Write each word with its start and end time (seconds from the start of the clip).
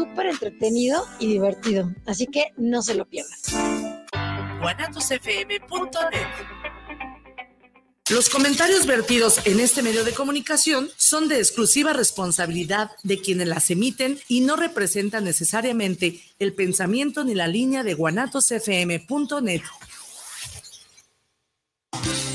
súper 0.00 0.26
entretenido 0.26 1.06
y 1.18 1.26
divertido. 1.26 1.92
Así 2.06 2.26
que 2.26 2.52
no 2.56 2.80
se 2.82 2.94
lo 2.94 3.06
pierdan. 3.06 3.38
Los 8.08 8.28
comentarios 8.28 8.86
vertidos 8.86 9.46
en 9.46 9.60
este 9.60 9.82
medio 9.82 10.02
de 10.02 10.12
comunicación 10.12 10.90
son 10.96 11.28
de 11.28 11.38
exclusiva 11.38 11.92
responsabilidad 11.92 12.90
de 13.02 13.20
quienes 13.20 13.46
las 13.46 13.70
emiten 13.70 14.18
y 14.26 14.40
no 14.40 14.56
representan 14.56 15.24
necesariamente 15.24 16.20
el 16.38 16.54
pensamiento 16.54 17.22
ni 17.22 17.34
la 17.34 17.46
línea 17.46 17.82
de 17.82 17.94
guanatosfm.net. 17.94 19.62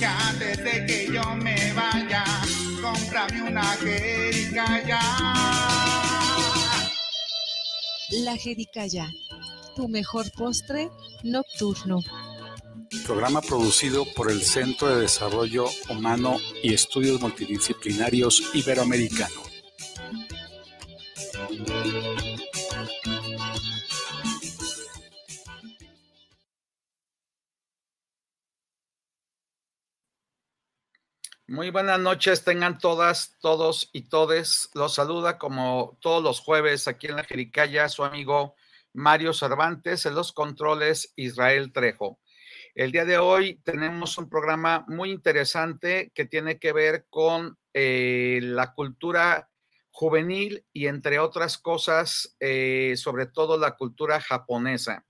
antes 0.05 0.63
de 0.63 0.85
que 0.85 1.07
yo 1.11 1.23
me 1.35 1.73
vaya, 1.73 2.23
cómprame 2.81 3.41
una 3.41 3.63
jericaya. 3.63 5.14
La 8.23 8.37
jericaya, 8.37 9.11
tu 9.75 9.89
mejor 9.89 10.31
postre 10.31 10.89
nocturno. 11.23 11.99
Programa 13.05 13.41
producido 13.41 14.05
por 14.15 14.31
el 14.31 14.41
Centro 14.41 14.87
de 14.87 15.01
Desarrollo 15.01 15.65
Humano 15.89 16.37
y 16.63 16.73
Estudios 16.73 17.19
Multidisciplinarios 17.19 18.41
Iberoamericano. 18.53 19.41
Muy 31.47 31.69
buenas 31.69 31.99
noches, 31.99 32.43
tengan 32.43 32.79
todas, 32.79 33.37
todos 33.39 33.91
y 33.93 34.09
todes. 34.09 34.71
Los 34.73 34.95
saluda 34.95 35.37
como 35.37 35.95
todos 36.01 36.23
los 36.23 36.39
jueves 36.39 36.87
aquí 36.87 37.05
en 37.05 37.17
la 37.17 37.23
Jericaya 37.23 37.87
su 37.87 38.03
amigo 38.03 38.55
Mario 38.93 39.31
Cervantes, 39.31 40.07
en 40.07 40.15
los 40.15 40.33
controles 40.33 41.13
Israel 41.15 41.71
Trejo. 41.71 42.19
El 42.73 42.91
día 42.91 43.05
de 43.05 43.19
hoy 43.19 43.61
tenemos 43.63 44.17
un 44.17 44.27
programa 44.27 44.85
muy 44.87 45.11
interesante 45.11 46.11
que 46.15 46.25
tiene 46.25 46.57
que 46.57 46.73
ver 46.73 47.05
con 47.11 47.59
eh, 47.75 48.39
la 48.41 48.73
cultura 48.73 49.47
juvenil 49.91 50.65
y 50.73 50.87
entre 50.87 51.19
otras 51.19 51.59
cosas, 51.59 52.35
eh, 52.39 52.95
sobre 52.97 53.27
todo 53.27 53.59
la 53.59 53.75
cultura 53.75 54.19
japonesa. 54.19 55.05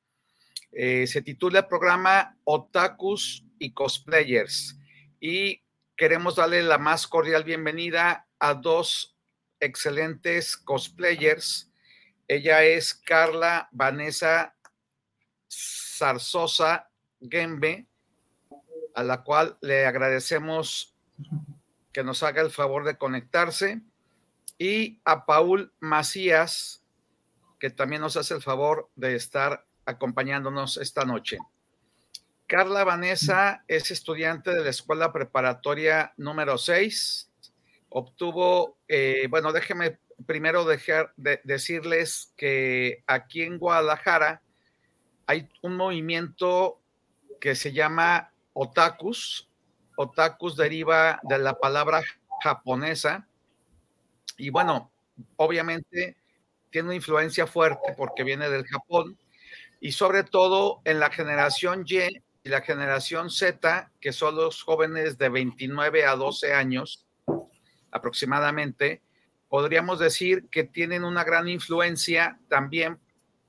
Eh, 0.74 1.08
se 1.08 1.22
titula 1.22 1.60
el 1.60 1.68
programa 1.68 2.38
Otakus 2.44 3.46
y 3.58 3.72
Cosplayers 3.72 4.78
y 5.22 5.62
queremos 5.96 6.36
darle 6.36 6.62
la 6.62 6.78
más 6.78 7.08
cordial 7.08 7.44
bienvenida 7.44 8.28
a 8.40 8.54
dos 8.54 9.16
excelentes 9.60 10.58
cosplayers. 10.58 11.72
Ella 12.28 12.64
es 12.64 12.94
Carla 12.94 13.70
Vanessa 13.72 14.56
Zarzosa 15.50 16.90
Gembe, 17.22 17.88
a 18.94 19.04
la 19.04 19.24
cual 19.24 19.58
le 19.62 19.86
agradecemos 19.86 20.96
que 21.94 22.04
nos 22.04 22.24
haga 22.24 22.42
el 22.42 22.52
favor 22.52 22.84
de 22.84 22.98
conectarse, 22.98 23.82
y 24.58 25.00
a 25.06 25.26
Paul 25.26 25.74
Macías, 25.80 26.84
que 27.60 27.70
también 27.70 28.02
nos 28.02 28.18
hace 28.18 28.34
el 28.34 28.42
favor 28.42 28.90
de 28.96 29.16
estar 29.16 29.66
acompañándonos 29.86 30.78
esta 30.78 31.06
noche. 31.06 31.38
Carla 32.48 32.84
Vanessa 32.84 33.64
es 33.68 33.90
estudiante 33.90 34.54
de 34.54 34.64
la 34.64 34.70
escuela 34.70 35.12
preparatoria 35.12 36.14
número 36.18 36.60
6. 36.60 37.32
Obtuvo, 37.90 38.78
eh, 38.88 39.28
bueno, 39.32 39.52
déjeme 39.52 39.98
primero 40.28 40.64
dejar 40.64 41.12
de 41.18 41.42
decirles 41.44 42.34
que 42.38 43.04
aquí 43.08 43.42
en 43.42 43.58
Guadalajara 43.58 44.44
hay 45.26 45.50
un 45.64 45.76
movimiento 45.76 46.80
que 47.42 47.56
se 47.56 47.74
llama 47.74 48.32
otakus. 48.54 49.50
Otakus 49.98 50.56
deriva 50.56 51.20
de 51.24 51.40
la 51.40 51.58
palabra 51.58 52.04
japonesa 52.44 53.28
y 54.38 54.52
bueno, 54.52 54.92
obviamente 55.38 56.16
tiene 56.70 56.90
una 56.90 56.96
influencia 56.96 57.48
fuerte 57.48 57.96
porque 57.98 58.24
viene 58.24 58.50
del 58.50 58.66
Japón 58.68 59.18
y 59.80 59.94
sobre 59.94 60.24
todo 60.24 60.82
en 60.84 61.00
la 61.00 61.10
generación 61.10 61.86
Y 61.88 62.22
y 62.46 62.50
la 62.50 62.62
generación 62.62 63.32
Z, 63.32 63.92
que 64.00 64.14
son 64.14 64.36
los 64.36 64.62
jóvenes 64.62 65.18
de 65.18 65.30
29 65.30 66.06
a 66.06 66.16
12 66.16 66.54
años 66.54 67.04
aproximadamente, 67.90 69.02
podríamos 69.50 69.98
decir 69.98 70.48
que 70.52 70.64
tienen 70.64 71.04
una 71.04 71.24
gran 71.24 71.50
influencia 71.50 72.40
también, 72.48 73.00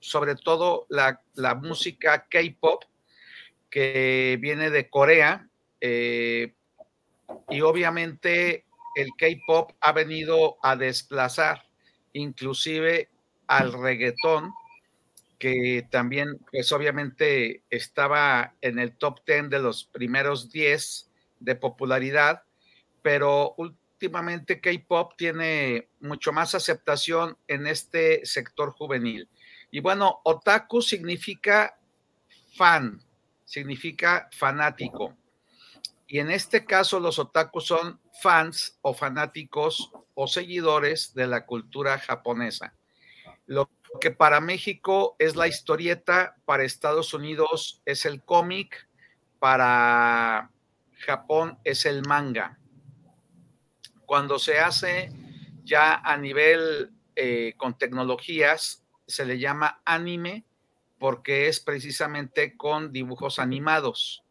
sobre 0.00 0.34
todo 0.34 0.86
la, 0.88 1.20
música 1.56 2.26
K-Pop, 2.30 2.84
que 3.68 4.38
viene 4.40 4.70
de 4.70 4.88
Corea, 4.88 5.46
eh, 5.82 6.54
y 7.50 7.60
obviamente 7.60 8.64
el 8.94 9.10
K-Pop 9.18 9.72
ha 9.78 9.92
venido 9.92 10.56
a 10.62 10.74
desplazar 10.74 11.66
inclusive 12.14 13.10
al 13.46 13.74
reggaetón, 13.74 14.54
que 15.38 15.86
también, 15.90 16.38
pues 16.50 16.72
obviamente 16.72 17.62
estaba 17.70 18.54
en 18.60 18.78
el 18.78 18.96
top 18.96 19.20
10 19.26 19.50
de 19.50 19.58
los 19.58 19.84
primeros 19.84 20.50
10 20.50 21.10
de 21.40 21.54
popularidad, 21.54 22.42
pero 23.02 23.54
últimamente 23.56 24.60
K-Pop 24.60 25.12
tiene 25.16 25.88
mucho 26.00 26.32
más 26.32 26.54
aceptación 26.54 27.36
en 27.48 27.66
este 27.66 28.24
sector 28.24 28.72
juvenil. 28.72 29.28
Y 29.70 29.80
bueno, 29.80 30.20
otaku 30.24 30.80
significa 30.80 31.78
fan, 32.56 33.00
significa 33.44 34.28
fanático. 34.32 35.16
Y 36.06 36.18
en 36.20 36.30
este 36.30 36.64
caso 36.64 37.00
los 37.00 37.18
otakus 37.18 37.66
son 37.66 38.00
fans 38.22 38.78
o 38.80 38.94
fanáticos 38.94 39.90
o 40.14 40.26
seguidores 40.26 41.14
de 41.14 41.26
la 41.26 41.44
cultura 41.44 41.98
japonesa. 41.98 42.74
Lo 43.46 43.68
que 44.00 44.10
para 44.10 44.40
México 44.40 45.16
es 45.18 45.36
la 45.36 45.48
historieta, 45.48 46.36
para 46.44 46.64
Estados 46.64 47.14
Unidos 47.14 47.82
es 47.84 48.04
el 48.04 48.22
cómic, 48.22 48.88
para 49.38 50.50
Japón 50.98 51.58
es 51.64 51.86
el 51.86 52.02
manga. 52.02 52.58
Cuando 54.04 54.38
se 54.38 54.58
hace 54.58 55.10
ya 55.64 55.94
a 55.94 56.16
nivel 56.16 56.92
eh, 57.14 57.54
con 57.56 57.76
tecnologías, 57.76 58.84
se 59.06 59.24
le 59.24 59.38
llama 59.38 59.80
anime 59.84 60.44
porque 60.98 61.48
es 61.48 61.60
precisamente 61.60 62.56
con 62.56 62.92
dibujos 62.92 63.38
animados. 63.38 64.22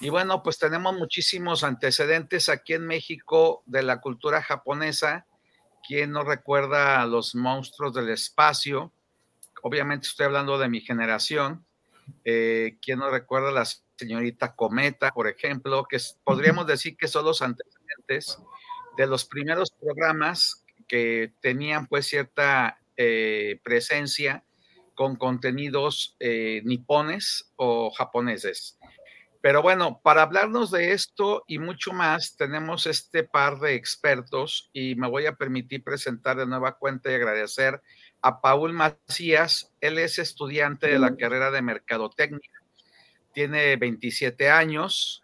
Y 0.00 0.10
bueno, 0.10 0.42
pues 0.42 0.58
tenemos 0.58 0.96
muchísimos 0.96 1.64
antecedentes 1.64 2.48
aquí 2.48 2.74
en 2.74 2.86
México 2.86 3.62
de 3.66 3.82
la 3.82 4.00
cultura 4.00 4.42
japonesa. 4.42 5.26
¿Quién 5.88 6.12
no 6.12 6.22
recuerda 6.22 7.00
a 7.00 7.06
los 7.06 7.34
monstruos 7.34 7.94
del 7.94 8.10
espacio? 8.10 8.92
obviamente 9.62 10.06
estoy 10.06 10.26
hablando 10.26 10.58
de 10.58 10.68
mi 10.68 10.80
generación. 10.80 11.64
Eh, 12.24 12.76
¿Quién 12.80 12.98
no 12.98 13.10
recuerda 13.10 13.48
a 13.48 13.52
la 13.52 13.64
señorita 13.96 14.54
Cometa, 14.54 15.10
por 15.10 15.28
ejemplo? 15.28 15.86
Que 15.88 15.98
podríamos 16.24 16.66
decir 16.66 16.96
que 16.96 17.08
son 17.08 17.24
los 17.24 17.42
antecedentes 17.42 18.38
de 18.96 19.06
los 19.06 19.24
primeros 19.24 19.70
programas 19.70 20.64
que 20.86 21.32
tenían 21.40 21.86
pues 21.86 22.06
cierta 22.06 22.78
eh, 22.96 23.60
presencia 23.62 24.44
con 24.94 25.16
contenidos 25.16 26.16
eh, 26.20 26.60
nipones 26.64 27.50
o 27.56 27.90
japoneses. 27.90 28.78
Pero 29.40 29.62
bueno, 29.62 30.00
para 30.02 30.22
hablarnos 30.22 30.70
de 30.70 30.92
esto 30.92 31.44
y 31.46 31.58
mucho 31.58 31.92
más, 31.92 32.36
tenemos 32.36 32.86
este 32.86 33.22
par 33.22 33.60
de 33.60 33.74
expertos 33.74 34.68
y 34.72 34.96
me 34.96 35.08
voy 35.08 35.26
a 35.26 35.36
permitir 35.36 35.84
presentar 35.84 36.36
de 36.36 36.46
nueva 36.46 36.76
cuenta 36.76 37.10
y 37.10 37.14
agradecer 37.14 37.80
a 38.20 38.40
Paul 38.40 38.72
Macías. 38.72 39.72
Él 39.80 39.98
es 39.98 40.18
estudiante 40.18 40.88
de 40.88 40.98
la 40.98 41.16
carrera 41.16 41.52
de 41.52 41.62
Mercadotecnia, 41.62 42.50
tiene 43.32 43.76
27 43.76 44.50
años, 44.50 45.22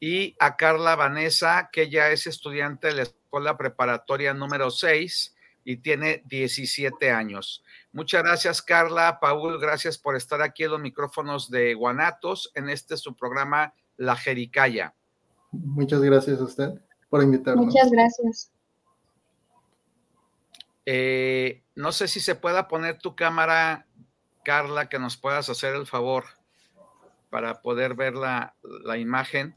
y 0.00 0.36
a 0.38 0.56
Carla 0.56 0.94
Vanessa, 0.94 1.70
que 1.72 1.88
ya 1.88 2.10
es 2.10 2.26
estudiante 2.26 2.88
de 2.88 2.94
la 2.94 3.02
escuela 3.02 3.56
preparatoria 3.56 4.34
número 4.34 4.70
6 4.70 5.34
y 5.64 5.78
tiene 5.78 6.22
17 6.26 7.10
años. 7.10 7.64
Muchas 7.96 8.22
gracias, 8.22 8.60
Carla. 8.60 9.18
Paul, 9.20 9.58
gracias 9.58 9.96
por 9.96 10.16
estar 10.16 10.42
aquí 10.42 10.64
en 10.64 10.72
los 10.72 10.80
micrófonos 10.80 11.50
de 11.50 11.72
Guanatos 11.72 12.52
en 12.54 12.68
este 12.68 12.94
su 12.98 13.16
programa 13.16 13.72
La 13.96 14.14
Jericaya. 14.14 14.94
Muchas 15.50 16.02
gracias 16.02 16.38
a 16.38 16.44
usted 16.44 16.74
por 17.08 17.22
invitarnos. 17.22 17.64
Muchas 17.64 17.90
gracias. 17.90 18.52
Eh, 20.84 21.62
no 21.74 21.90
sé 21.90 22.06
si 22.06 22.20
se 22.20 22.34
pueda 22.34 22.68
poner 22.68 22.98
tu 22.98 23.16
cámara, 23.16 23.86
Carla, 24.44 24.90
que 24.90 24.98
nos 24.98 25.16
puedas 25.16 25.48
hacer 25.48 25.74
el 25.74 25.86
favor 25.86 26.24
para 27.30 27.62
poder 27.62 27.94
ver 27.94 28.14
la, 28.14 28.56
la 28.84 28.98
imagen. 28.98 29.56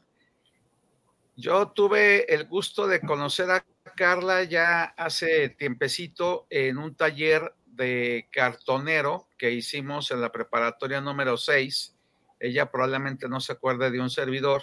Yo 1.36 1.68
tuve 1.68 2.32
el 2.32 2.46
gusto 2.46 2.86
de 2.86 3.02
conocer 3.02 3.50
a 3.50 3.62
Carla 3.96 4.44
ya 4.44 4.84
hace 4.96 5.50
tiempecito 5.50 6.46
en 6.48 6.78
un 6.78 6.94
taller 6.94 7.54
de 7.72 8.28
cartonero 8.32 9.28
que 9.38 9.52
hicimos 9.52 10.10
en 10.10 10.20
la 10.20 10.32
preparatoria 10.32 11.00
número 11.00 11.36
6. 11.36 11.96
Ella 12.38 12.70
probablemente 12.70 13.28
no 13.28 13.40
se 13.40 13.52
acuerde 13.52 13.90
de 13.90 14.00
un 14.00 14.10
servidor. 14.10 14.62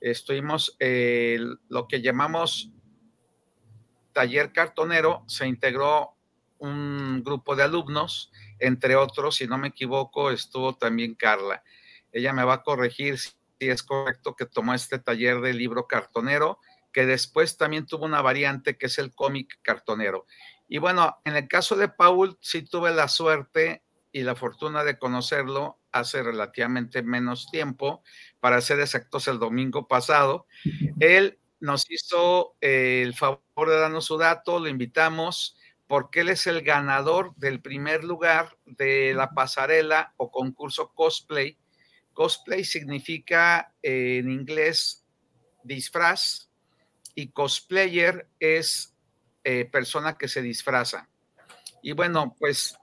Estuvimos 0.00 0.76
eh, 0.78 1.38
lo 1.68 1.88
que 1.88 2.02
llamamos 2.02 2.70
taller 4.12 4.52
cartonero, 4.52 5.24
se 5.26 5.46
integró 5.46 6.16
un 6.58 7.22
grupo 7.22 7.54
de 7.54 7.64
alumnos, 7.64 8.32
entre 8.58 8.96
otros, 8.96 9.36
si 9.36 9.46
no 9.46 9.58
me 9.58 9.68
equivoco, 9.68 10.30
estuvo 10.30 10.74
también 10.74 11.14
Carla. 11.14 11.62
Ella 12.12 12.32
me 12.32 12.44
va 12.44 12.54
a 12.54 12.62
corregir 12.62 13.18
si 13.18 13.34
es 13.58 13.82
correcto 13.82 14.34
que 14.34 14.46
tomó 14.46 14.72
este 14.72 14.98
taller 14.98 15.40
de 15.40 15.52
libro 15.52 15.86
cartonero, 15.86 16.60
que 16.96 17.04
después 17.04 17.58
también 17.58 17.84
tuvo 17.84 18.06
una 18.06 18.22
variante 18.22 18.78
que 18.78 18.86
es 18.86 18.96
el 18.96 19.14
cómic 19.14 19.58
cartonero. 19.60 20.24
Y 20.66 20.78
bueno, 20.78 21.18
en 21.26 21.36
el 21.36 21.46
caso 21.46 21.76
de 21.76 21.90
Paul, 21.90 22.38
sí 22.40 22.62
tuve 22.62 22.90
la 22.90 23.08
suerte 23.08 23.82
y 24.12 24.22
la 24.22 24.34
fortuna 24.34 24.82
de 24.82 24.98
conocerlo 24.98 25.78
hace 25.92 26.22
relativamente 26.22 27.02
menos 27.02 27.50
tiempo, 27.50 28.02
para 28.40 28.62
ser 28.62 28.80
exactos 28.80 29.28
el 29.28 29.38
domingo 29.38 29.86
pasado. 29.86 30.46
Él 30.98 31.38
nos 31.60 31.84
hizo 31.90 32.56
eh, 32.62 33.02
el 33.04 33.12
favor 33.12 33.42
de 33.66 33.78
darnos 33.78 34.06
su 34.06 34.16
dato, 34.16 34.58
lo 34.58 34.66
invitamos 34.66 35.58
porque 35.86 36.20
él 36.20 36.30
es 36.30 36.46
el 36.46 36.62
ganador 36.62 37.34
del 37.36 37.60
primer 37.60 38.04
lugar 38.04 38.56
de 38.64 39.12
la 39.12 39.32
pasarela 39.32 40.14
o 40.16 40.30
concurso 40.30 40.94
cosplay. 40.94 41.58
Cosplay 42.14 42.64
significa 42.64 43.74
eh, 43.82 44.16
en 44.16 44.30
inglés 44.30 45.04
disfraz 45.62 46.45
y 47.16 47.28
cosplayer 47.28 48.28
es 48.38 48.94
eh, 49.42 49.64
persona 49.64 50.18
que 50.18 50.28
se 50.28 50.42
disfraza. 50.42 51.08
Y 51.82 51.92
bueno, 51.92 52.36
pues 52.38 52.78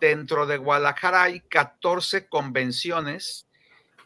dentro 0.00 0.46
de 0.46 0.58
Guadalajara 0.58 1.24
hay 1.24 1.40
14 1.40 2.28
convenciones. 2.28 3.48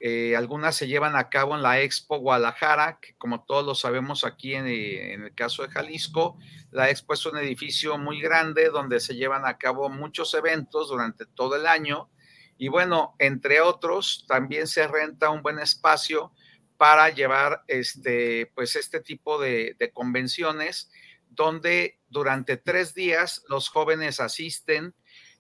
Eh, 0.01 0.35
algunas 0.37 0.75
se 0.75 0.89
llevan 0.89 1.17
a 1.17 1.29
cabo 1.29 1.55
en 1.55 1.63
la 1.63 1.81
Expo 1.81 2.19
Guadalajara, 2.19 2.99
que 3.01 3.15
como 3.19 3.45
todos 3.45 3.67
lo 3.67 3.75
sabemos 3.75 4.25
aquí 4.25 4.55
en, 4.55 4.67
en, 4.69 5.25
el 5.25 5.35
caso 5.35 5.63
de 5.63 5.69
Jalisco, 5.69 6.39
la 6.71 6.89
Expo 6.89 7.13
es 7.13 7.27
un 7.27 7.37
edificio 7.37 7.99
muy 7.99 8.23
grande 8.23 8.71
donde 8.71 9.01
se 9.01 9.17
llevan 9.17 9.45
a 9.45 9.59
cabo 9.59 9.91
muchos 9.91 10.33
eventos 10.33 10.89
durante 10.89 11.27
todo 11.27 11.57
el 11.57 11.67
año. 11.67 12.09
Y 12.57 12.69
bueno, 12.69 13.15
entre 13.19 13.61
otros, 13.61 14.25
también 14.27 14.67
se 14.67 14.89
renta 14.89 15.29
un 15.29 15.43
buen 15.43 15.59
espacio 15.59 16.33
para 16.79 17.11
llevar 17.11 17.65
este, 17.67 18.51
pues 18.55 18.77
este 18.77 19.01
tipo 19.01 19.39
de, 19.39 19.77
de 19.79 19.93
convenciones 19.93 20.91
donde 21.29 21.99
durante 22.09 22.57
tres 22.57 22.95
días 22.95 23.45
los 23.49 23.69
jóvenes 23.69 24.21
asisten 24.21 24.95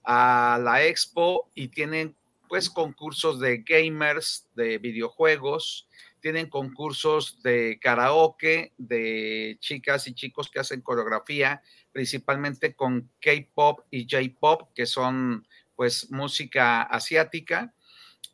a 0.05 0.61
la 0.63 0.85
expo 0.85 1.51
y 1.55 1.69
tienen 1.69 2.17
pues 2.49 2.71
concursos 2.71 3.41
de 3.41 3.59
gamers, 3.59 4.49
de 4.55 4.79
videojuegos, 4.79 5.89
tienen 6.21 6.49
concursos 6.49 7.43
de 7.43 7.79
karaoke, 7.81 8.73
de 8.79 9.57
chicas 9.61 10.07
y 10.09 10.15
chicos 10.15 10.51
que 10.51 10.61
hacen 10.61 10.81
coreografía, 10.81 11.63
principalmente 11.93 12.75
con 12.75 13.11
K-pop 13.21 13.81
y 13.91 14.07
J-pop, 14.11 14.71
que 14.75 14.87
son 14.87 15.47
pues 15.77 16.11
música 16.11 16.83
asiática. 16.83 17.75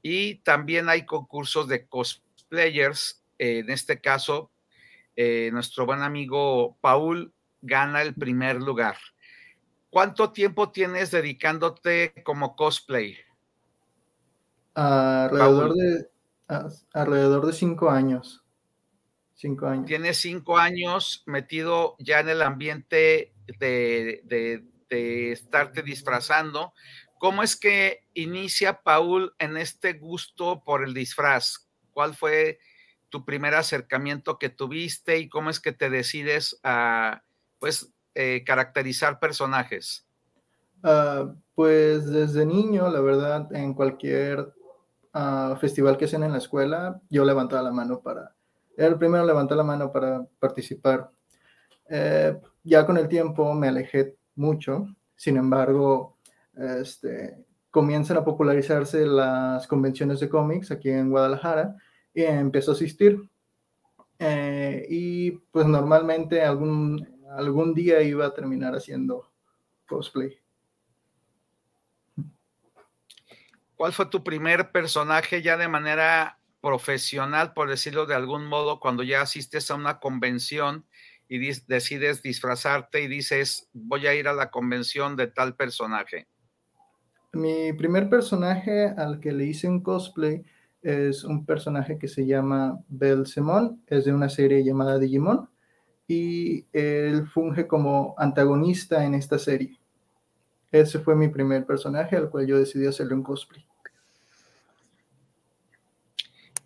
Y 0.01 0.37
también 0.37 0.89
hay 0.89 1.05
concursos 1.05 1.69
de 1.69 1.87
cosplayers. 2.45 3.23
En 3.39 3.71
este 3.71 4.01
caso, 4.01 4.51
eh, 5.17 5.51
nuestro 5.53 5.87
buen 5.87 6.03
amigo 6.03 6.77
Paul 6.81 7.33
gana 7.63 8.03
el 8.03 8.15
primer 8.15 8.57
lugar. 8.57 8.97
¿Cuánto 9.91 10.33
tiempo 10.33 10.71
tienes 10.71 11.11
dedicándote 11.11 12.23
como 12.25 12.57
cosplay? 12.57 13.17
alrededor, 14.75 15.75
de, 15.75 16.09
alrededor 16.93 17.47
de 17.47 17.53
cinco 17.53 17.91
años. 17.91 18.43
Cinco 19.35 19.67
años. 19.67 19.87
Tienes 19.87 20.17
cinco 20.19 20.59
años 20.59 21.23
metido 21.27 21.95
ya 22.01 22.21
en 22.21 22.29
el 22.29 22.43
ambiente 22.43 23.35
de, 23.59 24.21
de, 24.25 24.65
de 24.91 25.33
estarte 25.33 25.83
disfrazando. 25.83 26.73
¿Cómo 27.19 27.45
es 27.45 27.57
que 27.57 28.05
inicia 28.15 28.83
Paul 28.83 29.33
en 29.39 29.57
este 29.57 29.93
gusto 29.93 30.63
por 30.65 30.83
el 30.85 30.93
disfraz? 30.93 31.64
¿Cuál 31.95 32.15
fue 32.15 32.59
tu 33.09 33.25
primer 33.25 33.55
acercamiento 33.55 34.39
que 34.39 34.51
tuviste 34.51 35.19
y 35.19 35.29
cómo 35.29 35.49
es 35.49 35.61
que 35.61 35.73
te 35.73 35.89
decides 35.89 36.59
a 36.65 37.23
pues, 37.61 37.95
eh, 38.15 38.43
caracterizar 38.45 39.21
personajes? 39.21 40.07
Uh, 40.83 41.35
pues 41.55 42.07
desde 42.07 42.45
niño, 42.45 42.91
la 42.91 43.01
verdad, 43.01 43.55
en 43.55 43.73
cualquier 43.73 44.53
uh, 45.15 45.57
festival 45.57 45.97
que 45.97 46.07
hacen 46.07 46.25
en 46.25 46.33
la 46.33 46.39
escuela, 46.39 47.01
yo 47.09 47.25
levantaba 47.25 47.63
la 47.63 47.71
mano 47.71 48.01
para, 48.01 48.35
era 48.77 48.89
el 48.89 48.99
primero 48.99 49.25
levantar 49.25 49.57
la 49.57 49.65
mano 49.65 49.93
para 49.93 50.27
participar. 50.39 51.11
Eh, 51.89 52.37
ya 52.65 52.85
con 52.85 52.99
el 52.99 53.09
tiempo 53.09 53.55
me 53.55 53.69
alejé 53.69 54.17
mucho, 54.35 54.89
sin 55.15 55.37
embargo, 55.37 56.19
este, 56.57 57.37
comienzan 57.71 58.17
a 58.17 58.25
popularizarse 58.25 59.07
las 59.07 59.67
convenciones 59.67 60.21
de 60.21 60.29
cómics 60.29 60.71
aquí 60.71 60.91
en 60.91 61.11
Guadalajara 61.11 61.77
y 62.15 62.23
empiezo 62.23 62.71
a 62.71 62.75
asistir. 62.75 63.29
Eh, 64.19 64.87
y 64.89 65.33
pues 65.33 65.67
normalmente 65.67 66.41
algún 66.43 67.15
algún 67.37 67.75
día 67.75 68.01
iba 68.03 68.27
a 68.27 68.35
terminar 68.35 68.75
haciendo 68.75 69.31
cosplay. 69.87 70.39
¿Cuál 73.75 73.93
fue 73.93 74.07
tu 74.07 74.23
primer 74.23 74.71
personaje 74.71 75.43
ya 75.43 75.57
de 75.57 75.69
manera 75.69 76.39
profesional, 76.61 77.53
por 77.53 77.69
decirlo 77.69 78.07
de 78.07 78.15
algún 78.15 78.47
modo, 78.47 78.81
cuando 78.81 79.03
ya 79.03 79.21
asistes 79.21 79.71
a 79.71 79.75
una 79.75 79.99
convención 79.99 80.87
y 81.29 81.39
decides 81.67 82.23
disfrazarte 82.23 83.03
y 83.03 83.09
dices, 83.09 83.69
voy 83.73 84.07
a 84.07 84.15
ir 84.15 84.29
a 84.29 84.33
la 84.33 84.51
convención 84.51 85.17
de 85.17 85.27
tal 85.27 85.57
personaje? 85.57 86.29
Mi 87.33 87.73
primer 87.73 88.09
personaje 88.09 88.95
al 88.97 89.19
que 89.19 89.33
le 89.33 89.45
hice 89.45 89.69
un 89.69 89.83
cosplay 89.83 90.45
es 90.85 91.25
un 91.25 91.47
personaje 91.47 91.99
que 91.99 92.09
se 92.09 92.27
llama 92.27 92.79
Belzemon, 92.89 93.83
es 93.87 94.05
de 94.05 94.13
una 94.13 94.29
serie 94.29 94.63
llamada 94.63 94.99
Digimon 94.99 95.49
y 96.07 96.67
él 96.75 97.27
funge 97.27 97.67
como 97.67 98.15
antagonista 98.19 99.03
en 99.05 99.15
esta 99.15 99.39
serie. 99.39 99.81
Ese 100.71 100.99
fue 100.99 101.17
mi 101.17 101.29
primer 101.29 101.65
personaje 101.65 102.17
al 102.17 102.29
cual 102.29 102.47
yo 102.47 102.59
decidí 102.59 102.87
hacerle 102.87 103.15
un 103.15 103.23
cosplay. 103.23 103.67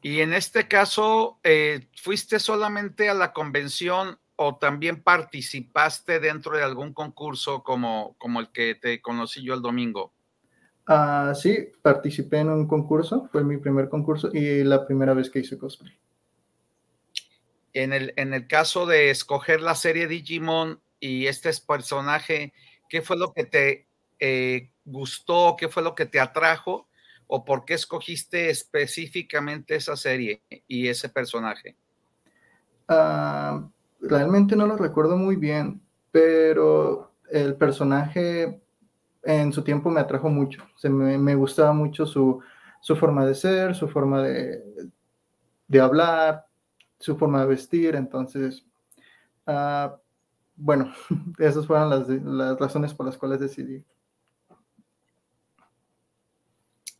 Y 0.03 0.21
en 0.21 0.33
este 0.33 0.67
caso, 0.67 1.39
eh, 1.45 1.87
¿fuiste 1.95 2.41
solamente 2.41 3.09
a 3.09 3.15
la 3.15 3.33
convención 3.33 4.19
o 4.35 4.57
también 4.57 5.03
participaste 5.03 6.19
dentro 6.19 6.57
de 6.57 6.65
algún 6.65 6.93
concurso 6.93 7.63
como, 7.63 8.17
como 8.19 8.41
el 8.41 8.51
que 8.51 8.75
te 8.75 9.01
conocí 9.01 9.45
yo 9.45 9.55
el 9.55 9.63
domingo? 9.63 10.13
Uh, 10.89 11.35
sí, 11.35 11.69
participé 11.83 12.39
en 12.39 12.49
un 12.49 12.67
concurso, 12.67 13.29
fue 13.31 13.45
mi 13.45 13.59
primer 13.59 13.91
concurso 13.91 14.31
y 14.33 14.65
la 14.65 14.87
primera 14.87 15.13
vez 15.13 15.29
que 15.29 15.41
hice 15.41 15.59
cosplay 15.59 15.93
en 17.73 17.93
el, 17.93 18.13
en 18.17 18.35
el 18.35 18.47
caso 18.47 18.87
de 18.87 19.11
escoger 19.11 19.61
la 19.61 19.75
serie 19.75 20.09
Digimon 20.09 20.81
y 21.01 21.27
este 21.27 21.51
personaje, 21.67 22.53
¿qué 22.89 23.03
fue 23.03 23.17
lo 23.17 23.33
que 23.33 23.45
te 23.45 23.87
eh, 24.19 24.71
gustó? 24.85 25.57
¿Qué 25.59 25.69
fue 25.69 25.83
lo 25.83 25.95
que 25.95 26.07
te 26.07 26.19
atrajo? 26.19 26.89
¿O 27.27 27.45
por 27.45 27.65
qué 27.65 27.75
escogiste 27.75 28.51
específicamente 28.51 29.77
esa 29.77 29.97
serie 29.97 30.43
y 30.67 30.89
ese 30.89 31.09
personaje? 31.09 31.77
Uh, 32.89 33.69
realmente 34.01 34.57
no 34.57 34.67
lo 34.67 34.77
recuerdo 34.77 35.17
muy 35.17 35.37
bien, 35.37 35.81
pero 36.11 37.13
el 37.31 37.55
personaje 37.55 38.61
en 39.23 39.53
su 39.53 39.63
tiempo 39.63 39.91
me 39.91 40.01
atrajo 40.01 40.29
mucho. 40.29 40.67
Se 40.77 40.89
me, 40.89 41.35
gustaba 41.35 41.73
mucho 41.73 42.07
su, 42.07 42.41
su, 42.81 42.97
forma 42.97 43.27
de 43.27 43.35
ser, 43.35 43.75
su 43.75 43.89
forma 43.89 44.23
de, 44.23 44.63
de 45.67 45.81
hablar, 45.81 46.47
su 46.99 47.17
forma 47.17 47.41
de 47.41 47.47
vestir, 47.47 47.95
entonces, 47.95 48.65
uh, 49.47 49.91
bueno, 50.57 50.93
esas 51.39 51.67
fueron 51.67 51.91
las, 51.91 52.09
las 52.09 52.59
razones 52.59 52.95
por 52.95 53.07
las 53.07 53.17
cuales 53.17 53.41
decidí. 53.41 53.85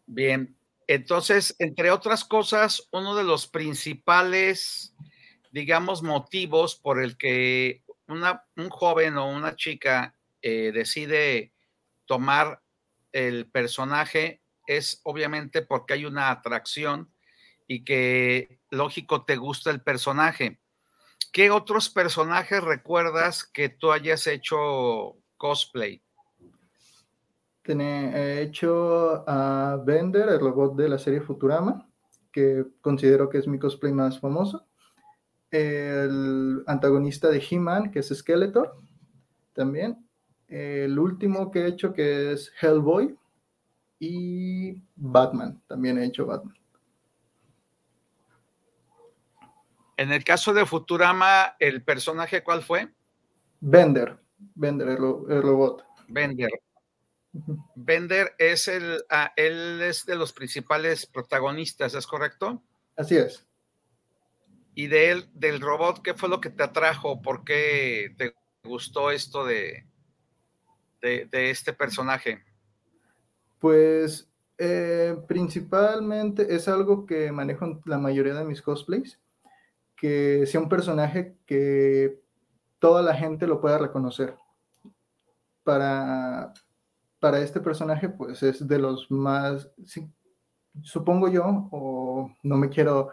Bien, 0.07 0.57
entonces, 0.87 1.55
entre 1.59 1.91
otras 1.91 2.25
cosas, 2.25 2.89
uno 2.93 3.15
de 3.15 3.25
los 3.25 3.47
principales, 3.47 4.95
digamos, 5.53 6.03
motivos 6.03 6.77
por 6.77 7.03
el 7.03 7.19
que 7.19 7.83
una, 8.07 8.43
un 8.57 8.71
joven 8.71 9.19
o 9.19 9.31
una 9.31 9.55
chica 9.55 10.15
eh, 10.41 10.73
decide 10.73 11.53
tomar 12.09 12.61
el 13.13 13.49
personaje 13.49 14.43
es 14.67 15.01
obviamente 15.05 15.63
porque 15.63 15.95
hay 15.95 16.05
una 16.05 16.31
atracción 16.31 17.13
y 17.69 17.85
que, 17.85 18.61
lógico, 18.71 19.25
te 19.25 19.37
gusta 19.37 19.71
el 19.71 19.83
personaje. 19.83 20.61
¿Qué 21.33 21.51
otros 21.51 21.91
personajes 21.91 22.65
recuerdas 22.65 23.45
que 23.45 23.69
tú 23.69 23.93
hayas 23.93 24.27
hecho 24.27 25.17
cosplay? 25.37 26.03
he 27.65 28.41
hecho 28.41 29.29
a 29.29 29.79
Bender, 29.85 30.31
el 30.31 30.41
robot 30.41 30.75
de 30.75 30.89
la 30.89 30.99
serie 30.99 31.21
Futurama, 31.21 31.87
que 32.33 32.65
considero 32.81 33.29
que 33.29 33.37
es 33.37 33.47
mi 33.47 33.59
cosplay 33.59 33.93
más 33.93 34.19
famoso. 34.19 34.67
El 35.51 36.63
antagonista 36.67 37.29
de 37.29 37.45
He-Man, 37.47 37.91
que 37.91 37.99
es 37.99 38.09
Skeletor, 38.09 38.75
también. 39.53 40.08
El 40.49 40.99
último 40.99 41.51
que 41.51 41.61
he 41.61 41.69
hecho, 41.69 41.93
que 41.93 42.33
es 42.33 42.53
Hellboy. 42.61 43.17
Y 44.01 44.81
Batman, 44.97 45.61
también 45.67 45.99
he 45.99 46.07
hecho 46.07 46.25
Batman. 46.25 46.57
En 49.97 50.13
el 50.13 50.23
caso 50.23 50.55
de 50.55 50.65
Futurama, 50.65 51.57
¿el 51.59 51.83
personaje 51.83 52.45
cuál 52.45 52.63
fue? 52.63 52.89
Bender, 53.61 54.17
Bender, 54.55 54.89
el, 54.89 54.99
robot. 55.43 55.85
Bender. 56.07 56.51
Bender 57.75 58.35
es 58.39 58.69
el, 58.69 59.05
ah, 59.11 59.33
él 59.35 59.83
es 59.83 60.07
de 60.07 60.15
los 60.15 60.33
principales 60.33 61.07
protagonistas, 61.07 61.95
¿es 61.95 62.07
correcto? 62.07 62.63
Así 62.97 63.17
es. 63.17 63.45
Y 64.77 64.87
de 64.87 65.11
él, 65.11 65.29
del 65.35 65.61
robot, 65.61 66.01
¿qué 66.03 66.15
fue 66.15 66.29
lo 66.29 66.41
que 66.41 66.51
te 66.51 66.63
atrajo? 66.63 67.21
¿Por 67.21 67.43
qué 67.43 68.15
te 68.17 68.35
gustó 68.63 69.11
esto 69.11 69.45
de, 69.45 69.88
de, 71.01 71.51
este 71.51 71.73
personaje? 71.73 72.43
Pues 73.59 74.31
eh, 74.59 75.17
principalmente 75.27 76.55
es 76.55 76.69
algo 76.69 77.07
que 77.07 77.33
manejo 77.33 77.65
en 77.65 77.81
la 77.85 77.99
mayoría 77.99 78.35
de 78.35 78.45
mis 78.45 78.63
cosplays, 78.63 79.21
que 79.97 80.47
sea 80.47 80.61
un 80.61 80.69
personaje 80.69 81.37
que 81.47 82.21
toda 82.79 83.03
la 83.03 83.15
gente 83.15 83.47
lo 83.47 83.61
pueda 83.61 83.79
reconocer. 83.79 84.37
Para, 85.65 86.55
para 87.21 87.41
este 87.41 87.61
personaje, 87.61 88.09
pues 88.09 88.43
es 88.43 88.67
de 88.67 88.79
los 88.79 89.11
más, 89.11 89.71
supongo 90.83 91.29
yo, 91.29 91.69
o 91.71 92.31
no 92.43 92.57
me 92.57 92.71
quiero, 92.71 93.11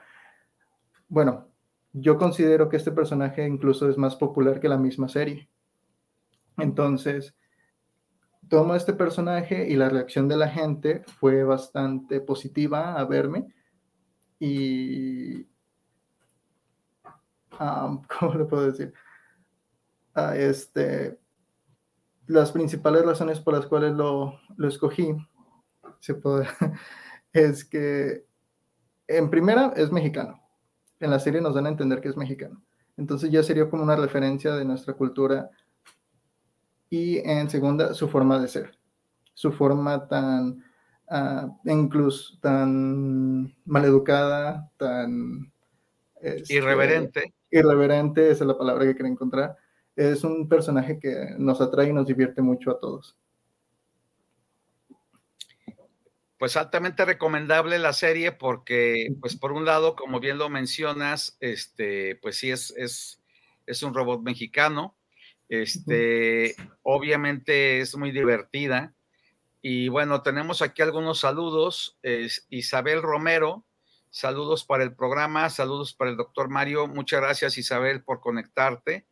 bueno, 1.09 1.47
yo 1.91 2.17
considero 2.17 2.69
que 2.69 2.77
este 2.77 2.91
personaje 2.91 3.47
incluso 3.47 3.89
es 3.89 3.97
más 3.97 4.15
popular 4.15 4.59
que 4.59 4.69
la 4.69 4.77
misma 4.77 5.07
serie. 5.07 5.49
Entonces, 6.57 7.35
tomo 8.49 8.75
este 8.75 8.93
personaje 8.93 9.67
y 9.67 9.75
la 9.75 9.89
reacción 9.89 10.27
de 10.27 10.37
la 10.37 10.49
gente 10.49 11.03
fue 11.19 11.43
bastante 11.43 12.21
positiva 12.21 12.95
a 12.95 13.05
verme 13.05 13.53
y, 14.39 15.43
¿cómo 18.19 18.35
le 18.35 18.45
puedo 18.45 18.71
decir? 18.71 18.93
este, 20.35 21.19
las 22.27 22.51
principales 22.51 23.05
razones 23.05 23.39
por 23.41 23.53
las 23.53 23.65
cuales 23.65 23.93
lo, 23.93 24.39
lo 24.55 24.67
escogí 24.67 25.13
se 25.99 26.15
puede, 26.15 26.47
es 27.33 27.65
que 27.65 28.25
en 29.07 29.29
primera 29.29 29.73
es 29.75 29.91
mexicano. 29.91 30.41
En 30.99 31.11
la 31.11 31.19
serie 31.19 31.41
nos 31.41 31.55
dan 31.55 31.65
a 31.65 31.69
entender 31.69 32.01
que 32.01 32.09
es 32.09 32.17
mexicano. 32.17 32.63
Entonces 32.97 33.29
ya 33.31 33.43
sería 33.43 33.69
como 33.69 33.83
una 33.83 33.95
referencia 33.95 34.55
de 34.55 34.65
nuestra 34.65 34.93
cultura. 34.93 35.49
Y 36.89 37.17
en 37.19 37.49
segunda, 37.49 37.93
su 37.93 38.07
forma 38.07 38.39
de 38.39 38.47
ser. 38.47 38.77
Su 39.33 39.51
forma 39.51 40.07
tan, 40.07 40.63
uh, 41.09 41.57
incluso 41.65 42.37
tan 42.39 43.55
maleducada, 43.65 44.71
tan... 44.77 45.51
Este, 46.21 46.55
irreverente. 46.55 47.33
Irreverente, 47.51 48.31
esa 48.31 48.43
es 48.43 48.47
la 48.47 48.57
palabra 48.57 48.85
que 48.85 48.95
quería 48.95 49.11
encontrar 49.11 49.57
es 49.95 50.23
un 50.23 50.47
personaje 50.49 50.99
que 50.99 51.35
nos 51.37 51.61
atrae 51.61 51.89
y 51.89 51.93
nos 51.93 52.07
divierte 52.07 52.41
mucho 52.41 52.71
a 52.71 52.79
todos. 52.79 53.17
Pues 56.37 56.57
altamente 56.57 57.05
recomendable 57.05 57.79
la 57.79 57.93
serie 57.93 58.33
porque, 58.33 59.07
pues 59.21 59.37
por 59.37 59.53
un 59.53 59.65
lado, 59.65 59.95
como 59.95 60.19
bien 60.19 60.37
lo 60.37 60.49
mencionas, 60.49 61.37
este, 61.39 62.17
pues 62.17 62.37
sí 62.37 62.51
es, 62.51 62.73
es, 62.75 63.23
es 63.65 63.83
un 63.83 63.93
robot 63.93 64.21
mexicano. 64.21 64.95
Este, 65.49 66.55
obviamente 66.83 67.79
es 67.79 67.95
muy 67.95 68.11
divertida. 68.11 68.93
Y 69.61 69.89
bueno, 69.89 70.21
tenemos 70.21 70.61
aquí 70.61 70.81
algunos 70.81 71.19
saludos. 71.19 71.97
Isabel 72.49 73.01
Romero, 73.01 73.65
saludos 74.09 74.63
para 74.63 74.83
el 74.83 74.95
programa, 74.95 75.49
saludos 75.49 75.93
para 75.93 76.11
el 76.11 76.17
doctor 76.17 76.49
Mario. 76.49 76.87
Muchas 76.87 77.21
gracias, 77.21 77.57
Isabel, 77.57 78.03
por 78.03 78.19
conectarte 78.19 79.05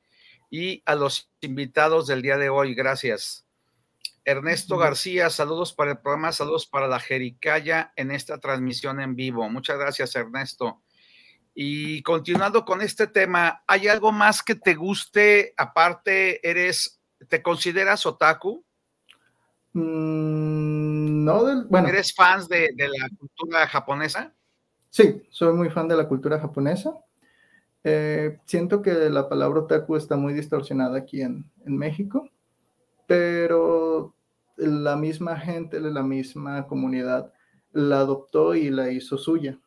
y 0.50 0.84
a 0.86 0.94
los 0.94 1.32
invitados 1.42 2.06
del 2.06 2.22
día 2.22 2.38
de 2.38 2.50
hoy. 2.50 2.76
Gracias. 2.76 3.48
Ernesto 4.24 4.78
García, 4.78 5.32
saludos 5.32 5.74
para 5.74 5.92
el 5.92 5.98
programa, 5.98 6.32
saludos 6.32 6.68
para 6.68 6.88
la 6.88 7.00
Jericaya 7.00 7.92
en 7.96 8.12
esta 8.12 8.40
transmisión 8.40 9.02
en 9.02 9.16
vivo. 9.16 9.50
Muchas 9.50 9.80
gracias, 9.80 10.16
Ernesto. 10.16 10.84
Y 11.54 12.02
continuando 12.02 12.66
con 12.66 12.82
este 12.82 13.08
tema, 13.08 13.64
¿hay 13.68 13.88
algo 13.88 14.12
más 14.12 14.42
que 14.42 14.56
te 14.56 14.74
guste? 14.74 15.54
Aparte, 15.56 16.48
¿eres, 16.48 17.00
te 17.28 17.42
consideras 17.42 18.06
otaku? 18.06 18.64
Mm, 19.74 21.24
no, 21.24 21.66
bueno. 21.66 21.88
¿Eres 21.88 22.14
fan 22.14 22.46
de, 22.48 22.70
de 22.76 22.88
la 22.88 23.10
cultura 23.18 23.68
japonesa? 23.68 24.34
Sí, 24.90 25.24
soy 25.30 25.54
muy 25.54 25.70
fan 25.70 25.88
de 25.88 25.98
la 25.98 26.08
cultura 26.08 26.40
japonesa. 26.40 26.94
Eh, 27.84 28.40
siento 28.46 28.82
que 28.82 28.94
la 29.10 29.28
palabra 29.28 29.62
otaku 29.62 29.98
está 29.98 30.16
muy 30.16 30.34
distorsionada 30.34 30.98
aquí 30.98 31.22
en, 31.22 31.46
México, 31.66 32.30
pero 33.08 34.14
la 34.56 34.96
misma 34.96 35.38
gente 35.38 35.80
la 35.80 36.04
misma 36.04 36.68
comunidad 36.68 37.34
la 37.72 38.00
adoptó 38.00 38.56
y 38.56 38.70
la 38.70 38.92
hizo 38.92 39.18
suya. 39.18 39.60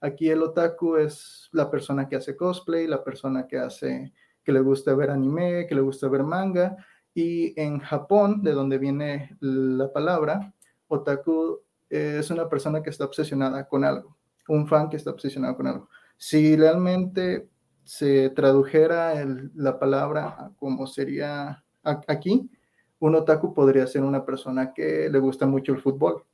Aquí 0.00 0.28
el 0.28 0.42
otaku 0.42 0.96
es 0.96 1.48
la 1.52 1.70
persona 1.70 2.08
que 2.08 2.16
hace 2.16 2.36
cosplay, 2.36 2.86
la 2.86 3.02
persona 3.02 3.46
que 3.46 3.58
hace, 3.58 4.12
que 4.44 4.52
le 4.52 4.60
gusta 4.60 4.94
ver 4.94 5.10
anime, 5.10 5.66
que 5.66 5.74
le 5.74 5.80
gusta 5.80 6.08
ver 6.08 6.22
manga. 6.22 6.76
Y 7.14 7.58
en 7.60 7.80
Japón, 7.80 8.42
de 8.42 8.52
donde 8.52 8.78
viene 8.78 9.36
la 9.40 9.92
palabra, 9.92 10.54
otaku 10.88 11.60
es 11.88 12.30
una 12.30 12.48
persona 12.48 12.82
que 12.82 12.90
está 12.90 13.04
obsesionada 13.04 13.66
con 13.66 13.84
algo, 13.84 14.16
un 14.48 14.66
fan 14.66 14.88
que 14.90 14.96
está 14.96 15.10
obsesionado 15.10 15.56
con 15.56 15.66
algo. 15.66 15.88
Si 16.16 16.56
realmente 16.56 17.48
se 17.84 18.30
tradujera 18.30 19.14
la 19.54 19.78
palabra 19.78 20.50
como 20.56 20.86
sería 20.86 21.64
aquí, 21.82 22.50
un 22.98 23.14
otaku 23.14 23.54
podría 23.54 23.86
ser 23.86 24.02
una 24.02 24.24
persona 24.24 24.72
que 24.72 25.08
le 25.10 25.18
gusta 25.18 25.46
mucho 25.46 25.72
el 25.72 25.80
fútbol. 25.80 26.24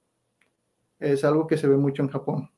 Es 0.99 1.25
algo 1.25 1.47
que 1.47 1.59
se 1.59 1.69
ve 1.69 1.77
mucho 1.77 2.03
en 2.03 2.09
Japón. 2.09 2.51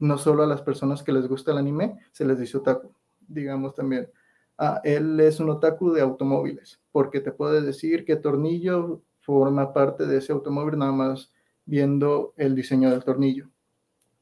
No 0.00 0.18
solo 0.18 0.42
a 0.42 0.46
las 0.46 0.62
personas 0.62 1.02
que 1.02 1.12
les 1.12 1.28
gusta 1.28 1.52
el 1.52 1.58
anime 1.58 1.98
se 2.10 2.24
les 2.24 2.38
dice 2.38 2.58
otaku, 2.58 2.92
digamos 3.28 3.74
también. 3.74 4.10
Ah, 4.58 4.80
él 4.82 5.20
es 5.20 5.38
un 5.40 5.50
otaku 5.50 5.92
de 5.92 6.00
automóviles, 6.00 6.80
porque 6.90 7.20
te 7.20 7.32
puede 7.32 7.62
decir 7.62 8.04
que 8.04 8.16
tornillo 8.16 9.02
forma 9.20 9.72
parte 9.72 10.06
de 10.06 10.18
ese 10.18 10.32
automóvil 10.32 10.78
nada 10.78 10.92
más 10.92 11.32
viendo 11.64 12.34
el 12.36 12.54
diseño 12.54 12.90
del 12.90 13.04
tornillo. 13.04 13.48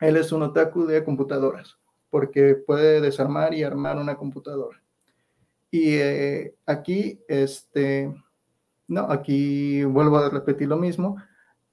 Él 0.01 0.17
es 0.17 0.31
un 0.33 0.43
otaku 0.43 0.85
de 0.85 1.03
computadoras 1.03 1.79
porque 2.11 2.55
puede 2.55 3.01
desarmar 3.01 3.55
y 3.55 3.63
armar 3.63 3.99
una 3.99 4.17
computadora. 4.17 4.83
Y 5.71 5.97
eh, 5.97 6.55
aquí, 6.67 7.21
este, 7.29 8.15
no, 8.87 9.03
aquí 9.11 9.85
vuelvo 9.85 10.19
a 10.19 10.31
repetir 10.31 10.69
lo 10.69 10.77
mismo. 10.77 11.17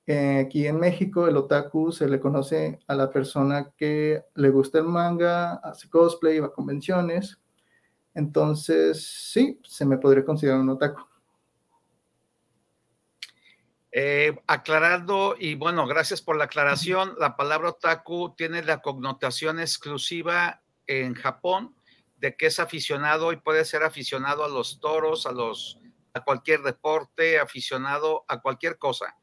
Eh, 0.08 0.44
aquí 0.46 0.68
en 0.68 0.80
México, 0.80 1.28
el 1.28 1.36
otaku 1.36 1.92
se 1.92 2.08
le 2.08 2.20
conoce 2.20 2.80
a 2.88 2.96
la 2.96 3.10
persona 3.10 3.72
que 3.76 4.24
le 4.36 4.50
gusta 4.50 4.78
el 4.78 4.86
manga, 4.86 5.56
hace 5.56 5.90
cosplay, 5.90 6.40
va 6.40 6.48
a 6.48 6.54
convenciones. 6.54 7.40
Entonces, 8.14 9.32
sí, 9.32 9.60
se 9.64 9.86
me 9.86 9.98
podría 9.98 10.24
considerar 10.24 10.60
un 10.60 10.70
otaku. 10.70 11.02
Eh, 13.92 14.38
aclarando, 14.46 15.36
y 15.40 15.56
bueno, 15.56 15.88
gracias 15.88 16.22
por 16.22 16.36
la 16.36 16.46
aclaración, 16.46 17.16
la 17.18 17.36
palabra 17.38 17.70
otaku 17.70 18.36
tiene 18.36 18.62
la 18.62 18.82
connotación 18.82 19.60
exclusiva 19.60 20.62
en 20.86 21.16
Japón 21.16 21.74
de 22.18 22.36
que 22.36 22.48
es 22.48 22.60
aficionado 22.60 23.32
y 23.32 23.38
puede 23.38 23.64
ser 23.66 23.84
aficionado 23.84 24.44
a 24.44 24.50
los 24.50 24.80
toros, 24.80 25.26
a 25.26 25.32
los 25.32 25.80
a 26.14 26.24
cualquier 26.24 26.62
deporte, 26.62 27.40
aficionado 27.40 28.24
a 28.28 28.42
cualquier 28.42 28.78
cosa, 28.78 29.16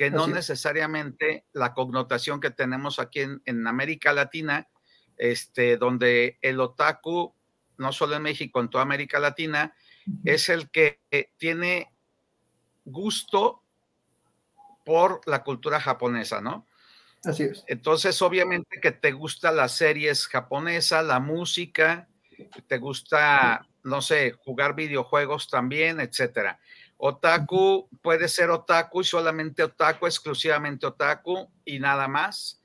que 0.00 0.10
no 0.10 0.26
necesariamente 0.28 1.44
la 1.52 1.74
connotación 1.74 2.40
que 2.40 2.50
tenemos 2.50 2.98
aquí 2.98 3.20
en, 3.20 3.66
América 3.66 4.14
Latina, 4.14 4.66
este, 5.18 5.76
donde 5.76 6.38
el 6.40 6.58
otaku, 6.58 7.34
no 7.76 7.92
solo 7.92 8.16
en 8.16 8.22
México, 8.22 8.60
en 8.60 8.70
toda 8.70 8.82
América 8.82 9.20
Latina, 9.20 9.74
es 10.24 10.48
el 10.48 10.70
que 10.70 11.02
tiene 11.36 11.92
gusto 12.86 13.62
por 14.86 15.20
la 15.26 15.44
cultura 15.44 15.78
japonesa, 15.78 16.40
¿no? 16.40 16.66
Así 17.22 17.42
es. 17.42 17.62
Entonces, 17.66 18.22
obviamente 18.22 18.80
que 18.80 18.92
te 18.92 19.12
gusta 19.12 19.52
las 19.52 19.72
series 19.72 20.28
japonesas, 20.28 21.04
la 21.04 21.20
música, 21.20 22.08
te 22.68 22.78
gusta, 22.78 23.68
no 23.82 24.00
sé, 24.00 24.32
jugar 24.32 24.74
videojuegos 24.74 25.50
también, 25.50 26.00
etcétera. 26.00 26.58
Otaku 27.02 27.88
puede 28.02 28.28
ser 28.28 28.50
otaku 28.50 29.00
y 29.00 29.04
solamente 29.04 29.62
otaku, 29.62 30.06
exclusivamente 30.06 30.86
otaku 30.86 31.50
y 31.64 31.78
nada 31.78 32.08
más. 32.08 32.62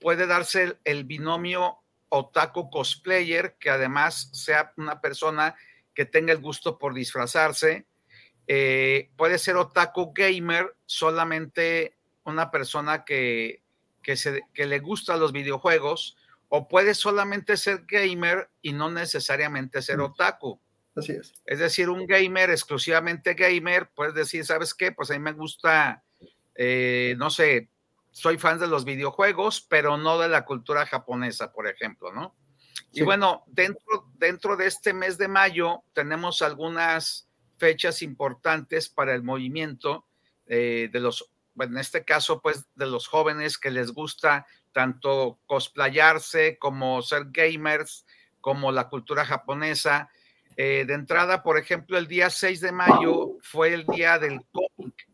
Puede 0.00 0.26
darse 0.26 0.62
el, 0.62 0.78
el 0.84 1.04
binomio 1.04 1.84
otaku 2.08 2.70
cosplayer, 2.70 3.56
que 3.60 3.68
además 3.68 4.30
sea 4.32 4.72
una 4.78 5.02
persona 5.02 5.54
que 5.94 6.06
tenga 6.06 6.32
el 6.32 6.40
gusto 6.40 6.78
por 6.78 6.94
disfrazarse. 6.94 7.86
Eh, 8.46 9.10
puede 9.16 9.38
ser 9.38 9.56
otaku 9.56 10.14
gamer, 10.14 10.74
solamente 10.86 11.98
una 12.24 12.50
persona 12.50 13.04
que, 13.04 13.62
que, 14.02 14.16
se, 14.16 14.42
que 14.54 14.64
le 14.64 14.78
gusta 14.78 15.18
los 15.18 15.32
videojuegos, 15.32 16.16
o 16.48 16.68
puede 16.68 16.94
solamente 16.94 17.58
ser 17.58 17.84
gamer 17.86 18.48
y 18.62 18.72
no 18.72 18.90
necesariamente 18.90 19.82
ser 19.82 20.00
otaku. 20.00 20.58
Así 20.96 21.12
es. 21.12 21.34
Es 21.44 21.58
decir, 21.58 21.90
un 21.90 22.06
gamer 22.06 22.50
exclusivamente 22.50 23.34
gamer, 23.34 23.90
puedes 23.94 24.14
decir, 24.14 24.44
¿sabes 24.44 24.74
qué? 24.74 24.92
Pues 24.92 25.10
a 25.10 25.14
mí 25.14 25.20
me 25.20 25.32
gusta, 25.32 26.04
eh, 26.54 27.14
no 27.18 27.30
sé, 27.30 27.68
soy 28.10 28.38
fan 28.38 28.58
de 28.60 28.68
los 28.68 28.84
videojuegos, 28.84 29.60
pero 29.60 29.96
no 29.96 30.18
de 30.18 30.28
la 30.28 30.44
cultura 30.44 30.86
japonesa, 30.86 31.52
por 31.52 31.66
ejemplo, 31.66 32.12
¿no? 32.12 32.36
Y 32.92 33.02
bueno, 33.02 33.42
dentro, 33.48 34.08
dentro 34.14 34.56
de 34.56 34.66
este 34.66 34.92
mes 34.92 35.18
de 35.18 35.26
mayo 35.26 35.82
tenemos 35.92 36.42
algunas 36.42 37.28
fechas 37.58 38.02
importantes 38.02 38.88
para 38.88 39.14
el 39.14 39.24
movimiento 39.24 40.06
eh, 40.46 40.88
de 40.92 41.00
los, 41.00 41.28
en 41.58 41.76
este 41.76 42.04
caso, 42.04 42.40
pues 42.40 42.66
de 42.76 42.86
los 42.86 43.08
jóvenes 43.08 43.58
que 43.58 43.72
les 43.72 43.90
gusta 43.90 44.46
tanto 44.72 45.40
cosplayarse 45.46 46.58
como 46.58 47.02
ser 47.02 47.26
gamers, 47.30 48.06
como 48.40 48.70
la 48.70 48.88
cultura 48.88 49.24
japonesa. 49.24 50.10
Eh, 50.56 50.84
de 50.86 50.94
entrada, 50.94 51.42
por 51.42 51.58
ejemplo, 51.58 51.98
el 51.98 52.06
día 52.06 52.30
6 52.30 52.60
de 52.60 52.72
mayo 52.72 53.36
fue 53.42 53.74
el 53.74 53.86
día 53.86 54.18
del 54.18 54.40
cómic. 54.52 55.08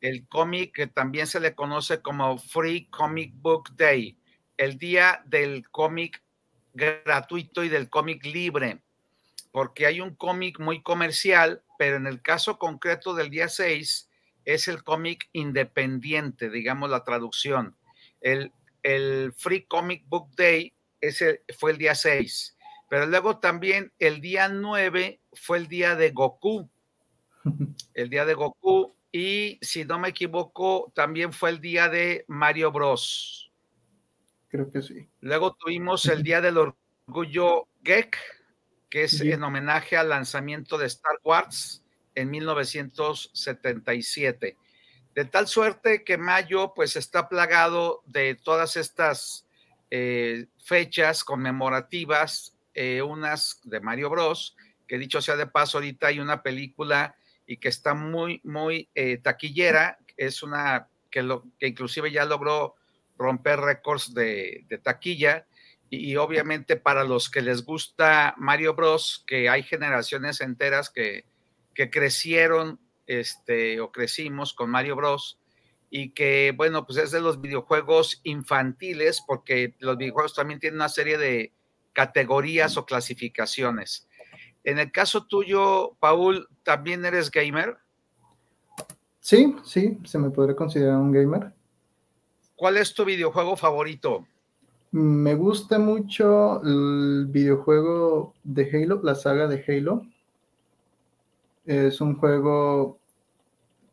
El 0.00 0.28
cómic 0.28 0.74
que 0.74 0.86
también 0.86 1.26
se 1.26 1.40
le 1.40 1.54
conoce 1.54 2.02
como 2.02 2.38
Free 2.38 2.86
Comic 2.90 3.32
Book 3.34 3.74
Day, 3.76 4.16
el 4.56 4.78
día 4.78 5.22
del 5.26 5.68
cómic 5.70 6.22
gratuito 6.74 7.64
y 7.64 7.68
del 7.68 7.88
cómic 7.88 8.24
libre, 8.24 8.80
porque 9.50 9.86
hay 9.86 10.00
un 10.00 10.14
cómic 10.14 10.60
muy 10.60 10.82
comercial, 10.82 11.62
pero 11.78 11.96
en 11.96 12.06
el 12.06 12.22
caso 12.22 12.58
concreto 12.58 13.14
del 13.14 13.30
día 13.30 13.48
6 13.48 14.08
es 14.44 14.68
el 14.68 14.84
cómic 14.84 15.28
independiente, 15.32 16.48
digamos 16.48 16.90
la 16.90 17.02
traducción. 17.02 17.76
El, 18.20 18.52
el 18.82 19.32
Free 19.36 19.64
Comic 19.64 20.04
Book 20.06 20.30
Day 20.36 20.72
ese 21.00 21.44
fue 21.56 21.72
el 21.72 21.78
día 21.78 21.94
6, 21.94 22.56
pero 22.88 23.06
luego 23.06 23.38
también 23.38 23.92
el 23.98 24.20
día 24.20 24.48
9 24.48 25.20
fue 25.32 25.58
el 25.58 25.68
día 25.68 25.94
de 25.94 26.10
Goku, 26.10 26.68
el 27.94 28.10
día 28.10 28.24
de 28.24 28.34
Goku, 28.34 28.94
y 29.12 29.58
si 29.62 29.84
no 29.84 29.98
me 29.98 30.08
equivoco, 30.08 30.92
también 30.94 31.32
fue 31.32 31.50
el 31.50 31.60
día 31.60 31.88
de 31.88 32.24
Mario 32.28 32.72
Bros. 32.72 33.50
Creo 34.48 34.70
que 34.70 34.82
sí. 34.82 35.08
Luego 35.20 35.54
tuvimos 35.54 36.06
el 36.06 36.22
Día 36.24 36.40
del 36.40 36.58
Orgullo 36.58 37.68
Geek, 37.82 38.18
que 38.90 39.04
es 39.04 39.20
en 39.20 39.42
homenaje 39.42 39.96
al 39.96 40.08
lanzamiento 40.08 40.78
de 40.78 40.86
Star 40.86 41.20
Wars 41.22 41.84
en 42.14 42.30
1977. 42.30 44.56
De 45.14 45.24
tal 45.24 45.46
suerte 45.46 46.04
que 46.04 46.16
mayo 46.16 46.72
pues 46.74 46.96
está 46.96 47.28
plagado 47.28 48.02
de 48.06 48.34
todas 48.34 48.76
estas 48.76 49.46
eh, 49.90 50.46
fechas 50.64 51.24
conmemorativas, 51.24 52.56
eh, 52.80 53.02
unas 53.02 53.60
de 53.64 53.80
Mario 53.80 54.08
Bros, 54.08 54.56
que 54.86 54.98
dicho 54.98 55.20
sea 55.20 55.34
de 55.34 55.48
paso, 55.48 55.78
ahorita 55.78 56.06
hay 56.06 56.20
una 56.20 56.44
película 56.44 57.16
y 57.44 57.56
que 57.56 57.66
está 57.66 57.92
muy, 57.92 58.40
muy 58.44 58.88
eh, 58.94 59.18
taquillera, 59.18 59.98
es 60.16 60.44
una 60.44 60.86
que, 61.10 61.24
lo, 61.24 61.44
que 61.58 61.66
inclusive 61.66 62.12
ya 62.12 62.24
logró 62.24 62.76
romper 63.16 63.58
récords 63.58 64.14
de, 64.14 64.64
taquilla. 64.84 65.44
Y, 65.90 66.14
obviamente 66.14 66.76
para 66.76 67.02
los 67.02 67.28
que 67.28 67.42
les 67.42 67.64
gusta 67.64 68.36
Mario 68.36 68.74
Bros, 68.74 69.24
que 69.26 69.48
hay 69.48 69.64
generaciones 69.64 70.40
enteras 70.40 70.88
que, 70.88 71.24
que 71.74 71.90
crecieron 71.90 72.78
este, 73.08 73.80
o 73.80 73.90
crecimos 73.90 74.54
con 74.54 74.70
Mario 74.70 74.94
Bros. 74.94 75.40
Y 75.90 76.10
que, 76.10 76.52
bueno, 76.56 76.86
pues 76.86 76.98
es 76.98 77.10
de 77.10 77.20
los 77.20 77.40
videojuegos 77.40 78.20
infantiles, 78.22 79.20
porque 79.26 79.74
los 79.80 79.96
videojuegos 79.96 80.34
también 80.36 80.60
tienen 80.60 80.78
una 80.78 80.88
serie 80.88 81.18
de 81.18 81.57
categorías 81.92 82.76
o 82.76 82.84
clasificaciones. 82.84 84.08
En 84.64 84.78
el 84.78 84.92
caso 84.92 85.26
tuyo, 85.26 85.96
Paul, 86.00 86.48
¿también 86.62 87.04
eres 87.04 87.30
gamer? 87.30 87.76
Sí, 89.20 89.56
sí, 89.64 89.98
se 90.04 90.18
me 90.18 90.30
podría 90.30 90.56
considerar 90.56 90.96
un 90.96 91.12
gamer. 91.12 91.52
¿Cuál 92.56 92.76
es 92.76 92.92
tu 92.92 93.04
videojuego 93.04 93.56
favorito? 93.56 94.26
Me 94.90 95.34
gusta 95.34 95.78
mucho 95.78 96.62
el 96.62 97.26
videojuego 97.28 98.34
de 98.42 98.70
Halo, 98.72 99.00
la 99.02 99.14
saga 99.14 99.46
de 99.46 99.62
Halo. 99.68 100.02
Es 101.66 102.00
un 102.00 102.16
juego 102.16 102.98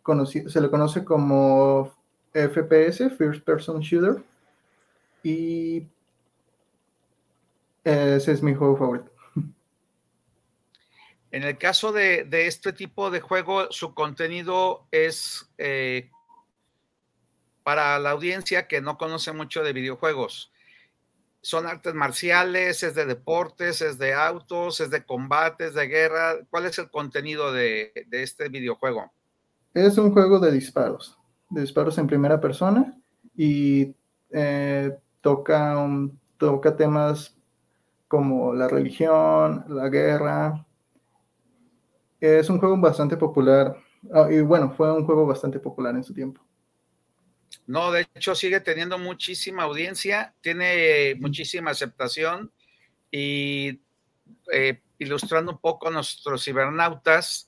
conocido, 0.02 0.50
se 0.50 0.62
le 0.62 0.70
conoce 0.70 1.04
como 1.04 1.92
FPS, 2.32 3.10
First 3.18 3.44
Person 3.44 3.82
Shooter. 3.82 4.24
Y 5.22 5.86
ese 7.86 8.32
es 8.32 8.44
mi 8.44 8.54
juego 8.56 8.76
favorito. 8.76 9.12
En 11.36 11.44
el 11.44 11.58
caso 11.58 11.92
de, 11.92 12.28
este 12.32 12.72
tipo 12.72 13.12
de 13.12 13.20
juego, 13.20 13.70
su 13.70 13.94
contenido 13.94 14.88
es 14.92 15.50
eh, 15.58 16.10
para 17.64 18.00
la 18.00 18.12
audiencia 18.12 18.68
que 18.68 18.80
no 18.80 18.98
conoce 18.98 19.34
mucho 19.34 19.62
de 19.62 19.74
videojuegos. 19.74 20.52
Son 21.42 21.68
artes 21.68 21.94
marciales, 21.94 22.82
es 22.84 22.96
de 22.96 23.06
deportes, 23.06 23.82
es 23.82 23.98
de 23.98 24.14
autos, 24.14 24.80
es 24.80 24.90
de 24.90 25.04
combates, 25.06 25.74
de 25.74 25.88
guerra. 25.88 26.38
¿Cuál 26.50 26.68
es 26.68 26.80
el 26.80 26.90
contenido 26.90 27.52
de, 27.52 27.92
este 28.12 28.48
videojuego? 28.48 29.12
Es 29.74 29.98
un 29.98 30.14
juego 30.14 30.40
de 30.40 30.52
disparos, 30.52 31.20
de 31.50 31.62
disparos 31.62 31.98
en 31.98 32.08
primera 32.08 32.40
persona 32.40 32.98
y 33.36 33.94
eh, 34.32 34.98
toca, 35.20 35.86
toca 36.38 36.78
temas 36.78 37.36
como 38.08 38.54
la 38.54 38.68
religión, 38.68 39.66
la 39.68 39.90
guerra. 39.90 40.66
Es 42.20 42.50
un 42.50 42.60
juego 42.60 42.78
bastante 42.78 43.18
popular 43.18 43.78
ah, 44.14 44.28
y 44.32 44.42
bueno, 44.42 44.74
fue 44.76 44.92
un 44.92 45.06
juego 45.06 45.26
bastante 45.26 45.60
popular 45.60 45.96
en 45.96 46.04
su 46.04 46.14
tiempo. 46.14 46.42
No, 47.68 47.92
de 47.92 48.08
hecho 48.14 48.36
sigue 48.36 48.60
teniendo 48.60 48.98
muchísima 48.98 49.64
audiencia, 49.64 50.34
tiene 50.42 51.16
muchísima 51.20 51.72
aceptación 51.72 52.52
y 53.12 53.82
eh, 54.52 54.82
ilustrando 55.00 55.54
un 55.54 55.58
poco 55.60 55.88
a 55.88 55.92
nuestros 55.92 56.44
cibernautas, 56.44 57.48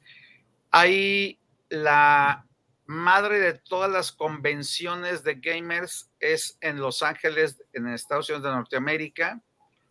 hay 0.71 1.39
la 1.69 2.45
madre 2.85 3.39
de 3.39 3.53
todas 3.53 3.91
las 3.91 4.11
convenciones 4.11 5.23
de 5.23 5.35
gamers 5.35 6.09
es 6.19 6.57
en 6.61 6.79
Los 6.79 7.03
Ángeles, 7.03 7.63
en 7.73 7.87
Estados 7.87 8.29
Unidos 8.29 8.43
de 8.43 8.51
Norteamérica, 8.51 9.41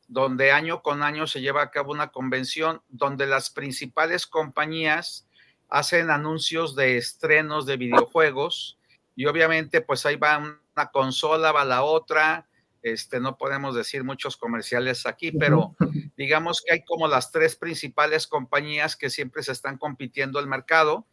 donde 0.09 0.53
año 0.53 0.83
con 0.83 1.03
año 1.03 1.27
se 1.27 1.40
lleva 1.40 1.62
a 1.62 1.71
cabo 1.71 1.92
una 1.92 2.09
convención 2.09 2.83
donde 2.88 3.27
las 3.27 3.51
principales 3.51 4.27
compañías 4.27 5.27
hacen 5.69 6.11
anuncios 6.11 6.77
de 6.77 6.97
estrenos 6.97 7.66
de 7.66 7.77
videojuegos 7.77 8.79
y 9.16 9.27
obviamente 9.27 9.81
pues 9.81 10.07
ahí 10.07 10.16
va 10.16 10.38
una 10.38 10.87
consola, 10.92 11.53
va 11.53 11.64
la 11.64 11.83
otra, 11.83 12.47
este, 12.83 13.19
no 13.19 13.37
podemos 13.37 13.75
decir 13.75 14.05
muchos 14.05 14.37
comerciales 14.37 15.07
aquí, 15.07 15.33
pero 15.33 15.75
digamos 16.16 16.62
que 16.64 16.75
hay 16.75 16.85
como 16.85 17.09
las 17.09 17.33
tres 17.33 17.57
principales 17.57 18.27
compañías 18.27 18.95
que 18.95 19.11
siempre 19.11 19.42
se 19.42 19.53
están 19.53 19.77
compitiendo 19.77 20.38
el 20.38 20.47
mercado, 20.47 21.07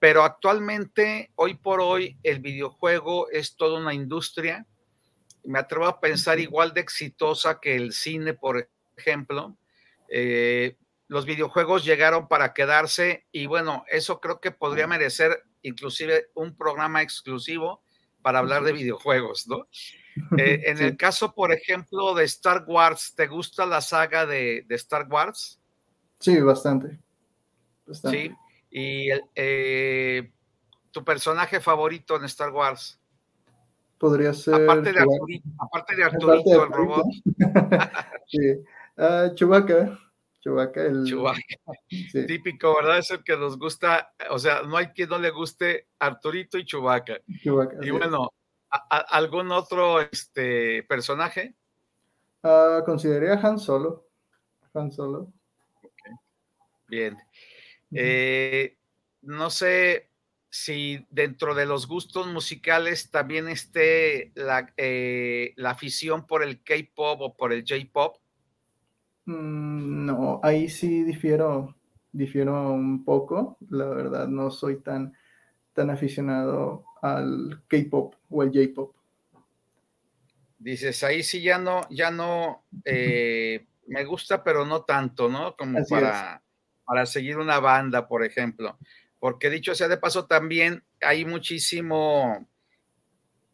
pero 0.00 0.22
actualmente, 0.22 1.30
hoy 1.34 1.54
por 1.54 1.80
hoy, 1.80 2.18
el 2.22 2.40
videojuego 2.40 3.30
es 3.30 3.56
toda 3.56 3.80
una 3.80 3.94
industria. 3.94 4.66
Me 5.48 5.58
atrevo 5.58 5.86
a 5.86 5.98
pensar 5.98 6.38
igual 6.38 6.74
de 6.74 6.82
exitosa 6.82 7.58
que 7.58 7.74
el 7.74 7.94
cine, 7.94 8.34
por 8.34 8.68
ejemplo. 8.98 9.56
Eh, 10.10 10.76
los 11.06 11.24
videojuegos 11.24 11.86
llegaron 11.86 12.28
para 12.28 12.52
quedarse 12.52 13.26
y 13.32 13.46
bueno, 13.46 13.82
eso 13.88 14.20
creo 14.20 14.40
que 14.40 14.50
podría 14.50 14.86
merecer 14.86 15.44
inclusive 15.62 16.30
un 16.34 16.54
programa 16.54 17.00
exclusivo 17.00 17.82
para 18.20 18.40
hablar 18.40 18.62
de 18.62 18.72
videojuegos, 18.72 19.48
¿no? 19.48 19.66
Eh, 20.36 20.62
en 20.64 20.78
el 20.82 20.96
caso, 20.96 21.32
por 21.32 21.52
ejemplo, 21.52 22.12
de 22.12 22.24
Star 22.24 22.64
Wars, 22.66 23.14
¿te 23.14 23.28
gusta 23.28 23.64
la 23.64 23.80
saga 23.80 24.26
de, 24.26 24.66
Star 24.70 25.06
Wars? 25.08 25.60
Sí, 26.18 26.40
bastante. 26.40 26.98
Sí, 27.92 28.32
y 28.68 29.10
eh, 29.36 30.32
tu 30.90 31.04
personaje 31.04 31.60
favorito 31.60 32.16
en 32.16 32.24
Star 32.24 32.50
Wars. 32.50 32.98
Podría 33.98 34.32
ser. 34.32 34.54
Aparte 34.54 34.92
de 34.92 34.98
Arturito, 35.00 35.48
aparte 35.58 35.96
de 35.96 36.04
Arturito 36.04 36.64
el 36.64 36.70
robot. 36.72 37.06
sí. 38.28 38.38
Uh, 38.96 39.34
Chewbacca. 39.34 39.98
Chubaca, 40.40 40.82
el 40.82 41.04
Chewbacca. 41.04 41.40
sí, 41.88 42.26
Típico, 42.26 42.74
¿verdad? 42.76 42.98
Es 42.98 43.10
el 43.10 43.24
que 43.24 43.36
nos 43.36 43.58
gusta, 43.58 44.12
o 44.30 44.38
sea, 44.38 44.62
no 44.62 44.76
hay 44.76 44.86
quien 44.88 45.08
no 45.08 45.18
le 45.18 45.30
guste 45.30 45.88
Arturito 45.98 46.58
y 46.58 46.64
Chewbacca. 46.64 47.18
Chewbacca, 47.42 47.84
Y 47.84 47.90
bueno, 47.90 48.30
¿a- 48.70 48.86
a- 48.98 49.16
¿algún 49.16 49.50
otro 49.50 50.00
este, 50.00 50.84
personaje? 50.84 51.56
Ah, 52.44 52.82
consideré 52.86 53.32
a 53.32 53.40
Han 53.40 53.58
Solo. 53.58 54.06
Han 54.74 54.92
Solo. 54.92 55.32
Bien. 56.86 57.16
Eh, 57.92 58.76
no 59.22 59.50
sé 59.50 60.07
si 60.50 61.06
dentro 61.10 61.54
de 61.54 61.66
los 61.66 61.86
gustos 61.86 62.26
musicales 62.26 63.10
también 63.10 63.48
esté 63.48 64.32
la, 64.34 64.72
eh, 64.76 65.52
la 65.56 65.70
afición 65.70 66.26
por 66.26 66.42
el 66.42 66.62
K-pop 66.62 67.20
o 67.20 67.36
por 67.36 67.52
el 67.52 67.64
J-pop. 67.68 68.16
Mm, 69.26 70.06
No, 70.06 70.40
ahí 70.42 70.68
sí 70.68 71.04
difiero, 71.04 71.74
difiero 72.12 72.72
un 72.72 73.04
poco. 73.04 73.58
La 73.68 73.86
verdad, 73.86 74.26
no 74.28 74.50
soy 74.50 74.80
tan, 74.80 75.14
tan 75.74 75.90
aficionado 75.90 76.84
al 77.02 77.62
K-pop 77.68 78.14
o 78.30 78.42
al 78.42 78.50
J-pop. 78.52 78.94
Dices, 80.58 81.04
ahí 81.04 81.22
sí 81.22 81.42
ya 81.42 81.58
no, 81.58 81.82
ya 81.90 82.10
no 82.10 82.64
eh, 82.84 83.66
me 83.86 84.04
gusta, 84.04 84.42
pero 84.42 84.64
no 84.64 84.82
tanto, 84.82 85.28
¿no? 85.28 85.56
Como 85.56 85.78
Así 85.78 85.90
para, 85.94 86.42
para 86.84 87.06
seguir 87.06 87.38
una 87.38 87.60
banda, 87.60 88.08
por 88.08 88.24
ejemplo. 88.24 88.78
Porque 89.20 89.50
dicho 89.50 89.74
sea 89.74 89.88
de 89.88 89.96
paso, 89.96 90.26
también 90.26 90.84
hay 91.00 91.24
muchísimo 91.24 92.48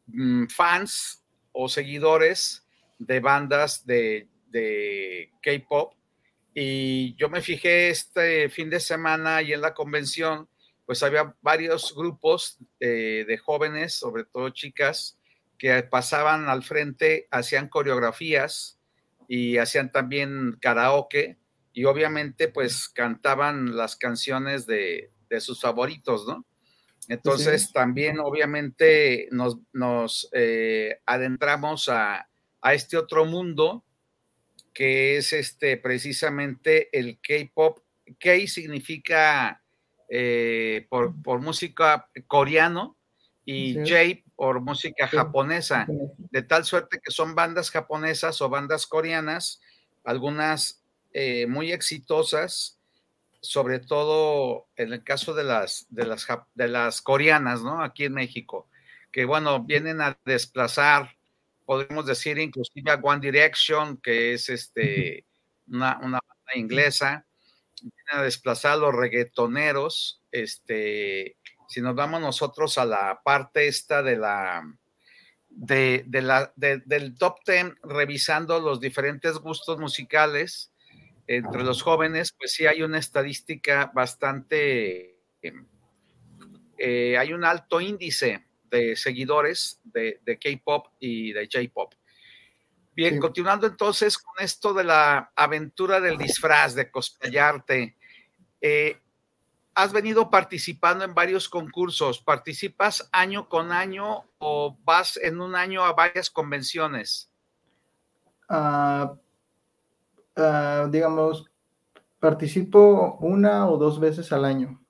mm, 0.06 0.46
fans 0.46 1.24
o 1.52 1.68
seguidores 1.68 2.66
de 2.98 3.20
bandas 3.20 3.86
de, 3.86 4.28
de 4.48 5.30
K-pop. 5.42 5.94
Y 6.54 7.14
yo 7.16 7.28
me 7.28 7.40
fijé 7.40 7.90
este 7.90 8.48
fin 8.48 8.70
de 8.70 8.80
semana 8.80 9.42
y 9.42 9.52
en 9.52 9.60
la 9.60 9.74
convención, 9.74 10.48
pues 10.86 11.02
había 11.02 11.34
varios 11.42 11.94
grupos 11.94 12.58
eh, 12.78 13.24
de 13.26 13.38
jóvenes, 13.38 13.94
sobre 13.94 14.24
todo 14.24 14.50
chicas, 14.50 15.18
que 15.58 15.82
pasaban 15.82 16.48
al 16.48 16.62
frente, 16.62 17.26
hacían 17.30 17.68
coreografías 17.68 18.78
y 19.26 19.56
hacían 19.56 19.90
también 19.90 20.56
karaoke 20.60 21.38
y 21.72 21.86
obviamente 21.86 22.48
pues 22.48 22.88
cantaban 22.88 23.76
las 23.76 23.96
canciones 23.96 24.66
de, 24.66 25.10
de 25.34 25.40
sus 25.40 25.60
favoritos, 25.60 26.26
¿no? 26.26 26.44
Entonces 27.08 27.70
también 27.72 28.18
obviamente 28.18 29.28
nos, 29.30 29.58
nos 29.72 30.28
eh, 30.32 31.00
adentramos 31.04 31.88
a, 31.90 32.28
a 32.62 32.74
este 32.74 32.96
otro 32.96 33.26
mundo 33.26 33.84
que 34.72 35.18
es 35.18 35.32
este 35.32 35.76
precisamente 35.76 36.88
el 36.98 37.18
K-pop. 37.20 37.78
K 38.18 38.46
significa 38.46 39.62
eh, 40.08 40.86
por, 40.88 41.14
por 41.22 41.40
música 41.40 42.08
coreano 42.26 42.96
y 43.44 43.78
es. 43.78 43.88
J 43.88 44.22
por 44.34 44.60
música 44.60 45.08
Sí. 45.08 45.16
japonesa, 45.16 45.86
de 46.30 46.42
tal 46.42 46.64
suerte 46.64 47.00
que 47.04 47.12
son 47.12 47.34
bandas 47.34 47.70
japonesas 47.70 48.40
o 48.40 48.48
bandas 48.48 48.86
coreanas, 48.86 49.60
algunas 50.04 50.82
eh, 51.12 51.46
muy 51.46 51.70
exitosas, 51.70 52.73
sobre 53.44 53.78
todo 53.78 54.66
en 54.76 54.92
el 54.92 55.04
caso 55.04 55.34
de 55.34 55.44
las, 55.44 55.86
de 55.90 56.06
las, 56.06 56.26
de 56.54 56.68
las 56.68 57.02
coreanas, 57.02 57.62
¿no? 57.62 57.82
Aquí 57.84 58.04
en 58.04 58.14
México, 58.14 58.68
que 59.12 59.24
bueno, 59.26 59.62
vienen 59.62 60.00
a 60.00 60.18
desplazar, 60.24 61.14
podemos 61.66 62.06
decir 62.06 62.38
inclusive 62.38 62.90
a 62.90 62.94
One 62.94 63.20
Direction, 63.20 63.98
que 63.98 64.32
es 64.32 64.48
este, 64.48 65.26
una, 65.68 65.98
una 65.98 66.20
banda 66.26 66.52
inglesa, 66.56 67.26
vienen 67.80 68.20
a 68.20 68.22
desplazar 68.22 68.72
a 68.72 68.76
los 68.76 68.94
reggaetoneros, 68.94 70.22
este, 70.32 71.36
si 71.68 71.80
nos 71.82 71.94
vamos 71.94 72.20
nosotros 72.22 72.78
a 72.78 72.86
la 72.86 73.20
parte 73.22 73.68
esta 73.68 74.02
de 74.02 74.16
la, 74.16 74.62
de, 75.48 76.04
de 76.06 76.22
la, 76.22 76.52
de- 76.56 76.82
del 76.86 77.14
top 77.16 77.36
10, 77.46 77.74
revisando 77.82 78.58
los 78.58 78.80
diferentes 78.80 79.36
gustos 79.38 79.78
musicales 79.78 80.70
entre 81.26 81.62
los 81.62 81.82
jóvenes, 81.82 82.34
pues 82.38 82.52
sí 82.52 82.66
hay 82.66 82.82
una 82.82 82.98
estadística 82.98 83.90
bastante, 83.94 85.20
eh, 86.78 87.16
hay 87.18 87.32
un 87.32 87.44
alto 87.44 87.80
índice 87.80 88.44
de 88.70 88.96
seguidores 88.96 89.80
de, 89.84 90.20
de 90.24 90.38
K-pop 90.38 90.88
y 90.98 91.32
de 91.32 91.48
J-pop. 91.50 91.94
Bien, 92.96 93.14
Sí. 93.14 93.20
continuando 93.20 93.66
entonces 93.66 94.18
con 94.18 94.44
esto 94.44 94.72
de 94.72 94.84
la 94.84 95.32
aventura 95.34 96.00
del 96.00 96.16
disfraz, 96.16 96.74
de 96.74 96.90
cosplayarte, 96.90 97.96
eh, 98.60 98.98
has 99.74 99.92
venido 99.92 100.30
participando 100.30 101.04
en 101.04 101.14
varios 101.14 101.48
concursos. 101.48 102.20
¿Participas 102.20 103.08
año 103.10 103.48
con 103.48 103.72
año 103.72 104.30
o 104.38 104.78
vas 104.84 105.16
en 105.16 105.40
un 105.40 105.56
año 105.56 105.84
a 105.84 105.92
varias 105.92 106.30
convenciones? 106.30 107.30
Ah, 108.48 109.16
ah, 110.36 110.88
digamos, 110.90 111.50
participo 112.20 113.18
una 113.20 113.68
o 113.68 113.78
dos 113.78 114.00
veces 114.00 114.32
al 114.32 114.44
año. 114.44 114.80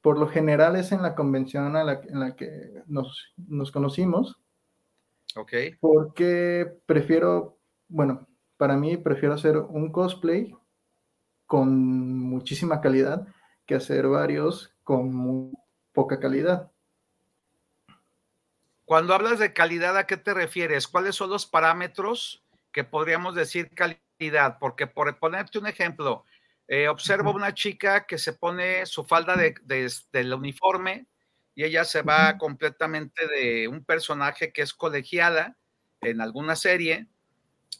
Por 0.00 0.18
lo 0.18 0.28
general 0.28 0.76
es 0.76 0.92
en 0.92 1.02
la 1.02 1.14
convención 1.14 1.76
a 1.76 1.84
la- 1.84 2.00
en 2.02 2.20
la 2.20 2.34
que 2.36 2.82
nos, 2.86 3.32
nos 3.36 3.70
conocimos, 3.72 4.38
Ok, 5.36 5.52
porque 5.80 6.72
prefiero, 6.86 7.58
bueno, 7.88 8.26
para 8.56 8.76
mí 8.76 8.96
prefiero 8.96 9.34
hacer 9.34 9.56
un 9.56 9.92
cosplay 9.92 10.54
con 11.46 12.18
muchísima 12.20 12.80
calidad 12.80 13.26
que 13.66 13.74
hacer 13.76 14.08
varios 14.08 14.74
con 14.84 15.14
muy 15.14 15.52
poca 15.92 16.20
calidad. 16.20 16.70
Cuando 18.84 19.14
hablas 19.14 19.38
de 19.38 19.52
calidad, 19.52 19.96
¿a 19.96 20.06
qué 20.06 20.16
te 20.16 20.34
refieres? 20.34 20.88
¿Cuáles 20.88 21.14
son 21.14 21.30
los 21.30 21.46
parámetros 21.46 22.42
que 22.78 22.84
podríamos 22.84 23.34
decir 23.34 23.70
calidad? 23.74 24.58
Porque 24.60 24.86
por 24.86 25.18
ponerte 25.18 25.58
un 25.58 25.66
ejemplo, 25.66 26.24
eh, 26.68 26.86
observo 26.86 27.32
una 27.32 27.52
chica 27.52 28.06
que 28.06 28.18
se 28.18 28.34
pone 28.34 28.86
su 28.86 29.04
falda 29.04 29.36
de, 29.36 29.56
de- 29.64 29.92
del 30.12 30.32
uniforme 30.32 31.08
y 31.56 31.64
ella 31.64 31.84
se 31.84 32.02
va 32.02 32.38
completamente 32.38 33.26
de 33.26 33.66
un 33.66 33.84
personaje 33.84 34.52
que 34.52 34.62
es 34.62 34.72
colegiada 34.74 35.56
en 36.02 36.20
alguna 36.20 36.54
serie 36.54 37.08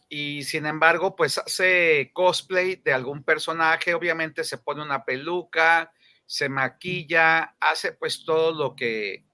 y 0.08 0.42
sin 0.44 0.66
embargo, 0.66 1.14
pues 1.14 1.38
hace 1.38 2.10
cosplay 2.12 2.76
de 2.76 2.92
algún 2.92 3.22
personaje, 3.22 3.94
obviamente 3.94 4.42
se 4.42 4.58
pone 4.58 4.82
una 4.82 5.04
peluca, 5.04 5.92
se 6.26 6.48
maquilla, 6.48 7.56
hace 7.60 7.92
pues 7.92 8.24
todo 8.24 8.52
lo 8.52 8.74
que 8.74 9.26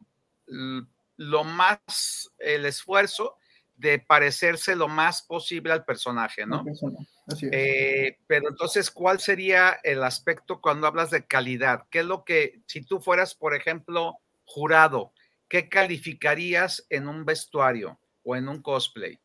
lo 1.16 1.44
más, 1.44 2.32
el 2.38 2.66
esfuerzo 2.66 3.36
de 3.76 3.98
parecerse 3.98 4.76
lo 4.76 4.88
más 4.88 5.22
posible 5.22 5.72
al 5.72 5.84
personaje, 5.84 6.46
¿no? 6.46 6.64
Persona, 6.64 6.98
Así 7.26 7.46
es. 7.46 7.52
Eh, 7.52 8.18
pero 8.26 8.48
entonces, 8.48 8.90
¿cuál 8.90 9.20
sería 9.20 9.78
el 9.82 10.02
aspecto 10.04 10.60
cuando 10.60 10.86
hablas 10.86 11.10
de 11.10 11.26
calidad? 11.26 11.84
¿Qué 11.90 12.00
es 12.00 12.06
lo 12.06 12.24
que, 12.24 12.62
si 12.66 12.84
tú 12.84 13.00
fueras, 13.00 13.34
por 13.34 13.54
ejemplo, 13.54 14.18
jurado, 14.44 15.12
qué 15.48 15.68
calificarías 15.68 16.86
en 16.90 17.08
un 17.08 17.24
vestuario 17.24 17.98
o 18.22 18.36
en 18.36 18.48
un 18.48 18.62
cosplay? 18.62 19.18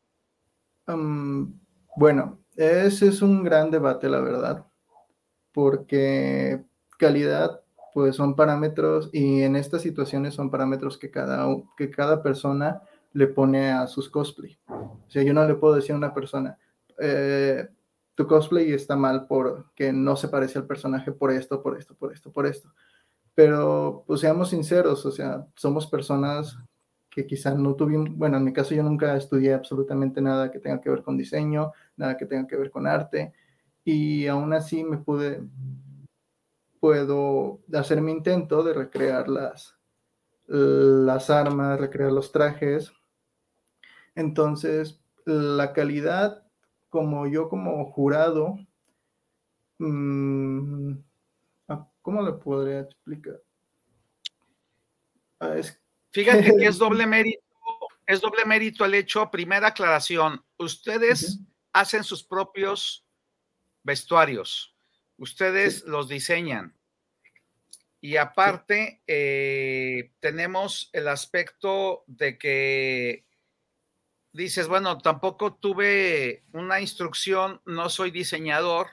Um, 0.88 1.60
bueno, 1.96 2.40
ese 2.56 3.08
es 3.08 3.22
un 3.22 3.44
gran 3.44 3.70
debate, 3.72 4.10
la 4.10 4.22
verdad, 4.22 4.66
porque 5.52 6.64
calidad, 6.98 7.62
pues 7.94 8.16
son 8.16 8.36
parámetros 8.36 9.10
y 9.14 9.42
en 9.42 9.56
estas 9.56 9.82
situaciones 9.82 10.34
son 10.34 10.50
parámetros 10.50 10.98
que 10.98 11.12
cada, 11.12 11.48
que 11.78 11.90
cada 11.90 12.22
persona 12.22 12.82
le 13.14 13.28
pone 13.28 13.72
a 13.72 13.88
sus 13.88 14.10
cosplay. 14.10 14.60
O 14.68 15.10
sea, 15.10 15.24
yo 15.24 15.34
no 15.34 15.48
le 15.48 15.56
puedo 15.56 15.76
decir 15.76 15.94
a 15.94 15.98
una 15.98 16.14
persona, 16.14 16.58
eh, 17.00 17.68
tu 18.16 18.28
cosplay 18.28 18.72
está 18.74 18.96
mal 18.96 19.28
porque 19.28 19.94
no 19.94 20.16
se 20.16 20.28
parece 20.28 20.60
al 20.60 20.68
personaje 20.68 21.12
por 21.12 21.32
esto, 21.32 21.62
por 21.62 21.78
esto, 21.78 21.96
por 21.96 22.14
esto, 22.14 22.32
por 22.32 22.46
esto. 22.46 22.74
Pero, 23.34 24.04
pues 24.06 24.22
seamos 24.22 24.50
sinceros, 24.50 25.06
o 25.06 25.12
sea, 25.12 25.48
somos 25.56 25.88
personas 25.88 26.58
que 27.10 27.26
quizás 27.26 27.58
no 27.58 27.76
tuvimos, 27.76 28.10
bueno, 28.16 28.38
en 28.38 28.44
mi 28.44 28.54
caso 28.54 28.76
yo 28.76 28.84
nunca 28.84 29.16
estudié 29.16 29.54
absolutamente 29.54 30.22
nada 30.22 30.52
que 30.52 30.60
tenga 30.60 30.82
que 30.82 30.90
ver 30.90 31.02
con 31.02 31.18
diseño, 31.18 31.72
nada 31.96 32.18
que 32.18 32.26
tenga 32.26 32.48
que 32.48 32.58
ver 32.58 32.70
con 32.70 32.86
arte, 32.86 33.34
y 33.84 34.28
aún 34.28 34.54
así 34.54 34.84
me 34.84 34.98
pude, 34.98 35.42
puedo 36.80 37.62
hacer 37.74 38.02
mi 38.02 38.12
intento 38.12 38.64
de 38.64 38.74
recrear 38.74 39.28
las, 39.28 39.80
las 40.48 41.30
armas, 41.30 41.80
recrear 41.80 42.12
los 42.12 42.32
trajes. 42.32 42.92
Entonces, 44.20 45.00
la 45.24 45.72
calidad, 45.72 46.44
como 46.90 47.26
yo 47.26 47.48
como 47.48 47.90
jurado, 47.90 48.60
mm, 49.78 50.92
ah, 51.70 51.90
¿cómo 52.02 52.22
le 52.24 52.34
podría 52.34 52.82
explicar? 52.82 53.42
Ah, 55.40 55.56
es 55.58 55.82
Fíjate 56.12 56.54
que 56.58 56.66
es 56.68 56.78
doble 56.78 57.08
mérito, 57.08 57.42
es 58.06 58.20
doble 58.20 58.44
mérito 58.44 58.84
el 58.84 58.96
hecho, 58.96 59.32
primera 59.32 59.70
aclaración, 59.70 60.44
ustedes 60.58 61.40
hacen 61.72 62.04
sus 62.04 62.22
propios 62.22 63.06
vestuarios. 63.84 64.76
Ustedes 65.16 65.84
los 65.84 66.10
diseñan. 66.10 66.76
Y 68.02 68.18
aparte, 68.18 69.02
eh, 69.08 70.12
tenemos 70.20 70.90
el 70.92 71.08
aspecto 71.08 72.04
de 72.08 72.38
que 72.38 73.29
dices, 74.32 74.68
bueno, 74.68 74.98
tampoco 75.00 75.56
tuve 75.56 76.44
una 76.54 76.82
instrucción, 76.82 77.62
no 77.66 77.90
soy 77.90 78.12
diseñador, 78.12 78.88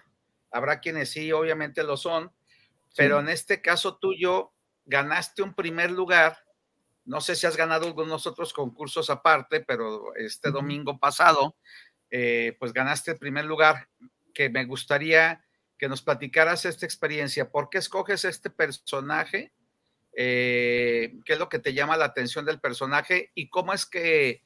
habrá 0.51 0.81
quienes 0.81 1.11
sí, 1.11 1.33
obviamente 1.33 1.83
lo 1.83 1.97
son, 1.97 2.33
pero 2.97 3.21
en 3.21 3.29
este 3.29 3.61
caso 3.61 3.97
tuyo 3.99 4.53
ganaste 4.87 5.43
un 5.43 5.55
primer 5.55 5.91
lugar, 5.91 6.39
no 7.05 7.21
sé 7.21 7.37
si 7.37 7.47
has 7.47 7.57
ganado 7.57 7.87
algunos 7.87 8.27
otros 8.27 8.53
concursos 8.53 9.11
aparte, 9.11 9.61
pero 9.61 10.15
este 10.17 10.51
domingo 10.51 10.99
pasado, 10.99 11.57
eh, 12.11 12.57
pues 12.59 12.73
ganaste 12.73 13.13
el 13.13 13.19
primer 13.19 13.45
lugar, 13.45 13.89
que 14.33 14.49
me 14.49 14.65
gustaría 14.65 15.45
que 15.79 15.89
nos 15.89 16.03
platicaras 16.03 16.65
esta 16.65 16.87
experiencia, 16.87 17.51
¿por 17.51 17.69
qué 17.69 17.79
escoges 17.79 18.25
este 18.25 18.49
personaje? 18.49 19.53
Eh, 20.13 21.15
¿Qué 21.27 21.35
es 21.35 21.39
lo 21.39 21.51
que 21.51 21.59
te 21.59 21.75
llama 21.75 21.99
la 21.99 22.07
atención 22.07 22.47
del 22.47 22.61
personaje? 22.61 23.31
¿Y 23.35 23.51
cómo 23.51 23.75
es 23.75 23.85
que 23.85 24.46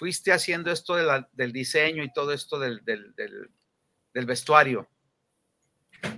fuiste 0.00 0.32
haciendo 0.32 0.70
esto 0.70 0.94
del 1.34 1.52
diseño 1.52 2.02
y 2.02 2.10
todo 2.10 2.32
esto 2.32 2.58
del, 2.58 2.80
vestuario? 4.14 4.88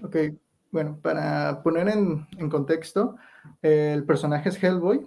Ok, 0.04 0.16
bueno, 0.70 1.00
para 1.02 1.64
poner 1.64 1.88
en, 1.88 2.48
contexto, 2.48 3.16
el 3.60 4.04
personaje 4.04 4.50
es 4.50 4.62
Hellboy, 4.62 5.04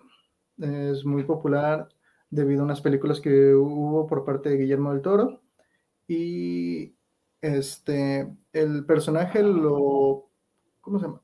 es 0.57 1.05
muy 1.05 1.23
popular 1.23 1.87
debido 2.29 2.63
a 2.63 2.65
unas 2.65 2.81
películas 2.81 3.21
que 3.21 3.55
hubo 3.55 4.07
por 4.07 4.25
parte 4.25 4.49
de 4.49 4.57
Guillermo 4.57 4.91
del 4.91 5.01
Toro 5.01 5.41
y 6.05 6.97
este, 7.39 8.29
el 8.51 8.85
personaje 8.85 9.41
lo, 9.41 10.31
¿cómo 10.81 10.99
se 10.99 11.05
llama? 11.05 11.21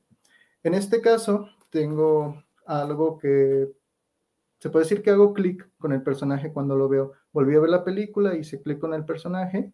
En 0.62 0.72
este 0.72 1.02
caso 1.02 1.50
tengo 1.68 2.42
algo 2.64 3.18
que 3.18 3.70
se 4.62 4.70
puede 4.70 4.84
decir 4.84 5.02
que 5.02 5.10
hago 5.10 5.34
clic 5.34 5.68
con 5.76 5.90
el 5.90 6.04
personaje 6.04 6.52
cuando 6.52 6.76
lo 6.76 6.88
veo. 6.88 7.14
Volví 7.32 7.56
a 7.56 7.58
ver 7.58 7.70
la 7.70 7.82
película, 7.82 8.36
hice 8.36 8.62
clic 8.62 8.78
con 8.78 8.94
el 8.94 9.04
personaje. 9.04 9.72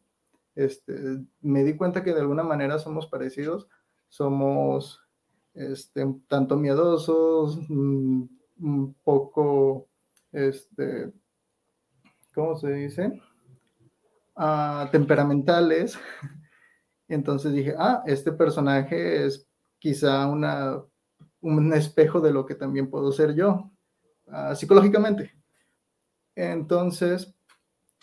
Este, 0.55 0.95
me 1.43 1.63
di 1.63 1.77
cuenta 1.77 2.03
que 2.03 2.15
de 2.15 2.21
alguna 2.21 2.43
manera 2.43 2.79
somos 2.79 3.07
parecidos. 3.07 3.69
Somos 4.09 5.03
este, 5.53 6.07
tanto 6.27 6.57
miedosos, 6.57 7.61
mm, 7.69 8.23
un 8.61 8.95
poco, 9.05 9.89
este, 10.33 11.13
¿cómo 12.35 12.57
se 12.57 12.73
dice? 12.73 13.21
Ah, 14.37 14.89
temperamentales. 14.91 15.99
Entonces 17.09 17.53
dije, 17.53 17.75
ah, 17.77 18.03
este 18.07 18.33
personaje 18.33 19.27
es 19.27 19.47
quizá 19.79 20.27
una, 20.29 20.83
un 21.43 21.75
espejo 21.75 22.23
de 22.23 22.33
lo 22.33 22.47
que 22.47 22.55
también 22.55 22.89
puedo 22.89 23.13
ser 23.13 23.35
yo. 23.35 23.71
Ah, 24.31 24.55
psicológicamente. 24.55 25.33
Entonces, 26.35 27.35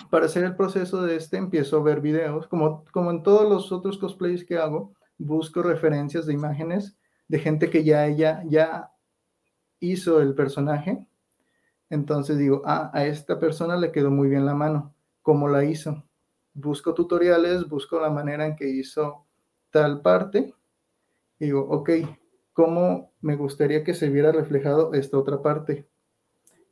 para 0.09 0.25
hacer 0.25 0.43
el 0.43 0.55
proceso 0.55 1.01
de 1.03 1.15
este, 1.15 1.37
empiezo 1.37 1.77
a 1.77 1.83
ver 1.83 2.01
videos, 2.01 2.47
como, 2.47 2.85
como 2.91 3.11
en 3.11 3.23
todos 3.23 3.47
los 3.49 3.71
otros 3.71 3.97
cosplays 3.97 4.45
que 4.45 4.57
hago, 4.57 4.93
busco 5.17 5.61
referencias 5.63 6.25
de 6.25 6.33
imágenes 6.33 6.97
de 7.27 7.39
gente 7.39 7.69
que 7.69 7.83
ya 7.83 8.05
ella 8.05 8.43
ya 8.47 8.91
hizo 9.79 10.21
el 10.21 10.35
personaje. 10.35 11.05
Entonces 11.89 12.37
digo, 12.37 12.61
ah, 12.65 12.91
a 12.93 13.05
esta 13.05 13.39
persona 13.39 13.77
le 13.77 13.91
quedó 13.91 14.11
muy 14.11 14.29
bien 14.29 14.45
la 14.45 14.55
mano. 14.55 14.93
¿Cómo 15.21 15.47
la 15.47 15.63
hizo? 15.63 16.03
Busco 16.53 16.93
tutoriales, 16.93 17.67
busco 17.67 17.99
la 17.99 18.09
manera 18.09 18.45
en 18.45 18.55
que 18.55 18.67
hizo 18.69 19.25
tal 19.71 20.01
parte. 20.01 20.53
Digo, 21.39 21.61
ok, 21.61 21.89
¿cómo 22.53 23.11
me 23.21 23.35
gustaría 23.35 23.83
que 23.83 23.93
se 23.93 24.09
viera 24.09 24.31
reflejado 24.31 24.93
esta 24.93 25.17
otra 25.17 25.41
parte? 25.41 25.87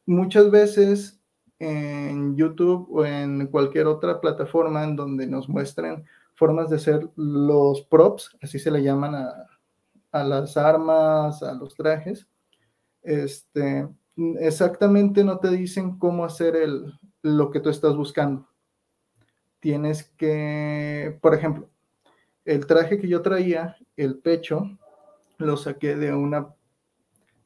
Muchas 0.05 0.49
veces 0.51 1.19
en 1.59 2.35
YouTube 2.35 2.87
o 2.91 3.05
en 3.05 3.47
cualquier 3.47 3.87
otra 3.87 4.19
plataforma 4.19 4.83
en 4.83 4.95
donde 4.95 5.27
nos 5.27 5.47
muestren 5.47 6.03
formas 6.35 6.69
de 6.69 6.77
hacer 6.77 7.09
los 7.15 7.81
props, 7.83 8.35
así 8.41 8.59
se 8.59 8.71
le 8.71 8.81
llaman 8.81 9.15
a, 9.15 10.23
las 10.23 10.57
armas, 10.57 11.41
a 11.41 11.53
los 11.53 11.73
trajes, 11.75 12.27
este, 13.01 13.87
exactamente 14.39 15.23
no 15.23 15.39
te 15.39 15.49
dicen 15.49 15.97
cómo 15.97 16.25
hacer 16.25 16.55
el, 16.55 16.93
lo 17.21 17.49
que 17.49 17.59
tú 17.59 17.69
estás 17.69 17.95
buscando. 17.95 18.47
Tienes 19.59 20.03
que, 20.03 21.17
por 21.21 21.33
ejemplo, 21.33 21.69
el 22.45 22.65
traje 22.65 22.97
que 22.99 23.07
yo 23.07 23.21
traía, 23.21 23.77
el 23.95 24.19
pecho, 24.19 24.77
lo 25.37 25.55
saqué 25.57 25.95
de 25.95 26.13
una 26.13 26.53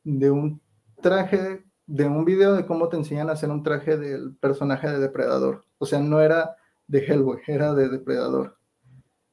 de 0.04 0.32
un 0.32 0.62
traje 1.02 1.67
de 1.88 2.06
un 2.06 2.26
video 2.26 2.54
de 2.54 2.66
cómo 2.66 2.90
te 2.90 2.98
enseñan 2.98 3.30
a 3.30 3.34
hacer 3.34 3.50
un 3.50 3.64
traje 3.64 3.98
del 3.98 4.36
personaje 4.36 4.90
de 4.90 5.00
Depredador. 5.00 5.66
O 5.78 5.86
sea, 5.86 6.00
no 6.00 6.22
era 6.22 6.58
de 6.86 7.00
Hellboy, 7.00 7.40
era 7.48 7.74
de 7.74 7.90
Depredador. 7.90 8.58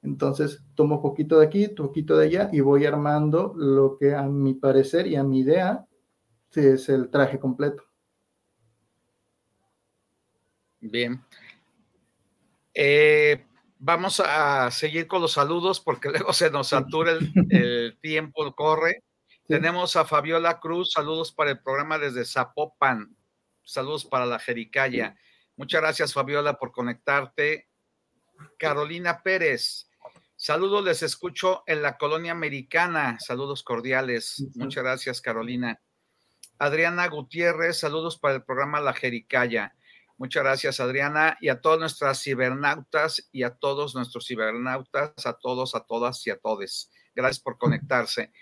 Entonces, 0.02 0.62
tomo 0.74 1.02
poquito 1.02 1.38
de 1.38 1.46
aquí, 1.46 1.68
poquito 1.68 2.16
de 2.16 2.26
allá 2.26 2.50
y 2.52 2.60
voy 2.60 2.86
armando 2.86 3.54
lo 3.56 3.96
que 3.96 4.14
a 4.14 4.22
mi 4.22 4.54
parecer 4.54 5.06
y 5.06 5.16
a 5.16 5.24
mi 5.24 5.40
idea 5.40 5.86
es 6.54 6.88
el 6.88 7.10
traje 7.10 7.40
completo. 7.40 7.82
Bien. 10.80 11.20
Eh, 12.74 13.44
vamos 13.78 14.20
a 14.24 14.70
seguir 14.70 15.08
con 15.08 15.22
los 15.22 15.32
saludos 15.32 15.80
porque 15.80 16.08
luego 16.10 16.32
se 16.32 16.50
nos 16.50 16.68
satura 16.68 17.12
el, 17.12 17.32
el 17.50 17.98
tiempo, 18.00 18.54
corre. 18.54 19.02
Tenemos 19.46 19.94
a 19.96 20.06
Fabiola 20.06 20.58
Cruz, 20.58 20.92
saludos 20.92 21.30
para 21.30 21.50
el 21.50 21.60
programa 21.60 21.98
desde 21.98 22.24
Zapopan, 22.24 23.14
saludos 23.62 24.06
para 24.06 24.24
la 24.24 24.38
Jericaya. 24.38 25.18
Muchas 25.56 25.82
gracias, 25.82 26.14
Fabiola, 26.14 26.58
por 26.58 26.72
conectarte. 26.72 27.68
Carolina 28.58 29.22
Pérez, 29.22 29.90
saludos, 30.34 30.82
les 30.82 31.02
escucho 31.02 31.62
en 31.66 31.82
la 31.82 31.98
colonia 31.98 32.32
americana, 32.32 33.18
saludos 33.20 33.62
cordiales. 33.62 34.42
Muchas 34.54 34.82
gracias, 34.82 35.20
Carolina. 35.20 35.78
Adriana 36.58 37.06
Gutiérrez, 37.08 37.78
saludos 37.78 38.18
para 38.18 38.36
el 38.36 38.44
programa 38.44 38.80
La 38.80 38.94
Jericaya. 38.94 39.74
Muchas 40.16 40.42
gracias, 40.42 40.80
Adriana, 40.80 41.36
y 41.40 41.50
a 41.50 41.60
todas 41.60 41.80
nuestras 41.80 42.22
cibernautas 42.22 43.28
y 43.30 43.42
a 43.42 43.50
todos 43.50 43.94
nuestros 43.94 44.26
cibernautas, 44.26 45.26
a 45.26 45.34
todos, 45.34 45.74
a 45.74 45.80
todas 45.80 46.26
y 46.26 46.30
a 46.30 46.38
todes. 46.38 46.90
Gracias 47.14 47.40
por 47.40 47.58
conectarse. 47.58 48.32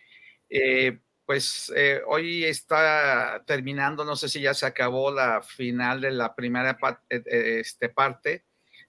Eh, 0.55 0.99
pues 1.25 1.73
eh, 1.75 2.03
hoy 2.07 2.45
está 2.45 3.43
terminando, 3.47 4.05
no 4.05 4.17
sé 4.17 4.29
si 4.29 4.43
ya 4.43 4.53
se 4.53 4.67
acabó 4.67 5.11
la 5.11 5.41
final 5.41 6.03
de 6.03 6.11
la 6.11 6.35
primera 6.35 6.77
eh, 7.09 7.61
este, 7.61 7.89
parte 7.89 8.45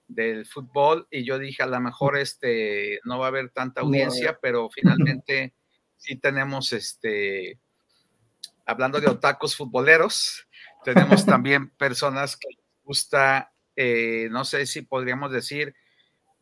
del 0.06 0.44
fútbol 0.44 1.08
y 1.10 1.24
yo 1.24 1.38
dije 1.38 1.62
a 1.62 1.66
lo 1.66 1.80
mejor 1.80 2.18
este 2.18 3.00
no 3.04 3.18
va 3.18 3.26
a 3.26 3.28
haber 3.28 3.48
tanta 3.48 3.80
audiencia, 3.80 4.38
pero 4.42 4.68
finalmente 4.68 5.54
sí 5.96 6.16
tenemos 6.16 6.74
este 6.74 7.58
hablando 8.66 9.00
de 9.00 9.08
otacos 9.08 9.56
futboleros, 9.56 10.46
tenemos 10.84 11.24
también 11.24 11.70
personas 11.70 12.36
que 12.36 12.48
gusta, 12.82 13.54
no 14.28 14.44
sé 14.44 14.66
si 14.66 14.82
podríamos 14.82 15.32
decir 15.32 15.74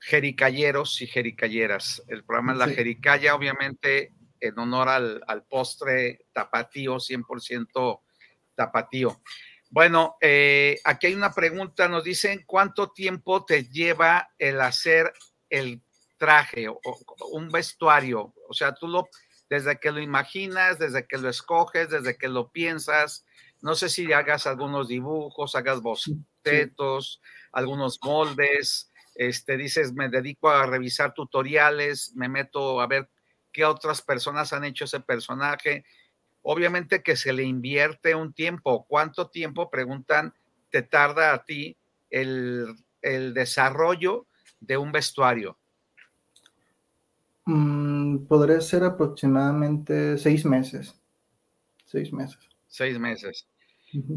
jericayeros 0.00 1.00
y 1.00 1.06
jericayeras. 1.06 2.02
El 2.08 2.24
programa 2.24 2.52
es 2.54 2.58
La 2.58 2.68
Jericaya, 2.68 3.36
obviamente 3.36 4.12
en 4.42 4.58
honor 4.58 4.88
al, 4.88 5.44
postre 5.48 6.26
tapatío, 6.32 6.96
100% 6.96 8.00
tapatío. 8.54 9.22
Bueno, 9.70 10.16
eh, 10.20 10.78
aquí 10.84 11.06
hay 11.06 11.14
una 11.14 11.32
pregunta, 11.32 11.88
nos 11.88 12.04
dicen, 12.04 12.42
¿cuánto 12.44 12.90
tiempo 12.90 13.44
te 13.44 13.64
lleva 13.64 14.30
el 14.38 14.60
hacer 14.60 15.12
el 15.48 15.80
traje 16.18 16.68
o, 16.68 16.80
un 17.30 17.48
vestuario? 17.50 18.34
O 18.48 18.52
sea, 18.52 18.74
tú 18.74 18.88
lo, 18.88 19.08
desde 19.48 19.78
que 19.78 19.92
lo 19.92 20.00
imaginas, 20.00 20.78
desde 20.78 21.06
que 21.06 21.18
lo 21.18 21.28
escoges, 21.28 21.88
desde 21.88 22.18
que 22.18 22.28
lo 22.28 22.50
piensas, 22.50 23.24
no 23.62 23.76
sé 23.76 23.88
si 23.88 24.12
hagas 24.12 24.46
algunos 24.46 24.88
dibujos, 24.88 25.54
hagas 25.54 25.80
bocetos, 25.80 27.22
algunos 27.52 28.00
moldes, 28.02 28.90
este, 29.14 29.56
dices, 29.56 29.92
me 29.92 30.08
dedico 30.08 30.50
a 30.50 30.66
revisar 30.66 31.14
tutoriales, 31.14 32.12
me 32.16 32.28
meto 32.28 32.80
a 32.80 32.86
ver 32.86 33.08
qué 33.52 33.64
otras 33.64 34.02
personas 34.02 34.52
han 34.52 34.64
hecho 34.64 34.84
ese 34.84 35.00
personaje. 35.00 35.84
Obviamente 36.42 37.02
que 37.02 37.16
se 37.16 37.32
le 37.32 37.44
invierte 37.44 38.14
un 38.14 38.32
tiempo. 38.32 38.84
¿Cuánto 38.88 39.28
tiempo, 39.28 39.70
preguntan, 39.70 40.34
te 40.70 40.82
tarda 40.82 41.34
a 41.34 41.44
ti 41.44 41.76
el, 42.10 42.74
desarrollo 43.02 44.26
de 44.60 44.76
un 44.76 44.92
vestuario? 44.92 45.58
Mm, 47.44 48.26
podría 48.26 48.60
ser 48.60 48.84
aproximadamente 48.84 50.16
seis 50.18 50.44
meses. 50.44 50.94
Seis 51.84 52.12
meses. 52.12 52.38
Seis 52.68 52.98
meses. 52.98 53.46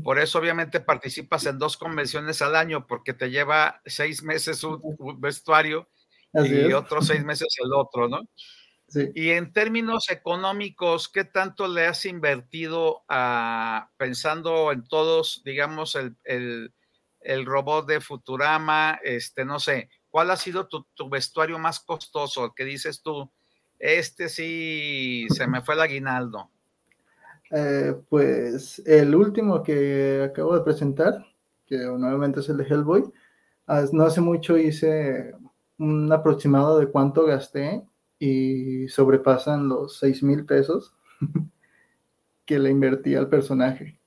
Por 0.03 0.19
eso 0.19 0.39
obviamente 0.39 0.79
participas 0.79 1.45
en 1.47 1.59
dos 1.59 1.75
convenciones 1.75 2.41
al 2.41 2.55
año 2.55 2.87
porque 2.87 3.13
te 3.13 3.29
lleva 3.29 3.81
seis 3.85 4.23
meses 4.23 4.63
un 4.63 5.19
vestuario 5.19 5.89
y 6.33 6.71
otros 6.73 7.07
seis 7.07 7.23
meses 7.23 7.47
el 7.63 7.73
otro, 7.73 8.07
¿no? 8.07 8.21
Sí. 8.95 9.12
Y 9.13 9.31
en 9.31 9.51
términos 9.51 10.10
económicos, 10.10 11.10
¿qué 11.10 11.25
tanto 11.25 11.67
le 11.67 11.86
has 11.86 12.05
invertido 12.05 13.03
a, 13.10 13.89
pensando 13.97 14.71
en 14.71 14.88
todos, 14.88 15.41
digamos, 15.43 15.95
el, 15.95 16.15
el, 16.23 16.73
el 17.19 17.45
robot 17.45 17.88
de 17.88 17.99
Futurama, 17.99 18.97
este, 19.03 19.43
no 19.43 19.60
sé, 19.60 19.89
¿cuál 20.10 20.31
ha 20.31 20.38
sido 20.38 20.67
tu, 20.67 20.88
tu 20.93 21.10
vestuario 21.10 21.60
más 21.60 21.81
costoso? 21.81 22.53
que 22.55 22.63
dices 22.63 23.01
tú, 23.01 23.29
este 23.79 24.29
sí 24.29 25.27
se 25.29 25.45
me 25.45 25.60
fue 25.60 25.75
el 25.75 25.81
aguinaldo. 25.81 26.49
Eh, 27.51 27.95
pues 28.08 28.81
el 28.86 29.13
último 29.13 29.62
que 29.62 30.23
acabo 30.23 30.58
de 30.58 30.63
presentar, 30.63 31.25
que 31.67 31.79
nuevamente 31.79 32.39
es 32.39 32.47
el 32.47 32.55
de 32.55 32.63
Hellboy, 32.63 33.12
no 33.91 34.05
hace 34.05 34.21
mucho 34.21 34.58
hice 34.58 35.34
un 35.79 36.10
aproximado 36.13 36.79
de 36.79 36.88
cuánto 36.88 37.25
gasté 37.25 37.84
y 38.19 38.88
sobrepasan 38.88 39.67
los 39.67 39.97
6 39.99 40.23
mil 40.23 40.45
pesos 40.45 40.95
que 42.45 42.60
le 42.60 42.69
invertí 42.69 43.15
al 43.15 43.30
personaje. 43.30 43.99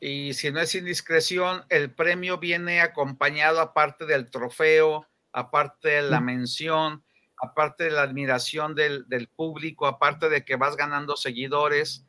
Y 0.00 0.34
si 0.34 0.50
no 0.50 0.60
es 0.60 0.74
indiscreción, 0.74 1.62
el 1.68 1.92
premio 1.92 2.38
viene 2.38 2.80
acompañado 2.80 3.60
aparte 3.60 4.04
del 4.04 4.30
trofeo, 4.30 5.06
aparte 5.32 5.90
de 5.90 6.02
la 6.02 6.20
mención, 6.20 7.04
aparte 7.40 7.84
de 7.84 7.90
la 7.90 8.02
admiración 8.02 8.74
del, 8.74 9.28
público, 9.34 9.86
aparte 9.86 10.28
de 10.28 10.44
que 10.44 10.56
vas 10.56 10.76
ganando 10.76 11.16
seguidores. 11.16 12.04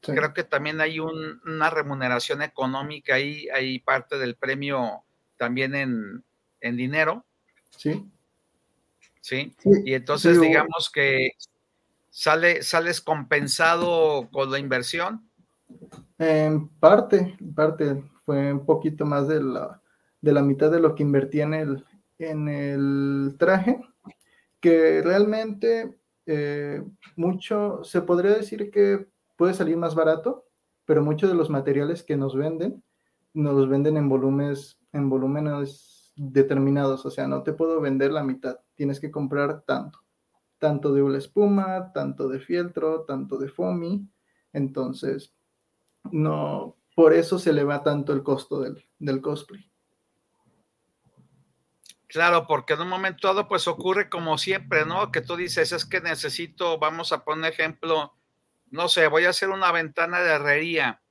Creo 0.00 0.34
que 0.34 0.42
también 0.44 0.80
hay 0.80 1.00
una 1.00 1.70
remuneración 1.70 2.42
económica 2.42 3.14
ahí, 3.14 3.48
hay 3.48 3.78
parte 3.78 4.18
del 4.18 4.34
premio 4.34 5.04
también 5.36 5.74
en, 5.74 6.76
dinero. 6.76 7.24
Sí. 7.70 8.10
Sí. 9.26 9.54
Y 9.84 9.94
entonces 9.94 10.40
digamos 10.40 10.88
que 10.92 11.32
sale, 12.10 12.62
sales 12.62 13.00
compensado 13.00 14.28
con 14.30 14.52
la 14.52 14.58
inversión. 14.60 15.28
En 16.18 16.68
parte, 16.68 17.36
en 17.40 17.54
parte, 17.54 18.04
fue 18.24 18.52
un 18.52 18.64
poquito 18.64 19.04
más 19.04 19.26
de 19.26 19.42
la, 19.42 19.82
de 20.20 20.32
la 20.32 20.42
mitad 20.42 20.70
de 20.70 20.78
lo 20.78 20.94
que 20.94 21.02
invertí 21.02 21.40
en 21.40 21.54
el, 21.54 21.84
en 22.18 22.48
el 22.48 23.34
traje, 23.36 23.80
que 24.60 25.02
realmente 25.02 25.98
eh, 26.26 26.82
mucho, 27.16 27.82
se 27.82 28.02
podría 28.02 28.32
decir 28.32 28.70
que 28.70 29.08
puede 29.36 29.54
salir 29.54 29.76
más 29.76 29.96
barato, 29.96 30.46
pero 30.84 31.02
muchos 31.02 31.28
de 31.28 31.36
los 31.36 31.50
materiales 31.50 32.04
que 32.04 32.16
nos 32.16 32.36
venden, 32.36 32.82
nos 33.34 33.54
los 33.54 33.68
venden 33.68 33.96
en 33.96 34.08
volúmenes, 34.08 34.78
en 34.92 35.10
volúmenes 35.10 35.95
determinados, 36.16 37.04
o 37.06 37.10
sea, 37.10 37.28
no 37.28 37.42
te 37.42 37.52
puedo 37.52 37.80
vender 37.80 38.10
la 38.10 38.24
mitad, 38.24 38.58
tienes 38.74 39.00
que 39.00 39.10
comprar 39.10 39.62
tanto, 39.62 40.00
tanto 40.58 40.92
de 40.92 41.02
una 41.02 41.18
espuma, 41.18 41.92
tanto 41.92 42.28
de 42.28 42.40
fieltro, 42.40 43.02
tanto 43.02 43.38
de 43.38 43.48
foamy, 43.48 44.08
entonces 44.52 45.34
no, 46.10 46.76
por 46.94 47.12
eso 47.12 47.38
se 47.38 47.52
le 47.52 47.64
va 47.64 47.82
tanto 47.82 48.12
el 48.12 48.22
costo 48.22 48.60
del, 48.60 48.82
del 48.98 49.20
cosplay. 49.20 49.70
Claro, 52.08 52.46
porque 52.46 52.74
en 52.74 52.80
un 52.80 52.88
momento 52.88 53.28
dado, 53.28 53.48
pues 53.48 53.68
ocurre 53.68 54.08
como 54.08 54.38
siempre, 54.38 54.86
¿no? 54.86 55.10
Que 55.10 55.20
tú 55.20 55.36
dices, 55.36 55.72
es 55.72 55.84
que 55.84 56.00
necesito, 56.00 56.78
vamos 56.78 57.12
a 57.12 57.24
poner 57.24 57.52
ejemplo, 57.52 58.14
no 58.70 58.88
sé, 58.88 59.08
voy 59.08 59.24
a 59.24 59.30
hacer 59.30 59.50
una 59.50 59.72
ventana 59.72 60.20
de 60.20 60.30
herrería. 60.30 61.02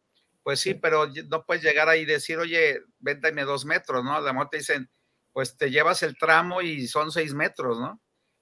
Pues 0.42 0.62
sí, 0.62 0.74
pero 0.74 1.08
no 1.30 1.46
puedes 1.46 1.64
llegar 1.64 1.90
ahí 1.90 2.02
y 2.02 2.06
decir, 2.06 2.38
oye, 2.38 2.82
véndame 3.00 3.44
dos 3.44 3.66
metros, 3.66 4.04
¿no? 4.04 4.16
A 4.16 4.22
lo 4.22 4.34
mejor 4.34 4.50
te 4.50 4.58
dicen, 4.58 4.90
pues 5.36 5.58
te 5.58 5.70
llevas 5.70 6.02
el 6.02 6.18
tramo 6.18 6.62
y 6.62 6.88
son 6.88 7.12
seis 7.12 7.34
metros, 7.34 7.78
¿no? 7.78 8.00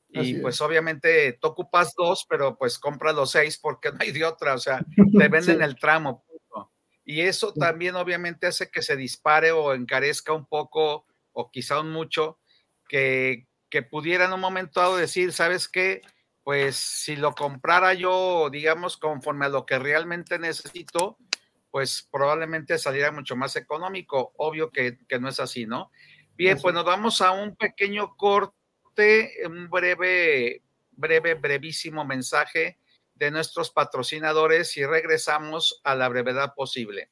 Y 0.09 0.35
pues 0.35 0.61
obviamente 0.61 1.39
tú 1.41 1.47
ocupas 1.47 1.95
dos, 1.97 2.23
pero 2.29 2.55
pues 2.55 2.77
compras 2.77 3.15
los 3.15 3.31
seis 3.31 3.57
porque 3.57 3.91
no 3.91 3.97
hay 3.99 4.11
de 4.11 4.23
otra, 4.23 4.53
o 4.53 4.59
sea, 4.59 4.79
te 5.17 5.27
venden 5.27 5.63
el 5.63 5.75
tramo. 5.75 6.23
Y 7.03 7.21
eso 7.21 7.51
también 7.51 7.95
obviamente 7.95 8.45
hace 8.45 8.69
que 8.69 8.83
se 8.83 8.95
dispare 8.95 9.51
o 9.51 9.73
encarezca 9.73 10.33
un 10.33 10.45
poco 10.45 11.07
o 11.31 11.49
quizá 11.49 11.79
un 11.79 11.91
mucho, 11.91 12.37
que, 12.87 13.47
que 13.71 13.81
pudiera 13.81 14.25
en 14.25 14.33
un 14.33 14.39
momento 14.39 14.79
dado 14.79 14.95
decir, 14.95 15.33
¿sabes 15.33 15.67
qué? 15.67 16.03
Pues 16.43 16.75
si 16.75 17.15
lo 17.15 17.33
comprara 17.33 17.95
yo, 17.95 18.51
digamos, 18.51 18.97
conforme 18.97 19.47
a 19.47 19.49
lo 19.49 19.65
que 19.65 19.79
realmente 19.79 20.37
necesito, 20.37 21.17
pues 21.71 22.07
probablemente 22.11 22.77
saliera 22.77 23.11
mucho 23.11 23.35
más 23.35 23.55
económico. 23.55 24.31
Obvio 24.37 24.69
que, 24.69 24.99
que 25.09 25.19
no 25.19 25.27
es 25.27 25.39
así, 25.39 25.65
¿no? 25.65 25.89
Bien, 26.35 26.59
pues 26.59 26.73
nos 26.73 26.83
vamos 26.83 27.21
a 27.21 27.31
un 27.31 27.55
pequeño 27.55 28.15
corte, 28.15 29.31
un 29.45 29.69
breve, 29.69 30.63
breve, 30.91 31.35
brevísimo 31.35 32.03
mensaje 32.05 32.79
de 33.13 33.31
nuestros 33.31 33.69
patrocinadores 33.71 34.75
y 34.77 34.85
regresamos 34.85 35.79
a 35.83 35.95
la 35.95 36.09
brevedad 36.09 36.53
posible. 36.55 37.11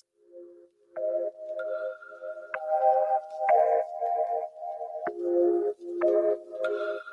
Thank 6.63 6.73
you. 6.73 7.10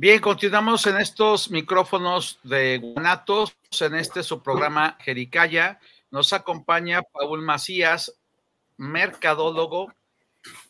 Bien, 0.00 0.18
continuamos 0.18 0.86
en 0.86 0.96
estos 0.96 1.50
micrófonos 1.50 2.40
de 2.42 2.78
Guanatos, 2.78 3.54
en 3.82 3.96
este 3.96 4.22
su 4.22 4.42
programa 4.42 4.96
Jericaya. 5.02 5.78
Nos 6.10 6.32
acompaña 6.32 7.02
Paul 7.02 7.42
Macías, 7.42 8.18
mercadólogo, 8.78 9.92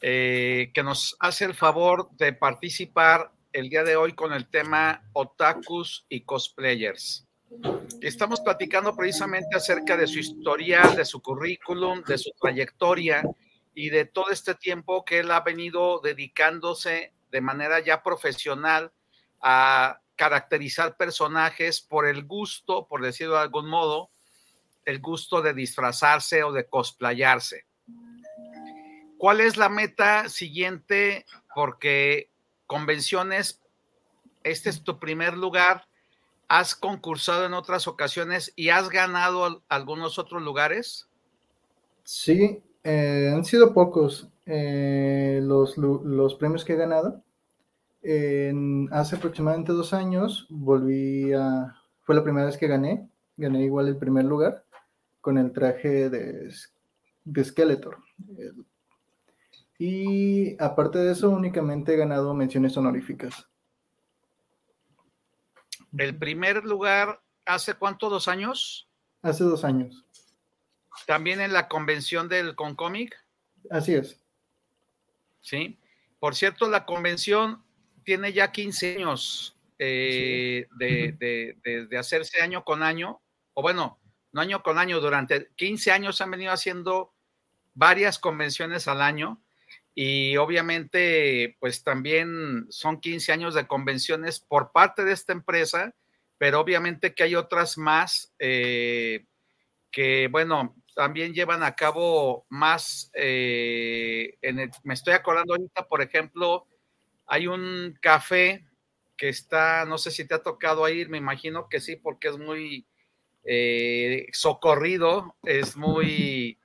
eh, 0.01 0.73
que 0.75 0.83
nos 0.83 1.17
hace 1.21 1.45
el 1.45 1.55
favor 1.55 2.11
de 2.17 2.33
participar 2.33 3.31
el 3.53 3.69
día 3.69 3.85
de 3.85 3.95
hoy 3.95 4.15
con 4.15 4.33
el 4.33 4.49
tema 4.49 5.09
otakus 5.13 6.07
y 6.09 6.23
cosplayers. 6.23 7.25
Estamos 8.01 8.41
platicando 8.41 8.97
precisamente 8.97 9.57
acerca 9.57 9.97
de 9.97 10.09
su 10.09 10.19
historial, 10.19 10.97
de 10.97 11.05
su 11.05 11.23
currículum, 11.23 12.03
de 12.03 12.19
su 12.19 12.33
trayectoria 12.33 13.23
y 13.77 13.91
de 13.91 14.07
todo 14.07 14.31
este 14.31 14.57
tiempo 14.57 15.05
que 15.05 15.21
él 15.21 15.31
ha 15.31 15.43
venido 15.43 16.01
dedicándose 16.01 17.13
de 17.31 17.41
manera 17.41 17.79
ya 17.79 18.03
profesional 18.03 18.91
a 19.41 20.01
caracterizar 20.17 20.97
personajes 20.97 21.81
por 21.81 22.07
el 22.07 22.25
gusto, 22.25 22.87
por 22.87 23.03
decirlo 23.03 23.35
de 23.35 23.41
algún 23.41 23.69
modo, 23.69 24.11
el 24.85 25.01
gusto 25.01 25.43
de 25.43 25.55
disfrazarse 25.55 26.43
o 26.43 26.53
de 26.53 26.67
cosplayarse. 26.67 27.67
¿Cuál 29.19 29.41
es 29.41 29.57
la 29.57 29.69
meta 29.69 30.29
siguiente 30.29 31.27
porque 31.55 32.31
convenciones, 32.67 33.61
este 34.45 34.71
es 34.71 34.83
tu 34.83 34.99
primer 34.99 35.37
lugar, 35.37 35.87
has 36.49 36.75
concursado 36.75 37.47
en 37.47 37.55
otras 37.55 37.87
ocasiones 37.87 38.53
y 38.57 38.71
has 38.71 38.89
ganado 38.89 39.63
algunos 39.69 40.19
otros 40.19 40.43
lugares. 40.43 41.09
Sí, 42.03 42.61
eh, 42.83 43.31
han 43.33 43.45
sido 43.45 43.73
pocos 43.73 44.29
eh, 44.47 45.41
los, 45.43 45.77
los, 45.79 46.35
premios 46.35 46.65
que 46.65 46.73
he 46.73 46.77
ganado. 46.77 47.23
Hace 48.03 49.17
aproximadamente 49.17 49.73
dos 49.73 49.93
años 49.93 50.47
volví 50.49 51.33
a, 51.33 51.77
fue 52.03 52.15
la 52.15 52.25
primera 52.25 52.47
vez 52.47 52.57
que 52.57 52.67
gané, 52.67 53.09
gané 53.37 53.65
igual 53.65 53.89
el 53.89 53.97
primer 53.97 54.25
lugar 54.25 54.65
con 55.21 55.37
el 55.39 55.53
traje 55.53 56.09
de, 56.09 56.53
de 57.25 57.45
Skeletor. 57.45 57.99
Y 59.79 60.63
aparte 60.63 60.99
de 60.99 61.13
eso, 61.13 61.31
únicamente 61.31 61.95
he 61.95 61.97
ganado 61.97 62.35
menciones 62.35 62.77
honoríficas. 62.77 63.49
El 65.97 66.17
primer 66.17 66.65
lugar, 66.65 67.21
¿hace 67.47 67.75
cuánto? 67.75 68.11
¿Dos 68.11 68.29
años? 68.29 68.89
Hace 69.23 69.45
dos 69.45 69.65
años. 69.65 70.05
¿También 71.07 71.41
en 71.41 71.53
la 71.53 71.69
convención 71.69 72.29
del 72.29 72.55
Concomic? 72.55 73.17
Así 73.71 73.95
es. 73.95 74.21
Sí. 75.41 75.79
Por 76.19 76.35
cierto, 76.35 76.69
la 76.69 76.85
convención 76.85 77.65
tiene 78.05 78.33
ya 78.33 78.53
15 78.53 78.97
años 78.97 79.57
eh, 79.79 80.67
de, 80.79 81.57
de, 81.89 81.99
hacerse 81.99 82.43
año 82.43 82.65
con 82.65 82.83
año, 82.83 83.21
o 83.55 83.63
bueno, 83.63 83.99
no 84.33 84.41
año 84.41 84.63
con 84.63 84.79
año, 84.79 85.01
durante 85.01 85.51
15 85.57 85.91
años 85.91 86.21
han 86.21 86.31
venido 86.31 86.53
haciendo 86.53 87.15
varias 87.75 88.19
convenciones 88.19 88.89
al 88.89 89.01
año 89.01 89.43
y 89.95 90.37
obviamente 90.37 91.57
pues 91.61 91.83
también 91.83 92.67
son 92.71 93.01
15 93.01 93.33
años 93.33 93.55
de 93.55 93.67
convenciones 93.67 94.41
por 94.41 94.73
parte 94.73 95.05
de 95.05 95.13
esta 95.13 95.33
empresa, 95.33 95.95
pero 96.39 96.61
obviamente 96.61 97.15
que 97.15 97.23
hay 97.25 97.35
otras 97.35 97.79
más 97.79 98.33
eh, 98.39 99.27
que 99.91 100.29
bueno, 100.29 100.77
también 100.95 101.33
llevan 101.33 101.63
a 101.63 101.75
cabo 101.75 102.47
más, 102.49 103.11
eh, 103.15 104.37
en 104.43 104.71
me 104.85 104.95
estoy 104.95 105.15
acordando 105.15 105.55
ahorita, 105.55 105.89
por 105.89 106.03
ejemplo, 106.03 106.67
hay 107.31 107.47
un 107.47 107.97
café 108.03 108.67
que 109.17 109.29
está, 109.29 109.85
no 109.85 109.99
sé 109.99 110.11
si 110.11 110.27
te 110.27 110.35
ha 110.35 110.43
tocado 110.43 110.89
ir, 110.89 111.09
me 111.09 111.19
imagino 111.19 111.69
que 111.69 111.81
sí, 111.81 111.95
porque 111.95 112.27
es 112.27 112.39
muy 112.39 112.89
eh, 113.45 114.27
socorrido, 114.33 115.37
es 115.45 115.77
muy, 115.77 116.59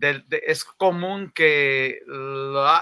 es 0.00 0.64
común 0.64 1.30
que 1.32 2.00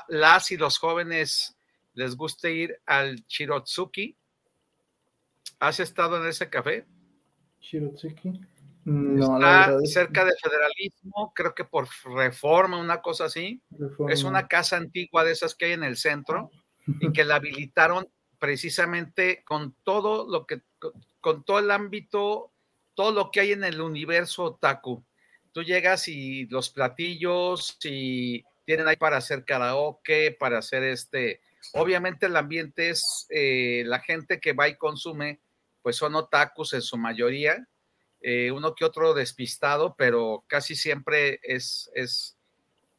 las 0.09 0.51
y 0.51 0.57
los 0.57 0.79
jóvenes 0.79 1.59
les 1.93 2.17
guste 2.17 2.55
ir 2.55 2.81
al 2.87 3.27
Chirotsuki. 3.27 4.17
¿Has 5.59 5.79
estado 5.79 6.23
en 6.23 6.27
ese 6.27 6.49
café? 6.49 6.87
Chirotsuki. 7.61 8.41
No, 8.87 9.37
Está 9.37 9.79
cerca 9.85 10.25
de 10.25 10.33
federalismo, 10.43 11.35
creo 11.35 11.55
que 11.55 11.65
por 11.65 11.87
reforma, 12.17 12.79
una 12.79 13.03
cosa 13.03 13.27
así. 13.27 13.61
Es 14.09 14.25
una 14.25 14.49
casa 14.49 14.79
antigua 14.79 15.23
de 15.23 15.33
esas 15.33 15.55
que 15.55 15.67
hay 15.67 15.73
en 15.73 15.85
el 15.85 15.99
centro 15.99 16.51
y 17.01 17.13
que 17.13 17.25
la 17.25 17.37
habilitaron 17.37 18.09
precisamente 18.39 19.43
con 19.45 19.75
todo 19.85 20.27
lo 20.29 20.47
que, 20.47 20.63
con 21.21 21.45
todo 21.45 21.59
el 21.59 21.71
ámbito, 21.71 22.51
todo 22.95 23.13
lo 23.13 23.31
que 23.31 23.41
hay 23.41 23.53
en 23.53 23.65
el 23.65 23.81
universo 23.81 24.45
otaku. 24.45 25.05
Tú 25.53 25.63
llegas 25.63 26.09
y 26.09 26.47
los 26.47 26.71
platillos 26.71 27.77
y 27.85 28.45
tienen 28.65 28.89
ahí 28.89 28.97
para 28.97 29.19
hacer 29.19 29.45
karaoke, 29.45 30.37
para 30.39 30.59
hacer 30.59 30.83
este, 30.85 31.41
obviamente 31.73 32.27
el 32.27 32.37
ambiente 32.37 32.91
es 32.91 33.27
eh, 33.31 33.83
la 33.87 34.01
gente 34.01 34.41
que 34.41 34.53
va 34.53 34.69
y 34.69 34.77
consume, 34.77 35.41
pues 35.83 35.97
son 35.97 36.15
otakus 36.15 36.73
en 36.75 36.83
su 36.83 36.97
mayoría, 36.97 37.67
eh, 38.21 38.51
uno 38.51 38.75
que 38.75 38.85
otro 38.85 39.15
despistado, 39.15 39.95
pero 39.97 40.45
casi 40.47 40.75
siempre 40.77 41.41
es, 41.43 41.91
es, 41.95 42.37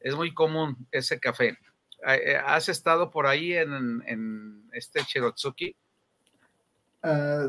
es 0.00 0.14
muy 0.14 0.34
común 0.34 0.86
ese 0.90 1.18
café. 1.20 1.56
Eh, 2.04 2.36
¿Has 2.44 2.68
estado 2.68 3.10
por 3.10 3.26
ahí 3.26 3.54
en, 3.54 4.68
este 4.72 5.04
Chirotsuki? 5.04 5.76
Ah, 7.02 7.48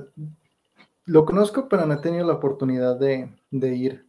lo 1.05 1.25
conozco, 1.25 1.67
pero 1.67 1.85
no 1.85 1.93
he 1.95 1.97
tenido 1.97 2.25
la 2.25 2.33
oportunidad 2.33 2.97
de, 2.97 3.29
ir. 3.51 4.05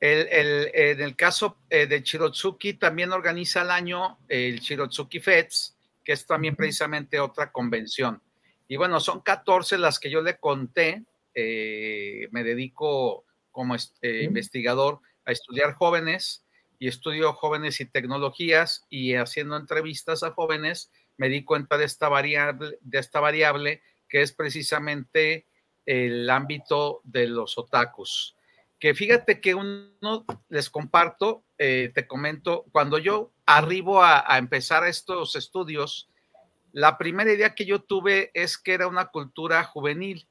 en 0.00 1.00
el 1.00 1.16
caso 1.16 1.58
eh, 1.68 1.86
de 1.86 2.02
Chirotsuki, 2.02 2.74
también 2.74 3.12
organiza 3.12 3.60
al 3.60 3.70
año 3.70 4.18
el 4.28 4.60
Chirotsuki 4.60 5.20
Feds, 5.20 5.76
que 6.02 6.12
es 6.12 6.26
también 6.26 6.56
precisamente 6.56 7.20
otra 7.20 7.52
convención. 7.52 8.22
Y 8.66 8.76
bueno, 8.76 8.98
son 8.98 9.20
14 9.20 9.76
las 9.78 9.98
que 9.98 10.10
yo 10.10 10.22
le 10.22 10.38
conté. 10.38 11.04
Eh, 11.34 12.28
me 12.32 12.42
dedico 12.42 13.24
como 13.50 13.76
investigador 14.02 15.00
a 15.24 15.32
estudiar 15.32 15.74
jóvenes 15.74 16.44
y 16.80 16.88
estudio 16.88 17.34
jóvenes 17.34 17.80
y 17.80 17.84
tecnologías 17.84 18.86
y 18.88 19.14
haciendo 19.14 19.56
entrevistas 19.56 20.22
a 20.22 20.32
jóvenes 20.32 20.90
me 21.18 21.28
di 21.28 21.44
cuenta 21.44 21.76
de 21.76 21.84
esta 21.84 22.08
variable, 22.08 22.78
de 22.80 22.98
esta 22.98 23.20
variable 23.20 23.82
que 24.08 24.22
es 24.22 24.32
precisamente 24.32 25.46
el 25.84 26.28
ámbito 26.30 27.02
de 27.04 27.28
los 27.28 27.58
otakus. 27.58 28.34
Que 28.78 28.94
fíjate 28.94 29.42
que 29.42 29.54
uno 29.54 30.24
les 30.48 30.70
comparto, 30.70 31.44
eh, 31.58 31.92
te 31.94 32.06
comento, 32.06 32.64
cuando 32.72 32.96
yo 32.96 33.30
arribo 33.44 34.02
a, 34.02 34.24
a 34.26 34.38
empezar 34.38 34.86
estos 34.86 35.36
estudios, 35.36 36.08
la 36.72 36.96
primera 36.96 37.30
idea 37.30 37.54
que 37.54 37.66
yo 37.66 37.82
tuve 37.82 38.30
es 38.32 38.56
que 38.56 38.72
era 38.72 38.88
una 38.88 39.08
cultura 39.08 39.62
juvenil, 39.64 40.26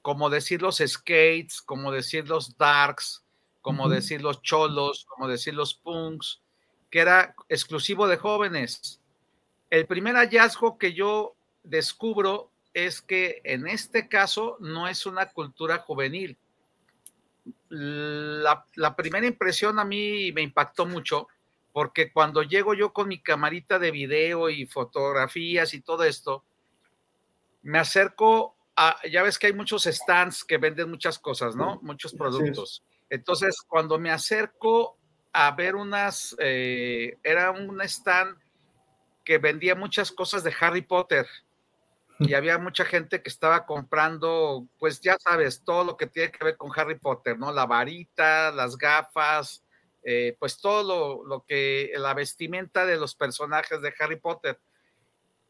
como 0.00 0.30
decir 0.30 0.62
los 0.62 0.76
skates, 0.78 1.60
como 1.60 1.90
decir 1.90 2.28
los 2.28 2.56
darks, 2.56 3.24
como 3.62 3.88
decir 3.88 4.20
los 4.22 4.42
cholos, 4.42 5.06
como 5.08 5.28
decir 5.28 5.54
los 5.54 5.74
punks, 5.74 6.42
que 6.90 7.00
era 7.00 7.34
exclusivo 7.48 8.06
de 8.08 8.18
jóvenes. 8.18 9.00
El 9.70 9.86
primer 9.86 10.16
hallazgo 10.16 10.76
que 10.76 10.92
yo 10.92 11.34
descubro 11.62 12.50
es 12.74 13.00
que 13.00 13.40
en 13.44 13.66
este 13.66 14.08
caso 14.08 14.56
no 14.60 14.88
es 14.88 15.06
una 15.06 15.26
cultura 15.30 15.78
juvenil. 15.78 16.36
La, 17.68 18.66
la, 18.74 18.94
primera 18.94 19.26
impresión 19.26 19.78
a 19.78 19.84
mí 19.84 20.30
me 20.32 20.42
impactó 20.42 20.84
mucho 20.84 21.28
porque 21.72 22.12
cuando 22.12 22.42
llego 22.42 22.74
yo 22.74 22.92
con 22.92 23.08
mi 23.08 23.20
camarita 23.20 23.78
de 23.78 23.90
video 23.90 24.50
y 24.50 24.66
fotografías 24.66 25.72
y 25.72 25.80
todo 25.80 26.04
esto, 26.04 26.44
me 27.62 27.78
acerco 27.78 28.54
a, 28.76 28.96
ya 29.10 29.22
ves 29.22 29.38
que 29.38 29.46
hay 29.46 29.52
muchos 29.54 29.84
stands 29.84 30.44
que 30.44 30.58
venden 30.58 30.90
muchas 30.90 31.18
cosas, 31.18 31.56
¿no? 31.56 31.80
Muchos 31.82 32.12
productos. 32.12 32.82
Entonces, 33.12 33.60
cuando 33.68 33.98
me 33.98 34.10
acerco 34.10 34.96
a 35.34 35.50
ver 35.50 35.74
unas, 35.76 36.34
eh, 36.38 37.18
era 37.22 37.50
un 37.50 37.78
stand 37.82 38.38
que 39.22 39.36
vendía 39.36 39.74
muchas 39.74 40.10
cosas 40.10 40.42
de 40.44 40.54
Harry 40.58 40.80
Potter 40.80 41.26
y 42.18 42.32
había 42.32 42.56
mucha 42.56 42.86
gente 42.86 43.22
que 43.22 43.28
estaba 43.28 43.66
comprando, 43.66 44.66
pues 44.78 45.02
ya 45.02 45.18
sabes, 45.18 45.62
todo 45.62 45.84
lo 45.84 45.98
que 45.98 46.06
tiene 46.06 46.32
que 46.32 46.42
ver 46.42 46.56
con 46.56 46.72
Harry 46.74 46.98
Potter, 46.98 47.38
¿no? 47.38 47.52
La 47.52 47.66
varita, 47.66 48.50
las 48.50 48.78
gafas, 48.78 49.62
eh, 50.02 50.34
pues 50.38 50.58
todo 50.58 51.22
lo, 51.22 51.44
que, 51.46 51.92
la 51.98 52.14
vestimenta 52.14 52.86
de 52.86 52.96
los 52.96 53.14
personajes 53.14 53.82
de 53.82 53.92
Harry 53.98 54.16
Potter. 54.16 54.58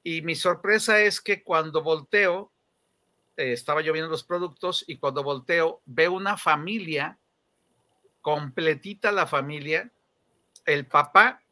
Y 0.02 0.22
mi 0.22 0.34
sorpresa 0.34 1.00
es 1.00 1.20
que 1.20 1.44
cuando 1.44 1.80
volteo, 1.80 2.50
eh, 3.36 3.52
estaba 3.52 3.82
yo 3.82 3.92
viendo 3.92 4.10
los 4.10 4.24
productos 4.24 4.84
y 4.88 4.98
cuando 4.98 5.22
volteo 5.22 5.80
veo 5.86 6.12
una 6.14 6.36
familia 6.36 7.20
completita 8.22 9.12
la 9.12 9.26
familia. 9.26 9.90
El 10.64 10.86
papá 10.86 11.42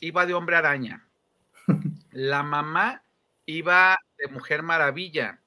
iba 0.00 0.24
de 0.24 0.34
hombre 0.34 0.56
araña. 0.56 1.06
La 2.12 2.42
mamá 2.42 3.04
iba 3.44 3.98
de 4.16 4.28
Mujer 4.28 4.62
Maravilla. 4.62 5.40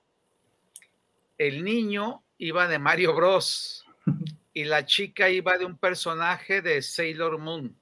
El 1.38 1.64
niño 1.64 2.24
iba 2.38 2.68
de 2.68 2.78
Mario 2.78 3.16
Bros. 3.16 3.86
Y 4.56 4.66
la 4.66 4.86
chica 4.86 5.32
iba 5.32 5.58
de 5.58 5.66
un 5.66 5.80
personaje 5.80 6.62
de 6.62 6.84
Sailor 6.84 7.40
Moon. 7.40 7.76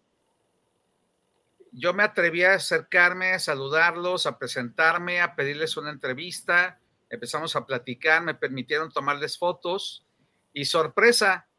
Yo 1.74 1.94
me 1.94 2.04
atreví 2.04 2.46
a 2.46 2.54
acercarme, 2.54 3.34
a 3.34 3.40
saludarlos, 3.40 4.26
a 4.26 4.38
presentarme, 4.38 5.20
a 5.20 5.36
pedirles 5.36 5.76
una 5.76 5.90
entrevista. 5.90 6.80
Empezamos 7.10 7.58
a 7.58 7.66
platicar, 7.66 8.24
me 8.24 8.36
permitieron 8.36 8.90
tomarles 8.90 9.38
fotos 9.38 10.06
y 10.54 10.64
sorpresa, 10.64 11.50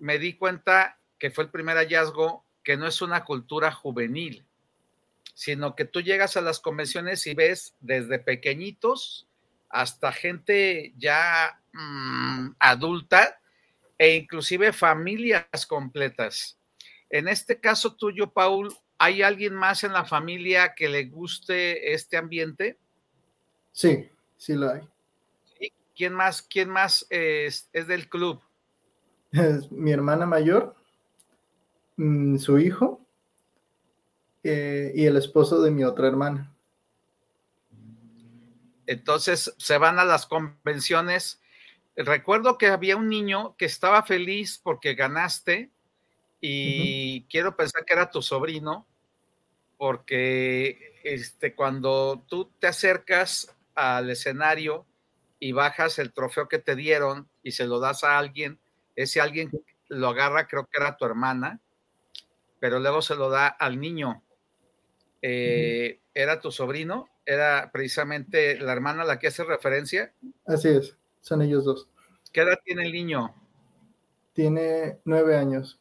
me 0.00 0.18
di 0.18 0.34
cuenta 0.34 0.98
que 1.18 1.30
fue 1.30 1.44
el 1.44 1.50
primer 1.50 1.76
hallazgo 1.76 2.44
que 2.64 2.76
no 2.76 2.86
es 2.86 3.00
una 3.02 3.24
cultura 3.24 3.70
juvenil, 3.70 4.44
sino 5.34 5.76
que 5.76 5.84
tú 5.84 6.00
llegas 6.00 6.36
a 6.36 6.40
las 6.40 6.60
convenciones 6.60 7.26
y 7.26 7.34
ves 7.34 7.74
desde 7.80 8.18
pequeñitos 8.18 9.26
hasta 9.68 10.12
gente 10.12 10.92
ya 10.98 11.60
mm, 11.72 12.50
adulta 12.58 13.40
e 13.96 14.16
inclusive 14.16 14.72
familias 14.72 15.66
completas. 15.66 16.58
En 17.08 17.28
este 17.28 17.60
caso 17.60 17.94
tuyo, 17.94 18.32
Paul, 18.32 18.74
¿hay 18.98 19.22
alguien 19.22 19.54
más 19.54 19.84
en 19.84 19.92
la 19.92 20.04
familia 20.04 20.74
que 20.74 20.88
le 20.88 21.04
guste 21.04 21.92
este 21.92 22.16
ambiente? 22.16 22.78
Sí, 23.72 24.08
sí 24.36 24.54
lo 24.54 24.70
hay. 24.70 24.82
¿Quién 25.94 26.14
más, 26.14 26.42
quién 26.42 26.70
más 26.70 27.06
es, 27.10 27.68
es 27.72 27.86
del 27.86 28.08
club? 28.08 28.42
Es 29.32 29.70
mi 29.70 29.92
hermana 29.92 30.26
mayor, 30.26 30.74
mm, 31.96 32.38
su 32.38 32.58
hijo 32.58 33.00
eh, 34.42 34.92
y 34.94 35.04
el 35.04 35.16
esposo 35.16 35.62
de 35.62 35.70
mi 35.70 35.84
otra 35.84 36.08
hermana. 36.08 36.52
Entonces 38.86 39.54
se 39.56 39.78
van 39.78 40.00
a 40.00 40.04
las 40.04 40.26
convenciones. 40.26 41.40
Recuerdo 41.94 42.58
que 42.58 42.66
había 42.66 42.96
un 42.96 43.08
niño 43.08 43.54
que 43.56 43.66
estaba 43.66 44.02
feliz 44.02 44.58
porque 44.60 44.94
ganaste 44.94 45.70
y 46.40 47.22
quiero 47.24 47.54
pensar 47.54 47.84
que 47.84 47.92
era 47.92 48.10
tu 48.10 48.22
sobrino, 48.22 48.88
porque 49.76 50.98
este, 51.04 51.54
cuando 51.54 52.24
tú 52.26 52.50
te 52.58 52.66
acercas 52.66 53.54
al 53.76 54.10
escenario 54.10 54.86
y 55.38 55.52
bajas 55.52 56.00
el 56.00 56.12
trofeo 56.12 56.48
que 56.48 56.58
te 56.58 56.74
dieron 56.74 57.28
y 57.44 57.52
se 57.52 57.66
lo 57.66 57.78
das 57.78 58.02
a 58.02 58.18
alguien, 58.18 58.58
ese 59.02 59.20
alguien 59.20 59.50
lo 59.88 60.08
agarra, 60.08 60.46
creo 60.46 60.66
que 60.66 60.78
era 60.78 60.96
tu 60.96 61.04
hermana, 61.04 61.60
pero 62.58 62.78
luego 62.78 63.02
se 63.02 63.16
lo 63.16 63.30
da 63.30 63.48
al 63.48 63.80
niño. 63.80 64.22
Eh, 65.22 66.00
¿Era 66.14 66.40
tu 66.40 66.50
sobrino? 66.50 67.08
¿Era 67.26 67.70
precisamente 67.72 68.58
la 68.58 68.72
hermana 68.72 69.02
a 69.02 69.06
la 69.06 69.18
que 69.18 69.28
hace 69.28 69.44
referencia? 69.44 70.12
Así 70.46 70.68
es, 70.68 70.96
son 71.20 71.42
ellos 71.42 71.64
dos. 71.64 71.88
¿Qué 72.32 72.42
edad 72.42 72.58
tiene 72.64 72.86
el 72.86 72.92
niño? 72.92 73.34
Tiene 74.32 75.00
nueve 75.04 75.36
años. 75.36 75.80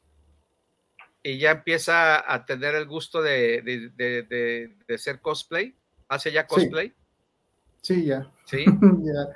Y 1.21 1.37
ya 1.37 1.51
empieza 1.51 2.31
a 2.33 2.45
tener 2.45 2.75
el 2.75 2.87
gusto 2.87 3.21
de, 3.21 3.61
de, 3.61 4.73
de, 4.87 4.97
ser 4.97 5.19
cosplay. 5.19 5.75
¿Hace 6.07 6.31
ya 6.31 6.47
cosplay? 6.47 6.93
Sí, 7.81 8.05
ya. 8.05 8.31
Sí. 8.45 8.65
ya. 9.03 9.35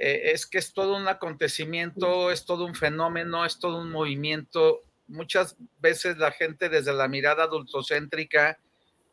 Eh, 0.00 0.32
es 0.32 0.46
que 0.46 0.58
es 0.58 0.72
todo 0.72 0.96
un 0.96 1.08
acontecimiento, 1.08 2.30
es 2.30 2.44
todo 2.44 2.64
un 2.64 2.74
fenómeno, 2.74 3.44
es 3.44 3.58
todo 3.58 3.80
un 3.80 3.90
movimiento 3.90 4.82
muchas 5.08 5.56
veces 5.80 6.18
la 6.18 6.30
gente 6.30 6.68
desde 6.68 6.92
la 6.92 7.08
mirada 7.08 7.44
adultocéntrica 7.44 8.58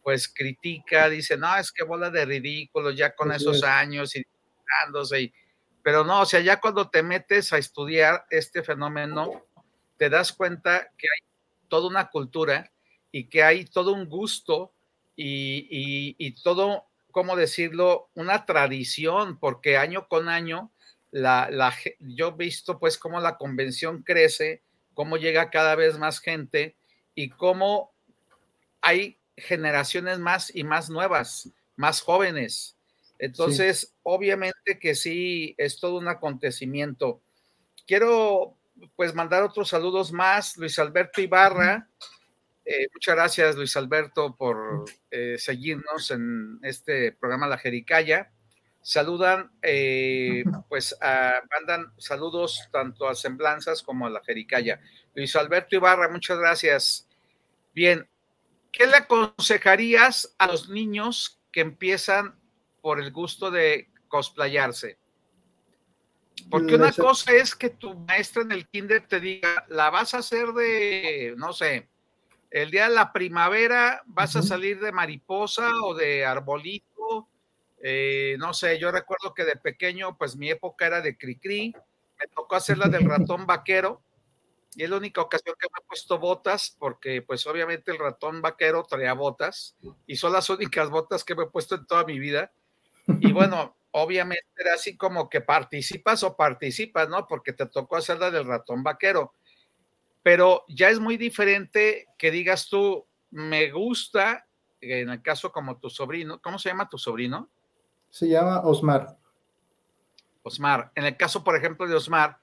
pues 0.04 0.28
critica, 0.28 1.10
dice, 1.10 1.36
no, 1.36 1.58
es 1.58 1.72
que 1.72 1.84
bola 1.84 2.12
de 2.12 2.26
ridículo 2.26 2.92
ya 2.92 3.16
con 3.16 3.32
esos 3.32 3.64
años 3.64 4.16
y 4.16 4.24
y, 5.18 5.34
pero 5.82 6.04
no, 6.04 6.22
o 6.22 6.26
sea, 6.26 6.42
ya 6.42 6.60
cuando 6.60 6.90
te 6.90 7.02
metes 7.02 7.54
a 7.54 7.58
estudiar 7.58 8.26
este 8.30 8.62
fenómeno, 8.62 9.46
te 9.98 10.10
das 10.10 10.34
cuenta 10.34 10.92
que 10.98 11.08
hay 11.08 11.28
toda 11.70 11.88
una 11.88 12.10
cultura 12.10 12.72
y 13.12 13.30
que 13.30 13.44
hay 13.44 13.66
todo 13.66 13.94
un 13.94 14.08
gusto 14.08 14.74
y, 15.16 16.16
y 16.18 16.32
todo, 16.44 16.86
¿cómo 17.12 17.36
decirlo? 17.36 18.10
Una 18.16 18.46
tradición, 18.46 19.40
porque 19.40 19.78
año 19.78 20.08
con 20.08 20.30
año, 20.30 20.72
la, 21.16 21.50
la, 21.50 21.74
yo 22.02 22.28
he 22.28 22.44
visto 22.44 22.78
pues 22.78 22.98
cómo 22.98 23.22
la 23.22 23.38
convención 23.38 24.04
crece, 24.04 24.62
cómo 24.94 25.16
llega 25.16 25.50
cada 25.50 25.74
vez 25.76 25.98
más 25.98 26.20
gente 26.20 26.76
y 27.16 27.30
cómo 27.30 27.94
hay 28.82 29.18
generaciones 29.38 30.20
más 30.20 30.54
y 30.54 30.66
más 30.66 30.90
nuevas, 30.90 31.50
más 31.78 32.02
jóvenes. 32.02 32.76
Entonces, 33.18 33.96
obviamente 34.04 34.78
que 34.78 34.94
sí, 34.94 35.56
es 35.58 35.80
todo 35.80 36.00
un 36.00 36.10
acontecimiento. 36.10 37.22
Quiero 37.88 38.58
pues 38.98 39.16
mandar 39.16 39.42
otros 39.44 39.70
saludos 39.70 40.12
más. 40.12 40.58
Luis 40.58 40.78
Alberto 40.80 41.22
Ibarra, 41.22 41.88
eh, 42.66 42.88
muchas 42.94 43.16
gracias 43.16 43.56
Luis 43.56 43.78
Alberto 43.78 44.36
por 44.36 44.84
eh, 45.12 45.38
seguirnos 45.38 46.12
en 46.12 46.60
este 46.62 47.14
programa 47.14 47.48
La 47.48 47.58
Jericaya 47.58 48.34
saludan, 48.86 49.50
eh, 49.64 50.44
pues 50.70 50.96
mandan 51.02 51.92
saludos 51.98 52.70
tanto 52.72 53.08
a 53.08 53.16
Semblanzas 53.16 53.82
como 53.82 54.06
a 54.06 54.12
la 54.12 54.24
Jericaya. 54.24 54.80
Luis 55.16 55.36
Alberto 55.36 55.76
Ibarra, 55.76 56.08
muchas 56.08 56.38
gracias. 56.38 57.10
Bien, 57.74 58.08
¿qué 58.72 58.86
le 58.86 58.98
aconsejarías 58.98 60.36
a 60.38 60.46
los 60.46 60.70
niños 60.70 61.42
que 61.52 61.62
empiezan 61.62 62.40
por 62.84 63.02
el 63.02 63.12
gusto 63.12 63.50
de 63.50 63.90
cosplayarse? 64.08 65.00
Porque 66.52 66.76
una 66.76 66.92
cosa 66.92 67.34
es 67.34 67.56
que 67.56 67.72
tu 67.72 67.96
maestra 67.96 68.44
en 68.44 68.52
el 68.52 68.68
kinder 68.68 69.08
te 69.08 69.20
diga, 69.20 69.66
la 69.68 69.90
vas 69.90 70.14
a 70.14 70.20
hacer 70.20 70.50
de, 70.50 71.34
no 71.38 71.54
sé, 71.54 71.90
el 72.52 72.70
día 72.70 72.88
de 72.88 72.94
la 72.94 73.12
primavera 73.12 74.04
vas 74.06 74.36
a 74.36 74.44
salir 74.44 74.80
de 74.80 74.92
mariposa 74.92 75.72
o 75.84 75.96
de 75.96 76.24
arbolito 76.24 76.95
eh, 77.88 78.36
no 78.40 78.52
sé, 78.52 78.80
yo 78.80 78.90
recuerdo 78.90 79.36
que 79.36 79.46
de 79.46 79.58
pequeño, 79.58 80.18
pues 80.18 80.36
mi 80.36 80.50
época 80.50 80.88
era 80.88 81.02
de 81.02 81.20
cri-cri, 81.20 81.72
me 82.20 82.28
tocó 82.34 82.56
hacer 82.56 82.80
la 82.80 82.88
del 82.88 83.06
ratón 83.08 83.46
vaquero, 83.46 84.02
y 84.76 84.82
es 84.82 84.90
la 84.90 84.98
única 84.98 85.22
ocasión 85.22 85.56
que 85.60 85.68
me 85.72 85.84
he 85.84 85.88
puesto 85.88 86.18
botas, 86.18 86.76
porque 86.80 87.22
pues 87.22 87.46
obviamente 87.46 87.92
el 87.92 88.00
ratón 88.00 88.42
vaquero 88.42 88.84
traía 88.90 89.14
botas, 89.14 89.76
y 90.08 90.16
son 90.16 90.34
las 90.34 90.50
únicas 90.50 90.90
botas 90.90 91.24
que 91.24 91.36
me 91.36 91.44
he 91.44 91.48
puesto 91.48 91.76
en 91.76 91.86
toda 91.86 92.04
mi 92.06 92.18
vida. 92.18 92.52
Y 93.20 93.32
bueno, 93.34 93.78
obviamente 93.92 94.48
era 94.58 94.74
así 94.74 94.98
como 94.98 95.30
que 95.30 95.42
participas 95.42 96.24
o 96.24 96.36
participas, 96.36 97.08
¿no? 97.08 97.28
Porque 97.28 97.54
te 97.54 97.68
tocó 97.68 97.98
hacer 97.98 98.18
la 98.18 98.32
del 98.32 98.48
ratón 98.48 98.82
vaquero. 98.82 99.34
Pero 100.24 100.66
ya 100.70 100.90
es 100.90 101.00
muy 101.00 101.18
diferente 101.18 102.08
que 102.18 102.32
digas 102.32 102.68
tú, 102.68 103.06
me 103.30 103.70
gusta, 103.70 104.48
en 104.82 105.12
el 105.12 105.22
caso 105.22 105.52
como 105.52 105.78
tu 105.78 105.92
sobrino, 105.92 106.42
¿cómo 106.42 106.58
se 106.58 106.70
llama 106.70 106.90
tu 106.90 106.98
sobrino? 106.98 107.52
Se 108.16 108.30
llama 108.30 108.62
Osmar. 108.62 109.18
Osmar. 110.42 110.90
En 110.96 111.04
el 111.04 111.18
caso, 111.18 111.44
por 111.44 111.58
ejemplo, 111.58 111.86
de 111.86 111.96
Osmar, 111.96 112.38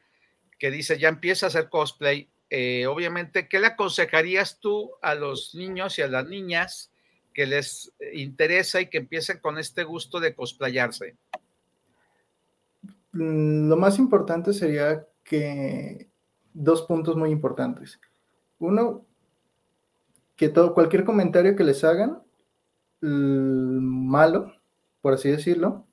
que 0.59 0.71
dice, 0.71 0.99
ya 0.99 1.09
empieza 1.09 1.47
a 1.47 1.49
hacer 1.49 1.71
cosplay, 1.71 2.29
eh, 2.51 2.87
obviamente, 2.87 3.49
¿qué 3.49 3.59
le 3.59 3.69
aconsejarías 3.69 4.61
tú 4.61 4.91
a 5.01 5.15
los 5.15 5.55
niños 5.55 5.99
y 5.99 6.03
a 6.03 6.09
las 6.09 6.29
niñas 6.29 6.93
que 7.33 7.47
les 7.47 7.91
interesa 8.13 8.83
y 8.83 8.91
que 8.91 8.99
empiecen 8.99 9.39
con 9.39 9.57
este 9.57 9.85
gusto 9.85 10.21
de 10.21 10.35
cosplayarse? 10.35 11.17
Mm, 13.13 13.71
lo 13.71 13.77
más 13.79 13.99
importante 13.99 14.53
sería 14.53 15.07
que 15.25 16.07
dos 16.53 16.83
puntos 16.83 17.17
muy 17.17 17.31
importantes. 17.31 17.99
Uno, 18.59 19.07
que 20.37 20.51
todo, 20.51 20.75
cualquier 20.75 21.05
comentario 21.05 21.57
que 21.57 21.65
les 21.65 21.83
hagan, 21.83 22.23
malo, 23.01 24.53
por 25.03 25.13
así 25.13 25.31
decirlo, 25.31 25.87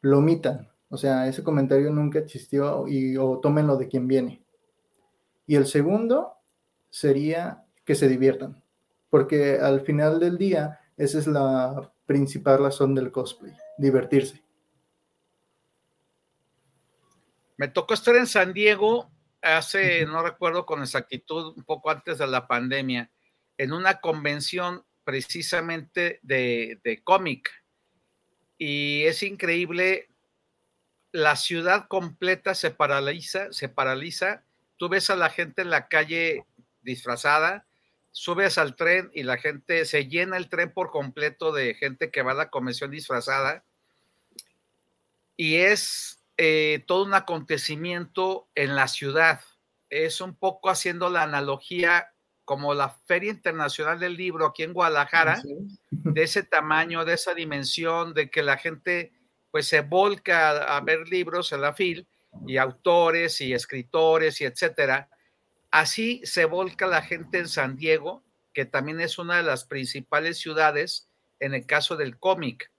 lo 0.00 0.18
omitan. 0.18 0.68
O 0.88 0.96
sea, 0.96 1.28
ese 1.28 1.44
comentario 1.44 1.90
nunca 1.90 2.18
existió 2.18 2.88
y 2.88 3.16
o 3.16 3.38
tómenlo 3.38 3.76
de 3.76 3.88
quien 3.88 4.08
viene. 4.08 4.42
Y 5.46 5.56
el 5.56 5.66
segundo 5.66 6.32
sería 6.90 7.64
que 7.84 7.94
se 7.94 8.08
diviertan, 8.08 8.64
porque 9.10 9.58
al 9.60 9.82
final 9.82 10.18
del 10.18 10.38
día 10.38 10.80
esa 10.96 11.18
es 11.18 11.26
la 11.26 11.92
principal 12.06 12.58
razón 12.58 12.94
del 12.94 13.12
cosplay, 13.12 13.52
divertirse. 13.76 14.42
Me 17.56 17.68
tocó 17.68 17.94
estar 17.94 18.16
en 18.16 18.26
San 18.26 18.52
Diego 18.52 19.10
hace, 19.42 20.06
no 20.06 20.22
recuerdo 20.22 20.64
con 20.64 20.82
exactitud, 20.82 21.54
un 21.56 21.64
poco 21.64 21.90
antes 21.90 22.18
de 22.18 22.26
la 22.26 22.46
pandemia, 22.46 23.10
en 23.58 23.72
una 23.72 24.00
convención 24.00 24.84
precisamente 25.04 26.18
de, 26.22 26.80
de 26.82 27.02
cómic 27.04 27.50
y 28.58 29.04
es 29.04 29.22
increíble, 29.22 30.08
la 31.12 31.36
ciudad 31.36 31.86
completa 31.88 32.54
se 32.54 32.70
paraliza, 32.70 33.52
se 33.52 33.68
paraliza, 33.68 34.42
tú 34.76 34.88
ves 34.88 35.10
a 35.10 35.16
la 35.16 35.30
gente 35.30 35.62
en 35.62 35.70
la 35.70 35.88
calle 35.88 36.44
disfrazada, 36.82 37.66
subes 38.10 38.58
al 38.58 38.76
tren 38.76 39.10
y 39.12 39.24
la 39.24 39.38
gente, 39.38 39.84
se 39.84 40.06
llena 40.06 40.36
el 40.36 40.48
tren 40.48 40.72
por 40.72 40.90
completo 40.90 41.52
de 41.52 41.74
gente 41.74 42.10
que 42.10 42.22
va 42.22 42.32
a 42.32 42.36
la 42.36 42.50
convención 42.50 42.90
disfrazada 42.90 43.64
y 45.36 45.56
es 45.56 46.20
eh, 46.36 46.84
todo 46.86 47.04
un 47.04 47.14
acontecimiento 47.14 48.48
en 48.54 48.76
la 48.76 48.88
ciudad. 48.88 49.40
Es 49.90 50.20
un 50.20 50.34
poco 50.34 50.70
haciendo 50.70 51.10
la 51.10 51.22
analogía 51.22 52.13
como 52.44 52.74
la 52.74 52.90
Feria 53.06 53.30
Internacional 53.30 53.98
del 53.98 54.16
Libro 54.16 54.46
aquí 54.46 54.62
en 54.62 54.72
Guadalajara, 54.72 55.42
de 55.90 56.22
ese 56.22 56.42
tamaño, 56.42 57.04
de 57.04 57.14
esa 57.14 57.34
dimensión, 57.34 58.14
de 58.14 58.30
que 58.30 58.42
la 58.42 58.56
gente 58.56 59.12
pues 59.50 59.66
se 59.66 59.80
volca 59.80 60.76
a, 60.76 60.80
ver 60.80 61.08
libros 61.08 61.52
en 61.52 61.60
la 61.60 61.72
FIL 61.72 62.06
y 62.46 62.56
autores 62.56 63.40
y 63.40 63.52
escritores 63.54 64.40
y 64.40 64.44
etcétera. 64.44 65.08
Así 65.70 66.20
se 66.24 66.44
volca 66.44 66.86
la 66.86 67.02
gente 67.02 67.38
en 67.38 67.48
San 67.48 67.76
Diego, 67.76 68.24
que 68.52 68.64
también 68.64 69.00
es 69.00 69.18
una 69.18 69.36
de 69.36 69.44
las 69.44 69.64
principales 69.64 70.38
ciudades 70.38 71.08
en 71.40 71.54
el 71.54 71.66
caso 71.66 71.96
del 71.96 72.18
cómic. 72.18 72.70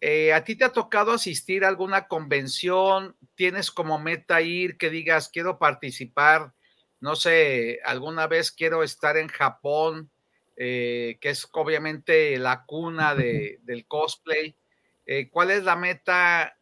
Eh, 0.00 0.32
¿A 0.32 0.44
ti 0.44 0.54
te 0.54 0.64
ha 0.64 0.72
tocado 0.72 1.12
asistir 1.12 1.64
a 1.64 1.68
alguna 1.68 2.06
convención? 2.06 3.16
¿Tienes 3.34 3.70
como 3.70 3.98
meta 3.98 4.40
ir 4.42 4.76
que 4.76 4.90
digas, 4.90 5.28
quiero 5.28 5.58
participar? 5.58 6.52
No 7.00 7.16
sé, 7.16 7.80
alguna 7.84 8.26
vez 8.26 8.50
quiero 8.50 8.82
estar 8.82 9.16
en 9.16 9.28
Japón 9.28 10.10
eh, 10.60 11.18
que 11.20 11.30
es 11.30 11.48
obviamente 11.52 12.36
la 12.36 12.64
cuna 12.64 13.14
de, 13.14 13.60
del 13.62 13.86
cosplay. 13.86 14.54
Eh, 15.06 15.30
¿Cuál 15.30 15.52
es 15.52 15.64
la 15.64 15.76
meta 15.76 16.56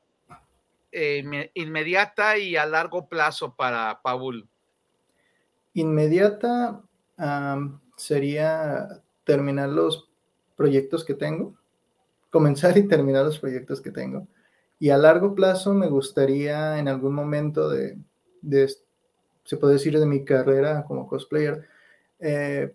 eh, 0.93 1.51
inmediata 1.55 2.39
y 2.39 2.57
a 2.57 2.66
largo 2.66 3.09
plazo 3.09 3.55
para 3.57 4.01
Paul? 4.03 4.47
Inmediata 5.72 6.82
sería 7.97 8.89
terminar 9.24 9.70
los 9.70 10.09
proyectos 10.55 11.05
que 11.05 11.14
tengo, 11.14 11.55
comenzar 12.30 12.76
y 12.76 12.87
terminar 12.87 13.24
los 13.24 13.39
proyectos 13.39 13.80
que 13.80 13.91
tengo. 13.91 14.26
Y 14.78 14.91
a 14.91 14.99
largo 14.99 15.34
plazo 15.34 15.72
me 15.74 15.89
gustaría 15.89 16.78
en 16.78 16.89
algún 16.89 17.14
momento 17.14 17.68
de, 17.68 17.99
de 18.43 18.70
se 19.47 19.57
puede 19.57 19.74
decir, 19.74 19.99
de 19.99 20.07
mi 20.07 20.24
carrera 20.24 20.84
como 20.84 21.09
cosplayer, 21.09 21.66
eh, 22.18 22.74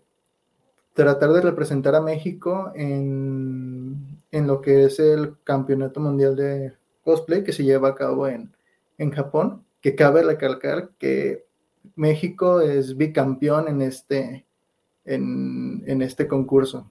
tratar 0.94 1.30
de 1.32 1.40
representar 1.42 1.94
a 1.94 2.00
México 2.00 2.72
en, 2.74 4.18
en, 4.30 4.46
lo 4.46 4.60
que 4.60 4.84
es 4.84 4.98
el 4.98 5.36
Campeonato 5.44 6.00
Mundial 6.00 6.34
de 6.34 6.72
Cosplay 7.04 7.44
que 7.44 7.52
se 7.52 7.64
lleva 7.64 7.90
a 7.90 7.94
cabo 7.94 8.26
en, 8.26 8.54
en 8.98 9.10
Japón, 9.10 9.64
que 9.80 9.94
cabe 9.94 10.22
recalcar 10.22 10.90
que 10.98 11.44
México 11.94 12.60
es 12.60 12.96
bicampeón 12.96 13.68
en 13.68 13.82
este, 13.82 14.46
en, 15.04 15.82
en 15.86 16.02
este 16.02 16.26
concurso. 16.26 16.90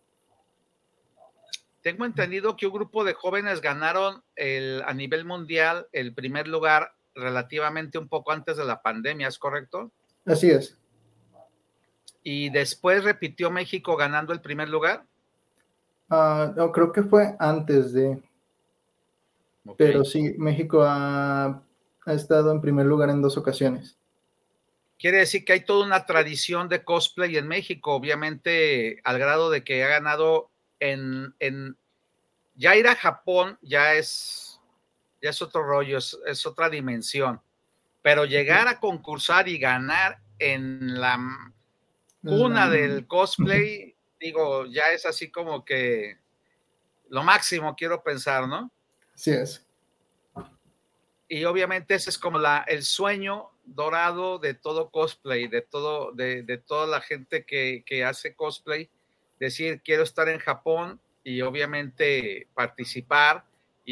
Tengo 1.82 2.06
entendido 2.06 2.56
que 2.56 2.68
un 2.68 2.74
grupo 2.74 3.04
de 3.04 3.14
jóvenes 3.14 3.62
ganaron 3.62 4.22
el, 4.36 4.84
a 4.86 4.94
nivel 4.94 5.26
mundial 5.26 5.88
el 5.92 6.14
primer 6.14 6.48
lugar 6.48 6.94
relativamente 7.16 7.98
un 7.98 8.08
poco 8.08 8.32
antes 8.32 8.58
de 8.58 8.66
la 8.66 8.82
pandemia, 8.82 9.28
¿es 9.28 9.38
correcto? 9.38 9.92
Así 10.26 10.50
es 10.50 10.78
y 12.24 12.50
después 12.50 13.04
repitió 13.04 13.50
México 13.50 13.96
ganando 13.96 14.34
el 14.34 14.42
primer 14.42 14.70
lugar. 14.70 15.06
Uh, 16.10 16.54
no, 16.56 16.72
creo 16.72 16.92
que 16.92 17.04
fue 17.04 17.36
antes 17.40 17.94
de. 17.94 18.22
Pero 19.78 20.04
sí, 20.04 20.36
México 20.38 20.84
ha, 20.84 21.62
ha, 22.06 22.14
estado 22.14 22.52
en 22.52 22.62
primer 22.62 22.86
lugar 22.86 23.10
en 23.10 23.22
dos 23.22 23.38
ocasiones. 23.38 23.96
Quiere 25.00 25.20
decir 25.20 25.46
que 25.46 25.54
hay 25.54 25.66
toda 25.66 25.86
una 25.86 26.06
tradición 26.06 26.68
de 26.68 26.84
cosplay 26.84 27.38
en 27.38 27.48
México, 27.48 27.94
obviamente 27.94 29.00
al 29.04 29.20
grado 29.20 29.50
de 29.50 29.64
que 29.64 29.84
ha 29.84 29.88
ganado 29.88 30.50
en, 30.80 31.34
en 31.40 31.78
ya 32.56 32.76
ir 32.76 32.88
a 32.88 32.96
Japón 32.96 33.58
ya 33.62 33.94
es, 33.94 34.51
ya 35.22 35.30
es 35.30 35.42
otro 35.42 35.64
rollo, 35.64 35.98
es, 35.98 36.18
es 36.26 36.46
otra 36.46 36.70
dimensión. 36.70 37.42
Pero 38.02 38.26
llegar 38.26 38.68
a 38.68 38.80
concursar 38.80 39.48
y 39.48 39.58
ganar 39.58 40.20
en 40.40 41.00
la 41.00 41.20
una 42.24 42.70
del 42.70 43.08
cosplay, 43.08 43.96
digo, 44.20 44.66
ya 44.66 44.92
es 44.92 45.06
así 45.06 45.30
como 45.30 45.66
que 45.66 46.18
lo 47.10 47.24
máximo, 47.24 47.76
quiero 47.76 48.04
pensar, 48.04 48.48
¿no? 48.48 48.72
Sí 49.16 49.32
es. 49.32 49.66
Y 51.28 51.46
obviamente 51.46 51.96
ese 51.96 52.10
es 52.10 52.18
como 52.18 52.40
la, 52.40 52.66
el 52.68 52.84
sueño 52.84 53.50
dorado 53.66 54.40
de 54.40 54.54
todo 54.54 54.90
cosplay, 54.90 55.48
de 55.48 55.62
todo, 55.62 56.12
de, 56.12 56.44
de 56.44 56.58
toda 56.58 56.88
la 56.88 57.02
gente 57.02 57.46
que, 57.46 57.84
que, 57.86 58.04
hace 58.04 58.36
cosplay, 58.36 58.90
decir, 59.40 59.82
quiero 59.84 60.04
estar 60.04 60.28
en 60.30 60.40
Japón 60.40 61.00
y 61.24 61.42
obviamente 61.42 62.48
participar 62.54 63.46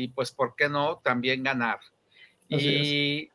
y 0.04 0.08
pues, 0.10 0.32
¿por 0.32 0.56
qué 0.56 0.70
no? 0.70 0.97
También 1.04 1.43
ganar. 1.43 1.80
y, 2.47 3.30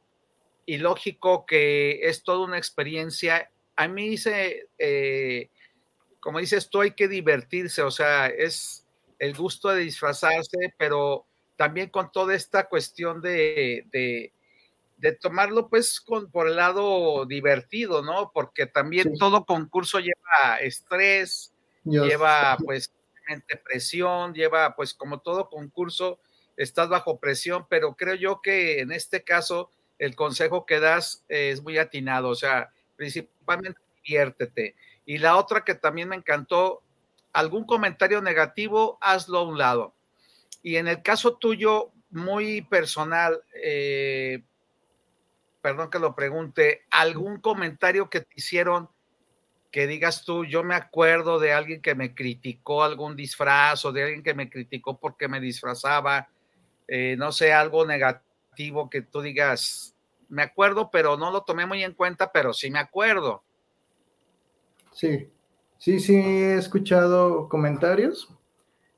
y 0.67 0.79
lógico 0.79 1.47
que 1.47 2.09
es 2.09 2.23
toda 2.23 2.45
una 2.45 2.59
experiencia 2.59 3.51
a 3.77 3.89
mí 3.89 4.09
dice, 4.09 4.69
eh, 4.79 5.51
como 6.21 6.39
dices 6.39 6.69
tú, 6.69 6.81
hay 6.81 6.93
que 6.93 7.09
divertirse, 7.09 7.83
o 7.83 7.91
sea, 7.91 8.27
es 8.27 8.87
el 9.19 9.35
gusto 9.35 9.69
de 9.71 9.83
disfrazarse, 9.83 10.75
pero 10.79 11.27
también 11.57 11.91
con 11.91 12.11
toda 12.11 12.35
esta 12.35 12.69
cuestión 12.69 13.21
de, 13.21 13.87
de, 13.93 14.33
tomarlo 15.21 15.69
pues 15.69 16.01
con, 16.01 16.31
por 16.31 16.49
el 16.49 16.57
lado 16.57 17.27
divertido, 17.27 18.03
¿no? 18.03 18.31
Porque 18.33 18.67
también 18.67 19.19
todo 19.19 19.45
concurso 19.45 20.01
lleva 20.01 20.59
estrés, 20.63 21.53
lleva 21.85 22.57
pues 22.65 22.91
presión, 23.65 24.33
lleva 24.33 24.75
pues 24.75 24.95
como 24.95 25.21
todo 25.21 25.51
concurso, 25.51 26.19
estás 26.57 26.89
bajo 26.89 27.19
presión, 27.19 27.67
pero 27.69 27.95
creo 27.95 28.15
yo 28.15 28.41
que 28.43 28.81
en 28.81 28.93
este 28.93 29.23
caso 29.23 29.71
el 29.99 30.17
consejo 30.17 30.67
que 30.67 30.81
das 30.81 31.25
es 31.29 31.63
muy 31.63 31.79
atinado, 31.79 32.29
o 32.29 32.35
sea, 32.35 32.71
principalmente 32.97 33.81
diviértete. 34.03 34.75
Y 35.07 35.19
la 35.19 35.37
otra 35.37 35.65
que 35.65 35.75
también 35.75 36.09
me 36.09 36.17
encantó, 36.17 36.83
algún 37.33 37.65
comentario 37.65 38.23
negativo, 38.23 38.99
hazlo 39.01 39.39
a 39.39 39.43
un 39.43 39.59
lado. 39.59 39.95
Y 40.63 40.77
en 40.77 40.89
el 40.89 41.03
caso 41.03 41.37
tuyo, 41.37 41.93
muy 42.11 42.63
personal, 42.63 43.43
eh, 43.63 44.43
perdón 45.61 45.91
que 45.91 45.99
lo 45.99 46.15
pregunte, 46.15 46.85
algún 46.91 47.41
comentario 47.41 48.09
que 48.09 48.21
te 48.21 48.35
hicieron 48.37 48.89
que 49.73 49.89
digas 49.89 50.25
tú, 50.25 50.45
yo 50.45 50.63
me 50.63 50.77
acuerdo 50.77 51.41
de 51.41 51.53
alguien 51.53 51.83
que 51.83 51.97
me 51.97 52.15
criticó 52.15 52.85
algún 52.85 53.17
disfraz 53.17 53.85
o 53.85 53.91
de 53.91 54.05
alguien 54.05 54.23
que 54.23 54.33
me 54.33 54.49
criticó 54.49 55.01
porque 55.01 55.27
me 55.27 55.41
disfrazaba, 55.41 56.29
eh, 56.89 57.17
no 57.17 57.33
sé, 57.33 57.53
algo 57.53 57.87
negativo 57.87 58.91
que 58.91 59.03
tú 59.03 59.21
digas, 59.23 59.95
me 60.29 60.43
acuerdo, 60.43 60.91
pero 60.91 61.17
no 61.17 61.31
lo 61.31 61.43
tomé 61.43 61.67
muy 61.67 61.83
en 61.83 61.95
cuenta, 61.95 62.31
pero 62.33 62.53
sí 62.53 62.71
me 62.71 62.79
acuerdo. 62.79 63.43
Sí, 64.93 65.29
sí, 65.79 65.99
sí, 65.99 66.15
he 66.17 66.57
escuchado 66.57 67.49
comentarios 67.49 68.29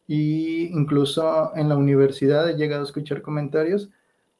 y 0.06 0.66
incluso 0.66 1.54
en 1.56 1.68
la 1.68 1.76
universidad 1.76 2.48
he 2.48 2.56
llegado 2.56 2.82
a 2.82 2.86
escuchar 2.86 3.22
comentarios. 3.22 3.88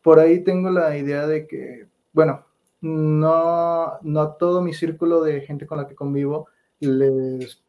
Por 0.02 0.20
ahí 0.20 0.44
tengo 0.44 0.70
la 0.70 0.96
idea 0.96 1.26
de 1.26 1.46
que, 1.46 1.88
bueno, 2.12 2.44
no, 2.80 3.98
no 4.02 4.32
todo 4.34 4.60
mi 4.60 4.74
círculo 4.74 5.22
de 5.22 5.40
gente 5.40 5.66
con 5.66 5.78
la 5.78 5.88
que 5.88 5.94
convivo 5.94 6.48
les, 6.78 7.62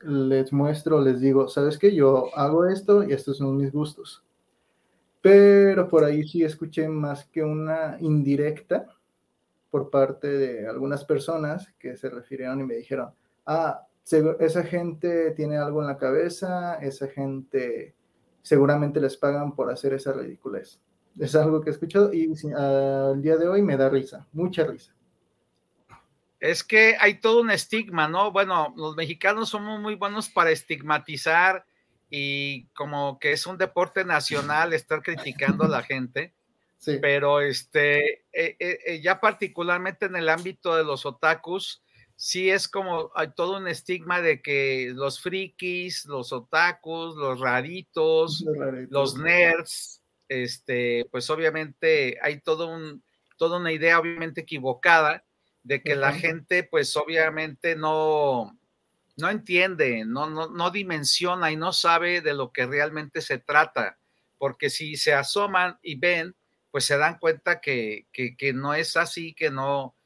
les 0.00 0.52
muestro, 0.52 1.00
les 1.00 1.20
digo, 1.20 1.48
¿sabes 1.48 1.78
qué? 1.78 1.94
Yo 1.94 2.36
hago 2.36 2.66
esto 2.66 3.04
y 3.04 3.12
estos 3.12 3.38
son 3.38 3.56
mis 3.56 3.72
gustos 3.72 4.24
pero 5.28 5.88
por 5.88 6.04
ahí 6.04 6.26
sí 6.26 6.42
escuché 6.42 6.88
más 6.88 7.24
que 7.26 7.42
una 7.42 7.98
indirecta 8.00 8.86
por 9.70 9.90
parte 9.90 10.28
de 10.28 10.66
algunas 10.66 11.04
personas 11.04 11.72
que 11.78 11.96
se 11.96 12.08
refirieron 12.08 12.60
y 12.60 12.64
me 12.64 12.76
dijeron, 12.76 13.10
ah, 13.46 13.86
esa 14.40 14.62
gente 14.62 15.32
tiene 15.32 15.58
algo 15.58 15.82
en 15.82 15.88
la 15.88 15.98
cabeza, 15.98 16.76
esa 16.76 17.08
gente 17.08 17.94
seguramente 18.42 19.00
les 19.00 19.16
pagan 19.16 19.54
por 19.54 19.70
hacer 19.70 19.92
esa 19.92 20.12
ridiculez. 20.12 20.80
Es 21.18 21.34
algo 21.34 21.60
que 21.60 21.70
he 21.70 21.72
escuchado 21.72 22.12
y 22.14 22.32
al 22.56 23.20
día 23.20 23.36
de 23.36 23.48
hoy 23.48 23.60
me 23.60 23.76
da 23.76 23.90
risa, 23.90 24.26
mucha 24.32 24.64
risa. 24.64 24.94
Es 26.40 26.64
que 26.64 26.96
hay 26.98 27.20
todo 27.20 27.42
un 27.42 27.50
estigma, 27.50 28.08
¿no? 28.08 28.30
Bueno, 28.30 28.72
los 28.76 28.96
mexicanos 28.96 29.50
somos 29.50 29.80
muy 29.80 29.96
buenos 29.96 30.30
para 30.30 30.50
estigmatizar 30.50 31.66
y 32.10 32.66
como 32.68 33.18
que 33.18 33.32
es 33.32 33.46
un 33.46 33.58
deporte 33.58 34.04
nacional 34.04 34.72
estar 34.72 35.02
criticando 35.02 35.64
a 35.64 35.68
la 35.68 35.82
gente. 35.82 36.32
Sí. 36.78 36.98
Pero 37.00 37.40
este, 37.40 38.20
eh, 38.32 38.56
eh, 38.58 38.78
eh, 38.86 39.00
ya 39.02 39.20
particularmente 39.20 40.06
en 40.06 40.16
el 40.16 40.28
ámbito 40.28 40.76
de 40.76 40.84
los 40.84 41.04
otakus, 41.06 41.82
sí 42.14 42.50
es 42.50 42.68
como 42.68 43.10
hay 43.14 43.32
todo 43.34 43.56
un 43.56 43.68
estigma 43.68 44.20
de 44.20 44.40
que 44.40 44.92
los 44.94 45.20
frikis, 45.20 46.06
los 46.06 46.32
otakus, 46.32 47.16
los 47.16 47.40
raritos, 47.40 48.42
los, 48.42 48.56
raritos. 48.58 48.90
los 48.92 49.18
nerds, 49.18 50.02
este, 50.28 51.06
pues 51.10 51.28
obviamente 51.30 52.18
hay 52.22 52.40
todo 52.40 52.68
un, 52.68 53.02
toda 53.36 53.58
una 53.58 53.72
idea 53.72 53.98
obviamente 53.98 54.42
equivocada 54.42 55.24
de 55.64 55.82
que 55.82 55.96
la 55.96 56.12
gente 56.12 56.62
pues 56.62 56.96
obviamente 56.96 57.76
no, 57.76 58.56
no 59.18 59.28
entiende, 59.30 60.04
no, 60.06 60.30
no, 60.30 60.48
no 60.48 60.70
dimensiona 60.70 61.50
y 61.50 61.56
no 61.56 61.72
sabe 61.72 62.20
de 62.20 62.34
lo 62.34 62.52
que 62.52 62.66
realmente 62.66 63.20
se 63.20 63.38
trata, 63.38 63.98
porque 64.38 64.70
si 64.70 64.96
se 64.96 65.12
asoman 65.12 65.78
y 65.82 65.96
ven, 65.96 66.36
pues 66.70 66.84
se 66.84 66.96
dan 66.96 67.18
cuenta 67.18 67.60
que, 67.60 68.06
que, 68.12 68.36
que, 68.36 68.52
no 68.52 68.74
es 68.74 68.96
así, 68.96 69.34
que 69.34 69.50
no, 69.50 69.96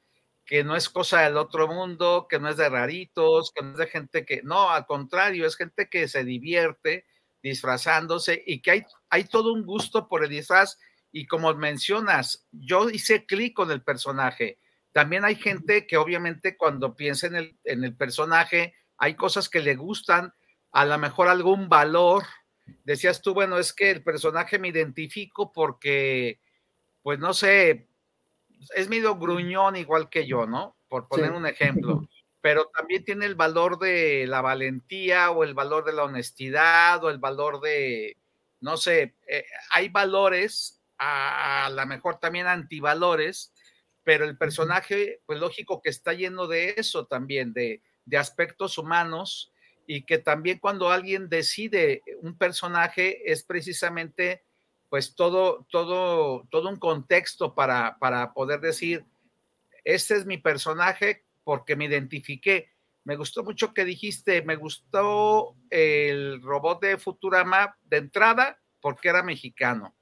que 0.46 0.64
no 0.64 0.76
es 0.76 0.88
cosa 0.88 1.20
del 1.20 1.36
otro 1.36 1.68
mundo, 1.68 2.26
que 2.28 2.38
no 2.38 2.48
es 2.48 2.56
de 2.56 2.68
raritos, 2.68 3.52
que 3.54 3.62
no 3.62 3.72
es 3.72 3.76
de 3.76 3.86
gente 3.86 4.24
que, 4.24 4.42
no, 4.42 4.70
al 4.70 4.86
contrario, 4.86 5.46
es 5.46 5.56
gente 5.56 5.88
que 5.90 6.08
se 6.08 6.24
divierte 6.24 7.04
disfrazándose 7.42 8.42
y 8.46 8.62
que 8.62 8.70
hay, 8.70 8.86
hay 9.10 9.24
todo 9.24 9.52
un 9.52 9.66
gusto 9.66 10.08
por 10.08 10.24
el 10.24 10.30
disfraz 10.30 10.78
y 11.10 11.26
como 11.26 11.52
mencionas, 11.54 12.46
yo 12.50 12.88
hice 12.88 13.26
clic 13.26 13.54
con 13.54 13.70
el 13.70 13.82
personaje. 13.82 14.58
También 14.92 15.24
hay 15.24 15.36
gente 15.36 15.86
que 15.86 15.98
obviamente 15.98 16.56
cuando 16.56 16.94
piensa 16.96 17.26
en 17.26 17.36
el, 17.36 17.58
en 17.64 17.84
el 17.84 17.94
personaje, 17.94 18.74
hay 19.02 19.16
cosas 19.16 19.48
que 19.48 19.58
le 19.58 19.74
gustan, 19.74 20.32
a 20.70 20.84
lo 20.84 20.96
mejor 20.96 21.26
algún 21.26 21.68
valor. 21.68 22.22
Decías 22.84 23.20
tú, 23.20 23.34
bueno, 23.34 23.58
es 23.58 23.72
que 23.72 23.90
el 23.90 24.04
personaje 24.04 24.60
me 24.60 24.68
identifico 24.68 25.52
porque, 25.52 26.38
pues 27.02 27.18
no 27.18 27.34
sé, 27.34 27.88
es 28.76 28.88
medio 28.88 29.16
gruñón 29.16 29.74
igual 29.74 30.08
que 30.08 30.24
yo, 30.24 30.46
¿no? 30.46 30.76
Por 30.86 31.08
poner 31.08 31.30
sí. 31.30 31.36
un 31.36 31.46
ejemplo. 31.46 32.08
pero 32.40 32.70
también 32.72 33.04
tiene 33.04 33.26
el 33.26 33.34
valor 33.34 33.80
de 33.80 34.24
la 34.28 34.40
valentía 34.40 35.32
o 35.32 35.42
el 35.42 35.54
valor 35.54 35.84
de 35.84 35.94
la 35.94 36.04
honestidad 36.04 37.02
o 37.02 37.10
el 37.10 37.18
valor 37.18 37.60
de, 37.60 38.18
no 38.60 38.76
sé, 38.76 39.16
eh, 39.26 39.44
hay 39.70 39.88
valores, 39.88 40.80
a, 40.98 41.68
lo 41.74 41.86
mejor 41.86 42.20
también 42.20 42.46
antivalores, 42.46 43.52
pero 44.04 44.24
el 44.24 44.38
personaje, 44.38 45.22
pues 45.26 45.40
lógico 45.40 45.82
que 45.82 45.90
está 45.90 46.12
lleno 46.12 46.46
de 46.46 46.74
eso 46.76 47.06
también, 47.06 47.52
de, 47.52 47.82
de 48.04 48.18
aspectos 48.18 48.78
humanos 48.78 49.52
y 49.86 50.02
que 50.02 50.18
también 50.18 50.58
cuando 50.58 50.90
alguien 50.90 51.28
decide 51.28 52.02
un 52.20 52.36
personaje 52.36 53.30
es 53.30 53.42
precisamente 53.42 54.44
pues 54.88 55.14
todo, 55.14 55.66
todo, 55.70 56.46
todo 56.50 56.68
un 56.68 56.76
contexto 56.76 57.54
para, 57.54 57.96
para 57.98 58.34
poder 58.34 58.60
decir, 58.60 59.06
este 59.84 60.16
es 60.16 60.26
mi 60.26 60.36
personaje 60.36 61.24
porque 61.44 61.76
me 61.76 61.86
identifiqué. 61.86 62.70
Me 63.04 63.16
gustó 63.16 63.42
mucho 63.42 63.72
que 63.72 63.86
dijiste, 63.86 64.42
me 64.42 64.56
gustó 64.56 65.56
el 65.70 66.42
robot 66.42 66.82
de 66.82 66.98
Futurama 66.98 67.76
de 67.84 67.96
entrada 67.96 68.60
porque 68.80 69.08
era 69.08 69.22
mexicano. 69.22 69.96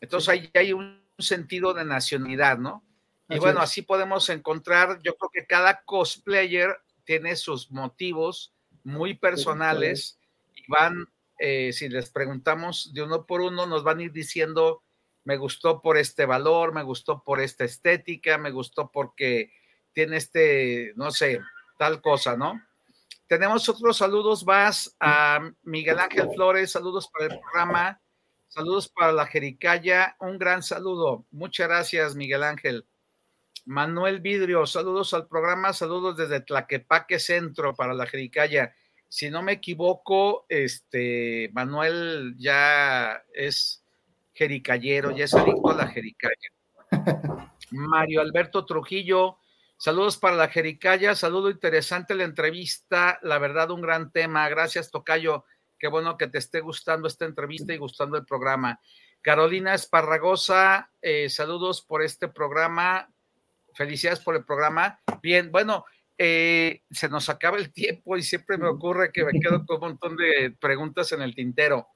Entonces 0.00 0.28
ahí 0.28 0.50
hay 0.54 0.74
un 0.74 1.02
sentido 1.18 1.72
de 1.72 1.84
nacionalidad, 1.84 2.58
¿no? 2.58 2.84
Y 3.28 3.38
bueno, 3.38 3.60
así 3.60 3.82
podemos 3.82 4.28
encontrar, 4.28 5.00
yo 5.02 5.16
creo 5.16 5.30
que 5.32 5.46
cada 5.46 5.82
cosplayer 5.84 6.76
tiene 7.04 7.36
sus 7.36 7.70
motivos 7.70 8.52
muy 8.84 9.14
personales 9.14 10.18
y 10.54 10.62
van, 10.68 11.06
eh, 11.38 11.72
si 11.72 11.88
les 11.88 12.10
preguntamos 12.10 12.92
de 12.94 13.02
uno 13.02 13.26
por 13.26 13.40
uno, 13.40 13.66
nos 13.66 13.82
van 13.82 13.98
a 13.98 14.02
ir 14.04 14.12
diciendo, 14.12 14.82
me 15.24 15.36
gustó 15.36 15.80
por 15.82 15.96
este 15.96 16.26
valor, 16.26 16.72
me 16.72 16.82
gustó 16.82 17.22
por 17.22 17.40
esta 17.40 17.64
estética, 17.64 18.38
me 18.38 18.50
gustó 18.50 18.90
porque 18.90 19.52
tiene 19.92 20.16
este, 20.16 20.92
no 20.96 21.10
sé, 21.10 21.40
tal 21.78 22.00
cosa, 22.00 22.36
¿no? 22.36 22.60
Tenemos 23.26 23.68
otros 23.68 23.96
saludos 23.96 24.44
más 24.44 24.96
a 24.98 25.40
Miguel 25.62 26.00
Ángel 26.00 26.30
Flores, 26.34 26.72
saludos 26.72 27.08
para 27.08 27.26
el 27.26 27.38
programa, 27.38 28.00
saludos 28.48 28.88
para 28.88 29.12
la 29.12 29.26
Jericaya, 29.26 30.16
un 30.18 30.36
gran 30.36 30.62
saludo. 30.62 31.24
Muchas 31.30 31.68
gracias, 31.68 32.16
Miguel 32.16 32.42
Ángel. 32.42 32.86
Manuel 33.66 34.20
Vidrio, 34.20 34.66
saludos 34.66 35.14
al 35.14 35.26
programa, 35.26 35.72
saludos 35.72 36.16
desde 36.16 36.40
Tlaquepaque 36.40 37.18
Centro 37.18 37.74
para 37.74 37.94
la 37.94 38.06
Jericaya. 38.06 38.74
Si 39.08 39.30
no 39.30 39.42
me 39.42 39.52
equivoco, 39.52 40.46
este 40.48 41.50
Manuel 41.52 42.34
ya 42.38 43.22
es 43.32 43.84
jericayero, 44.32 45.10
ya 45.10 45.24
es 45.24 45.34
adicto 45.34 45.70
a 45.70 45.74
la 45.74 45.88
jericaya. 45.88 46.48
Mario 47.70 48.20
Alberto 48.20 48.64
Trujillo, 48.64 49.38
Saludos 49.82 50.18
para 50.18 50.36
la 50.36 50.48
Jericaya, 50.48 51.14
saludo 51.14 51.48
interesante 51.48 52.14
la 52.14 52.24
entrevista, 52.24 53.18
la 53.22 53.38
verdad 53.38 53.70
un 53.70 53.80
gran 53.80 54.12
tema. 54.12 54.46
Gracias, 54.50 54.90
Tocayo. 54.90 55.46
Qué 55.78 55.88
bueno 55.88 56.18
que 56.18 56.26
te 56.26 56.36
esté 56.36 56.60
gustando 56.60 57.08
esta 57.08 57.24
entrevista 57.24 57.72
y 57.72 57.78
gustando 57.78 58.18
el 58.18 58.26
programa. 58.26 58.78
Carolina 59.22 59.72
Esparragosa, 59.72 60.92
eh, 61.00 61.30
saludos 61.30 61.80
por 61.80 62.02
este 62.02 62.28
programa. 62.28 63.08
Felicidades 63.80 64.20
por 64.20 64.36
el 64.36 64.44
programa. 64.44 65.00
Bien, 65.22 65.50
bueno, 65.50 65.86
eh, 66.18 66.82
se 66.90 67.08
nos 67.08 67.30
acaba 67.30 67.56
el 67.56 67.72
tiempo 67.72 68.14
y 68.18 68.22
siempre 68.22 68.58
me 68.58 68.68
ocurre 68.68 69.10
que 69.10 69.24
me 69.24 69.40
quedo 69.40 69.64
con 69.64 69.76
un 69.76 69.80
montón 69.80 70.18
de 70.18 70.54
preguntas 70.60 71.12
en 71.12 71.22
el 71.22 71.34
tintero. 71.34 71.88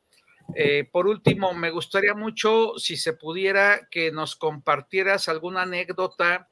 Eh, 0.55 0.89
por 0.91 1.07
último, 1.07 1.53
me 1.53 1.69
gustaría 1.71 2.15
mucho 2.15 2.79
si 2.79 2.97
se 2.97 3.13
pudiera 3.13 3.87
que 3.91 4.11
nos 4.11 4.35
compartieras 4.35 5.29
alguna 5.29 5.61
anécdota 5.61 6.49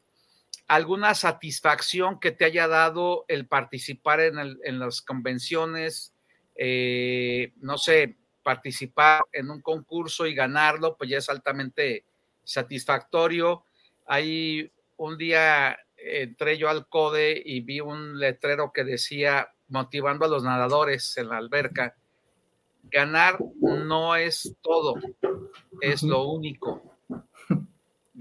alguna 0.68 1.14
satisfacción 1.14 2.20
que 2.20 2.33
te 2.33 2.45
haya 2.45 2.68
dado 2.68 3.24
el 3.28 3.47
participar 3.47 4.20
en, 4.20 4.78
las 4.78 5.01
convenciones, 5.01 6.12
eh, 6.57 7.55
no 7.57 7.78
sé, 7.78 8.18
participar 8.43 9.22
en 9.33 9.51
un 9.51 9.62
concurso 9.62 10.26
y 10.26 10.35
ganarlo, 10.35 10.95
pues 10.99 11.09
ya 11.09 11.16
es 11.16 11.30
altamente 11.30 12.05
satisfactorio. 12.45 13.64
Ahí 14.05 14.70
un 14.97 15.18
día 15.18 15.78
entré 15.97 16.59
yo 16.59 16.68
al 16.68 16.88
CODE 16.88 17.40
y 17.45 17.61
vi 17.61 17.80
un 17.80 18.18
letrero 18.18 18.72
que 18.72 18.84
decía 18.84 19.53
motivando 19.68 20.24
a 20.24 20.28
los 20.28 20.43
nadadores 20.43 21.16
en 21.16 21.28
la 21.28 21.38
alberca. 21.38 21.95
Ganar 22.90 23.38
no 23.61 24.16
es 24.16 24.55
todo, 24.62 24.95
es 25.80 26.03
lo 26.03 26.24
único 26.24 26.93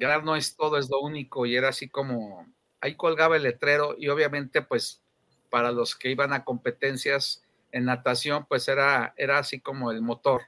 ganar 0.01 0.23
no 0.23 0.35
es 0.35 0.55
todo, 0.55 0.77
es 0.77 0.89
lo 0.89 0.99
único, 0.99 1.45
y 1.45 1.55
era 1.55 1.69
así 1.69 1.87
como, 1.87 2.47
ahí 2.81 2.95
colgaba 2.95 3.37
el 3.37 3.43
letrero, 3.43 3.95
y 3.97 4.09
obviamente, 4.09 4.61
pues, 4.61 5.01
para 5.49 5.71
los 5.71 5.95
que 5.95 6.09
iban 6.09 6.33
a 6.33 6.43
competencias 6.43 7.43
en 7.71 7.85
natación, 7.85 8.45
pues 8.47 8.67
era, 8.67 9.13
era 9.15 9.37
así 9.37 9.59
como 9.59 9.91
el 9.91 10.01
motor. 10.01 10.41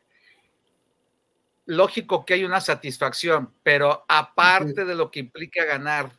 Lógico 1.66 2.26
que 2.26 2.34
hay 2.34 2.44
una 2.44 2.60
satisfacción, 2.60 3.54
pero 3.64 4.04
aparte 4.08 4.86
de 4.86 4.96
lo 4.96 5.12
que 5.12 5.22
implica 5.22 5.64
ganar, 5.64 6.12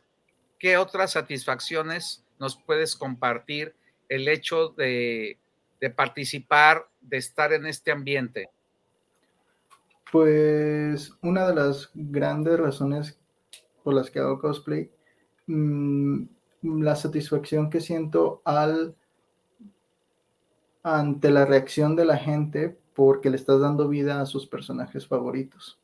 ¿qué 0.57 0.77
otras 0.77 1.11
satisfacciones 1.11 2.23
nos 2.39 2.57
puedes 2.57 2.95
compartir 2.95 3.75
el 4.09 4.27
hecho 4.27 4.69
de, 4.69 5.37
de 5.79 5.89
participar, 5.89 6.87
de 7.01 7.17
estar 7.17 7.53
en 7.53 7.67
este 7.67 7.91
ambiente? 7.91 8.49
Pues 10.11 11.13
una 11.21 11.47
de 11.47 11.55
las 11.55 11.91
grandes 11.93 12.59
razones 12.59 13.19
por 13.83 13.93
las 13.93 14.09
que 14.09 14.19
hago 14.19 14.39
cosplay, 14.39 14.89
mm, 15.45 16.23
la 16.63 16.95
satisfacción 16.95 17.69
que 17.69 17.81
siento 17.81 18.41
al 18.45 18.95
ante 20.81 21.31
la 21.31 21.45
reacción 21.45 21.95
de 21.95 22.05
la 22.05 22.17
gente 22.17 22.77
porque 22.95 23.29
le 23.29 23.35
estás 23.35 23.59
dando 23.59 23.87
vida 23.87 24.21
a 24.21 24.25
sus 24.25 24.47
personajes 24.47 25.05
favoritos. 25.05 25.77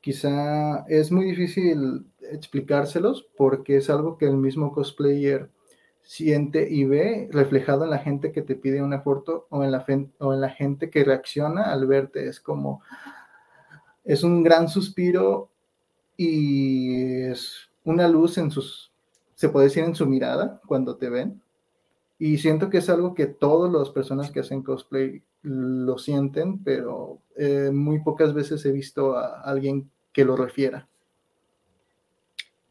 Quizá 0.00 0.84
es 0.88 1.12
muy 1.12 1.26
difícil 1.26 2.06
explicárselos 2.22 3.28
porque 3.36 3.76
es 3.76 3.90
algo 3.90 4.16
que 4.16 4.26
el 4.26 4.36
mismo 4.36 4.72
cosplayer 4.72 5.50
siente 6.02 6.66
y 6.70 6.84
ve 6.84 7.28
reflejado 7.30 7.84
en 7.84 7.90
la 7.90 7.98
gente 7.98 8.32
que 8.32 8.42
te 8.42 8.54
pide 8.54 8.82
una 8.82 9.00
foto 9.00 9.46
o 9.50 9.62
en 9.62 9.70
la, 9.70 10.50
gente 10.50 10.88
que 10.88 11.04
reacciona 11.04 11.70
al 11.70 11.86
verte. 11.86 12.28
Es 12.28 12.40
como, 12.40 12.82
es 14.04 14.22
un 14.22 14.42
gran 14.42 14.68
suspiro 14.68 15.50
y 16.16 17.22
es 17.22 17.70
una 17.84 18.08
luz 18.08 18.38
en 18.38 18.50
sus, 18.50 18.90
se 19.34 19.48
puede 19.48 19.66
decir 19.66 19.84
en 19.84 19.94
su 19.94 20.06
mirada 20.06 20.60
cuando 20.66 20.96
te 20.96 21.10
ven. 21.10 21.42
Y 22.20 22.36
siento 22.36 22.68
que 22.68 22.78
es 22.78 22.90
algo 22.90 23.14
que 23.14 23.24
todas 23.24 23.72
las 23.72 23.88
personas 23.88 24.30
que 24.30 24.40
hacen 24.40 24.62
cosplay 24.62 25.22
lo 25.40 25.96
sienten, 25.96 26.62
pero 26.62 27.22
eh, 27.34 27.70
muy 27.72 28.00
pocas 28.00 28.34
veces 28.34 28.62
he 28.66 28.72
visto 28.72 29.16
a 29.16 29.40
alguien 29.40 29.90
que 30.12 30.26
lo 30.26 30.36
refiera. 30.36 30.86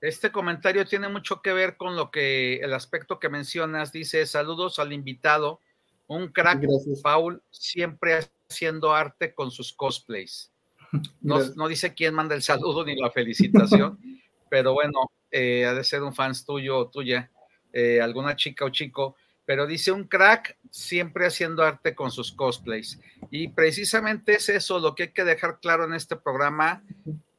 Este 0.02 0.32
comentario 0.32 0.86
tiene 0.86 1.10
mucho 1.10 1.42
que 1.42 1.52
ver 1.52 1.78
con 1.78 1.96
lo 1.96 2.12
que 2.12 2.58
el 2.58 2.76
aspecto 2.76 3.18
que 3.18 3.28
mencionas. 3.28 3.92
Dice, 3.92 4.28
saludos 4.28 4.78
al 4.78 4.94
invitado, 4.94 5.62
un 6.06 6.28
crack, 6.28 6.64
Paul, 7.02 7.42
siempre 7.50 8.20
haciendo 8.48 8.94
arte 8.94 9.34
con 9.34 9.50
sus 9.50 9.74
cosplays. 9.74 10.52
No, 11.22 11.68
dice 11.68 11.94
quién 11.94 12.16
manda 12.16 12.34
el 12.34 12.42
saludo 12.42 12.84
ni 12.84 12.96
la 12.96 13.12
felicitación, 13.12 14.00
pero 14.50 14.74
bueno, 14.74 15.12
eh, 15.30 15.66
ha 15.66 15.74
de 15.76 15.84
ser 15.84 16.02
un 16.02 16.16
fans 16.16 16.46
tuyo 16.46 16.78
o 16.78 16.88
tuya, 16.88 17.30
eh, 17.74 18.02
alguna 18.02 18.36
chica 18.36 18.66
o 18.66 18.70
chico, 18.70 19.16
pero 19.50 19.66
dice 19.66 19.92
un 19.92 20.04
crack 20.04 20.60
siempre 20.70 21.26
haciendo 21.26 21.64
arte 21.64 21.96
con 21.96 22.12
sus 22.12 22.32
cosplays. 22.32 23.00
Y 23.32 23.48
precisamente 23.48 24.36
es 24.36 24.48
eso 24.48 24.78
lo 24.78 24.94
que 24.94 25.02
hay 25.02 25.12
que 25.12 25.24
dejar 25.24 25.60
claro 25.60 25.86
en 25.86 25.96
este 25.96 26.16
programa 26.16 26.84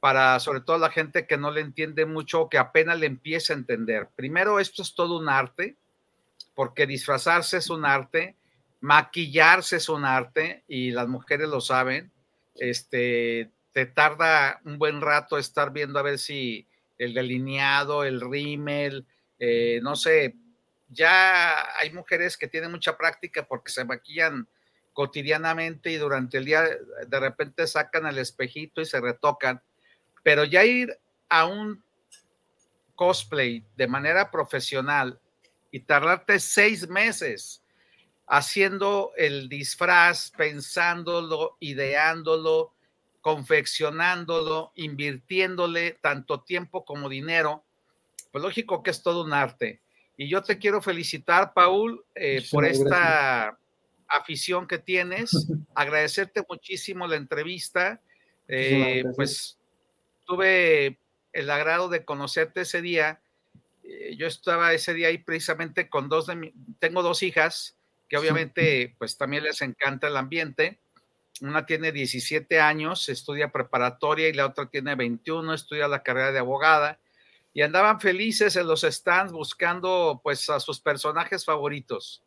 para 0.00 0.40
sobre 0.40 0.60
todo 0.60 0.76
la 0.78 0.90
gente 0.90 1.28
que 1.28 1.36
no 1.36 1.52
le 1.52 1.60
entiende 1.60 2.06
mucho 2.06 2.40
o 2.40 2.48
que 2.48 2.58
apenas 2.58 2.98
le 2.98 3.06
empieza 3.06 3.52
a 3.52 3.58
entender. 3.58 4.08
Primero, 4.16 4.58
esto 4.58 4.82
es 4.82 4.92
todo 4.96 5.20
un 5.20 5.28
arte, 5.28 5.76
porque 6.56 6.88
disfrazarse 6.88 7.58
es 7.58 7.70
un 7.70 7.84
arte, 7.84 8.34
maquillarse 8.80 9.76
es 9.76 9.88
un 9.88 10.04
arte 10.04 10.64
y 10.66 10.90
las 10.90 11.06
mujeres 11.06 11.48
lo 11.48 11.60
saben 11.60 12.10
este, 12.56 13.52
te 13.70 13.86
tarda 13.86 14.60
un 14.64 14.78
buen 14.78 15.00
rato 15.00 15.38
estar 15.38 15.72
viendo 15.72 16.00
a 16.00 16.02
ver 16.02 16.18
si 16.18 16.66
el 16.98 17.14
delineado, 17.14 18.02
el 18.02 18.20
rímel, 18.20 19.06
eh, 19.38 19.78
no 19.80 19.94
sé, 19.94 20.34
ya 20.90 21.76
hay 21.78 21.92
mujeres 21.92 22.36
que 22.36 22.48
tienen 22.48 22.70
mucha 22.70 22.96
práctica 22.96 23.46
porque 23.46 23.72
se 23.72 23.84
maquillan 23.84 24.46
cotidianamente 24.92 25.90
y 25.90 25.96
durante 25.96 26.38
el 26.38 26.44
día 26.44 26.62
de 27.06 27.20
repente 27.20 27.66
sacan 27.66 28.06
el 28.06 28.18
espejito 28.18 28.80
y 28.80 28.84
se 28.84 29.00
retocan, 29.00 29.62
pero 30.22 30.44
ya 30.44 30.64
ir 30.64 30.98
a 31.28 31.46
un 31.46 31.82
cosplay 32.94 33.64
de 33.76 33.86
manera 33.86 34.30
profesional 34.30 35.18
y 35.70 35.80
tardarte 35.80 36.38
seis 36.40 36.88
meses 36.88 37.62
haciendo 38.26 39.12
el 39.16 39.48
disfraz, 39.48 40.32
pensándolo, 40.36 41.56
ideándolo, 41.60 42.74
confeccionándolo, 43.20 44.72
invirtiéndole 44.76 45.98
tanto 46.00 46.42
tiempo 46.42 46.84
como 46.84 47.08
dinero, 47.08 47.64
pues 48.30 48.42
lógico 48.42 48.82
que 48.82 48.90
es 48.90 49.02
todo 49.02 49.24
un 49.24 49.32
arte. 49.32 49.80
Y 50.20 50.28
yo 50.28 50.42
te 50.42 50.58
quiero 50.58 50.82
felicitar, 50.82 51.54
Paul, 51.54 52.04
eh, 52.14 52.44
por 52.50 52.66
esta 52.66 53.58
afición 54.06 54.68
que 54.68 54.76
tienes, 54.76 55.30
agradecerte 55.74 56.44
muchísimo 56.46 57.06
la 57.06 57.16
entrevista. 57.16 58.02
Eh, 58.46 59.02
pues 59.16 59.56
tuve 60.26 60.98
el 61.32 61.48
agrado 61.48 61.88
de 61.88 62.04
conocerte 62.04 62.60
ese 62.60 62.82
día. 62.82 63.22
Eh, 63.82 64.14
yo 64.18 64.26
estaba 64.26 64.74
ese 64.74 64.92
día 64.92 65.08
ahí 65.08 65.16
precisamente 65.16 65.88
con 65.88 66.10
dos 66.10 66.26
de 66.26 66.36
mi, 66.36 66.52
tengo 66.78 67.02
dos 67.02 67.22
hijas 67.22 67.78
que 68.06 68.18
obviamente 68.18 68.94
pues 68.98 69.16
también 69.16 69.44
les 69.44 69.62
encanta 69.62 70.08
el 70.08 70.18
ambiente. 70.18 70.80
Una 71.40 71.64
tiene 71.64 71.92
17 71.92 72.60
años, 72.60 73.08
estudia 73.08 73.52
preparatoria 73.52 74.28
y 74.28 74.34
la 74.34 74.44
otra 74.44 74.68
tiene 74.68 74.94
21, 74.96 75.54
estudia 75.54 75.88
la 75.88 76.02
carrera 76.02 76.30
de 76.30 76.40
abogada 76.40 77.00
y 77.52 77.62
andaban 77.62 78.00
felices 78.00 78.56
en 78.56 78.66
los 78.66 78.82
stands 78.82 79.32
buscando 79.32 80.20
pues 80.22 80.48
a 80.50 80.60
sus 80.60 80.80
personajes 80.80 81.44
favoritos 81.44 82.22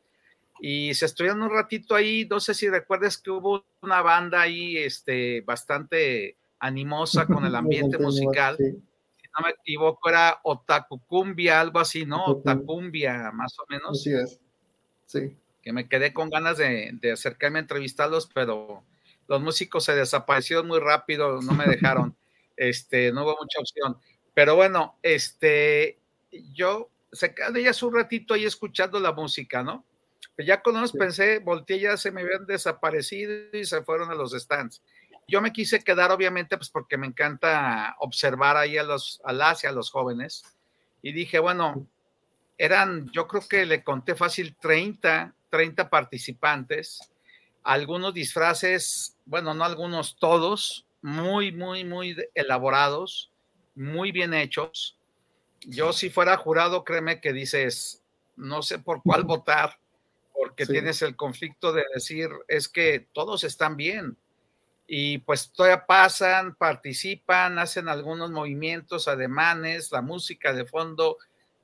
y 0.66 0.94
se 0.94 1.08
estuvieron 1.08 1.42
un 1.42 1.50
ratito 1.50 1.94
ahí, 1.94 2.26
no 2.30 2.40
sé 2.40 2.54
si 2.54 2.70
recuerdas 2.70 3.18
que 3.18 3.32
hubo 3.32 3.66
una 3.82 4.02
banda 4.02 4.42
ahí 4.42 4.78
este, 4.78 5.42
bastante 5.42 6.38
animosa 6.60 7.26
con 7.26 7.46
el 7.46 7.54
ambiente 7.56 7.98
musical. 7.98 8.56
Si 8.58 8.66
no 8.66 9.46
me 9.46 9.50
equivoco, 9.50 10.10
era 10.10 10.40
Otakucumbia, 10.44 11.60
algo 11.60 11.80
así, 11.80 12.06
¿no? 12.06 12.24
Otacumbia, 12.26 13.32
más 13.34 13.58
o 13.60 13.66
menos. 13.68 14.00
Así 14.00 14.14
es. 14.14 14.40
Sí. 15.06 15.36
Que 15.62 15.74
me 15.74 15.90
quedé 15.90 16.14
con 16.14 16.30
ganas 16.30 16.58
de, 16.58 16.92
de 16.94 17.12
acercarme 17.12 17.60
a 17.60 17.64
entrevistarlos, 17.64 18.30
pero 18.34 18.86
los 19.28 19.42
músicos 19.42 19.84
se 19.84 19.96
desaparecieron 19.96 20.68
muy 20.68 20.80
rápido, 20.80 21.42
no 21.42 21.52
me 21.52 21.66
dejaron. 21.66 22.16
este, 22.56 23.12
no 23.12 23.24
hubo 23.24 23.38
mucha 23.42 23.60
opción. 23.60 23.98
Pero 24.34 24.56
bueno, 24.56 24.98
este, 25.02 26.00
yo 26.54 26.90
se 27.12 27.34
quedé 27.36 27.64
ya 27.64 27.72
un 27.86 27.94
ratito 27.94 28.34
ahí 28.34 28.46
escuchando 28.46 29.00
la 29.00 29.12
música, 29.12 29.64
¿no? 29.64 29.86
Pues 30.36 30.48
ya 30.48 30.62
cuando 30.62 30.82
los 30.82 30.94
pensé, 30.94 31.40
volteé, 31.40 31.80
ya 31.80 31.98
se 31.98 32.12
me 32.12 32.22
habían 32.22 32.46
desaparecido 32.48 33.50
y 33.54 33.66
se 33.66 33.84
fueron 33.84 34.10
a 34.10 34.16
los 34.16 34.32
stands. 34.32 34.82
Yo 35.28 35.42
me 35.42 35.54
quise 35.54 35.84
quedar, 35.84 36.12
obviamente, 36.12 36.58
pues 36.58 36.70
porque 36.70 36.98
me 36.98 37.08
encanta 37.08 37.96
observar 38.00 38.58
ahí 38.58 38.78
a 38.78 38.84
los, 38.84 39.22
a 39.24 39.32
las 39.32 39.64
y 39.64 39.68
a 39.68 39.72
los 39.72 39.92
jóvenes. 39.92 40.44
Y 41.02 41.14
dije, 41.14 41.40
bueno, 41.40 41.88
eran, 42.58 43.10
yo 43.12 43.28
creo 43.28 43.48
que 43.48 43.66
le 43.66 43.84
conté 43.84 44.16
fácil 44.16 44.56
30, 44.60 45.36
30 45.50 45.90
participantes, 45.90 47.12
algunos 47.64 48.14
disfraces, 48.14 49.18
bueno, 49.26 49.54
no 49.54 49.64
algunos, 49.64 50.18
todos, 50.18 50.86
muy, 51.02 51.52
muy, 51.52 51.86
muy 51.86 52.16
elaborados, 52.34 53.33
muy 53.76 54.12
bien 54.12 54.34
hechos. 54.34 54.98
Yo 55.62 55.94
si 55.94 56.10
fuera 56.10 56.38
jurado, 56.38 56.84
créeme 56.84 57.22
que 57.22 57.34
dices, 57.34 58.04
no 58.36 58.62
sé 58.62 58.80
por 58.80 59.02
cuál 59.02 59.24
votar, 59.24 59.80
porque 60.34 60.66
tienes 60.66 61.02
el 61.02 61.16
conflicto 61.16 61.72
de 61.72 61.86
decir, 61.94 62.30
es 62.48 62.68
que 62.68 63.08
todos 63.14 63.44
están 63.44 63.78
bien. 63.78 64.18
Y 64.86 65.20
pues 65.20 65.52
todavía 65.52 65.86
pasan, 65.86 66.56
participan, 66.56 67.58
hacen 67.58 67.88
algunos 67.88 68.32
movimientos, 68.32 69.08
ademanes, 69.08 69.92
la 69.92 70.02
música 70.02 70.52
de 70.54 70.66
fondo, 70.66 71.18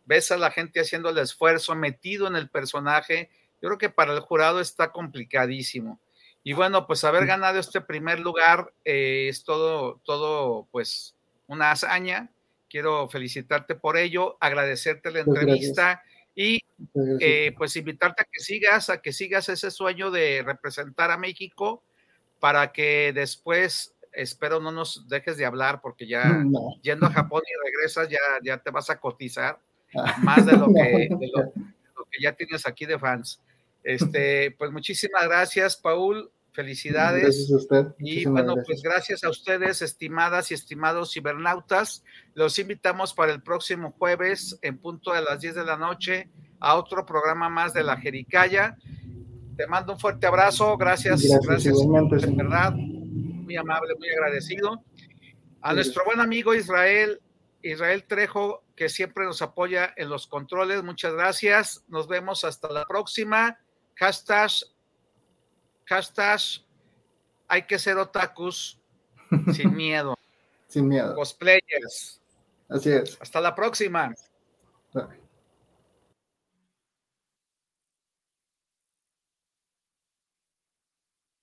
ves 0.05 0.32
a 0.32 0.38
la 0.38 0.51
gente 0.51 0.80
haciendo 0.80 1.10
el 1.10 1.18
esfuerzo, 1.18 1.76
metido 1.76 2.28
en 2.28 2.36
el 2.36 2.49
personaje. 2.49 3.30
Yo 3.62 3.68
creo 3.68 3.78
que 3.78 3.89
para 3.89 4.14
el 4.14 4.22
jurado 4.22 4.62
está 4.62 4.91
complicadísimo. 4.91 5.99
Y 6.43 6.53
bueno, 6.53 6.88
pues 6.88 7.03
haber 7.03 7.26
ganado 7.26 7.60
este 7.60 7.82
primer 7.82 8.20
lugar 8.20 8.74
eh, 8.86 9.28
es 9.30 9.43
todo, 9.43 9.99
todo, 10.05 10.68
pues, 10.72 11.16
una 11.50 11.72
hazaña. 11.72 12.30
Quiero 12.70 13.10
felicitarte 13.10 13.76
por 13.76 13.97
ello, 13.97 14.38
agradecerte 14.39 15.12
la 15.12 15.22
entrevista 15.22 16.04
y 16.36 16.64
eh, 17.20 17.54
pues 17.58 17.76
invitarte 17.76 18.22
a 18.22 18.28
que 18.32 18.39
sigas, 18.39 18.89
a 18.89 19.02
que 19.02 19.12
sigas 19.12 19.50
ese 19.50 19.72
sueño 19.72 20.12
de 20.12 20.43
representar 20.45 21.12
a 21.12 21.18
México 21.18 21.84
para 22.39 22.72
que 22.72 23.12
después, 23.14 23.95
espero 24.14 24.60
no 24.60 24.72
nos 24.72 25.08
dejes 25.10 25.38
de 25.38 25.45
hablar 25.45 25.82
porque 25.82 26.08
ya 26.08 26.24
yendo 26.84 27.08
a 27.08 27.12
Japón 27.12 27.41
y 27.45 27.66
regresas 27.66 28.08
ya, 28.08 28.20
ya 28.43 28.60
te 28.60 28.70
vas 28.70 28.89
a 28.89 29.00
cotizar 29.00 29.60
ah. 29.95 30.16
más 30.20 30.45
de 30.45 30.54
lo, 30.54 30.68
que, 30.68 31.10
lo, 31.34 32.06
que 32.06 32.22
ya 32.22 32.34
tienes 32.34 32.66
aquí 32.68 32.86
de 32.86 33.00
fans. 33.00 33.41
Este, 33.84 34.52
pues 34.52 34.72
muchísimas 34.72 35.24
gracias, 35.26 35.76
Paul. 35.76 36.30
Felicidades. 36.60 37.24
Gracias 37.24 37.51
a 37.51 37.55
usted. 37.55 37.86
Y 37.99 38.26
bueno, 38.26 38.55
pues 38.66 38.82
gracias 38.82 39.24
a 39.24 39.30
ustedes, 39.30 39.82
estimadas 39.82 40.51
y 40.51 40.55
estimados 40.55 41.14
cibernautas. 41.14 42.03
Los 42.34 42.60
invitamos 42.60 43.14
para 43.14 43.32
el 43.32 43.41
próximo 43.41 43.95
jueves 43.97 44.60
en 44.62 44.78
punto 44.78 45.14
de 45.14 45.22
las 45.22 45.39
10 45.39 45.55
de 45.55 45.64
la 45.64 45.78
noche 45.78 46.30
a 46.60 46.76
otro 46.76 47.05
programa 47.05 47.47
más 47.47 47.74
de 47.74 47.84
la 47.84 47.95
Jericaya. 47.95 48.78
Te 49.55 49.68
mando 49.68 49.93
un 49.93 49.99
fuerte 50.01 50.28
abrazo. 50.28 50.76
Gracias, 50.76 51.24
gracias, 51.47 51.78
en 51.80 52.36
verdad. 52.36 52.74
Muy 52.74 53.55
amable, 53.55 53.95
muy 53.97 54.10
agradecido. 54.10 54.84
A 55.62 55.74
nuestro 55.74 56.03
buen 56.03 56.20
amigo 56.20 56.53
Israel, 56.53 57.22
Israel 57.62 58.03
Trejo, 58.03 58.66
que 58.76 58.89
siempre 58.89 59.24
nos 59.24 59.41
apoya 59.41 59.93
en 59.95 60.10
los 60.10 60.28
controles. 60.28 60.84
Muchas 60.84 61.14
gracias. 61.14 61.86
Nos 61.88 62.10
vemos 62.10 62.43
hasta 62.43 62.68
la 62.68 62.84
próxima. 62.84 63.57
Hashtag 63.95 64.51
hashtag 65.89 66.39
hay 67.47 67.63
que 67.63 67.79
ser 67.79 67.97
otakus 67.97 68.79
sin 69.53 69.75
miedo. 69.75 70.15
Sin 70.67 70.87
miedo. 70.87 71.15
Cosplayers. 71.15 72.21
Así 72.69 72.91
es. 72.91 73.17
Hasta 73.19 73.41
la 73.41 73.55
próxima. 73.55 74.13
Bye. 74.93 75.18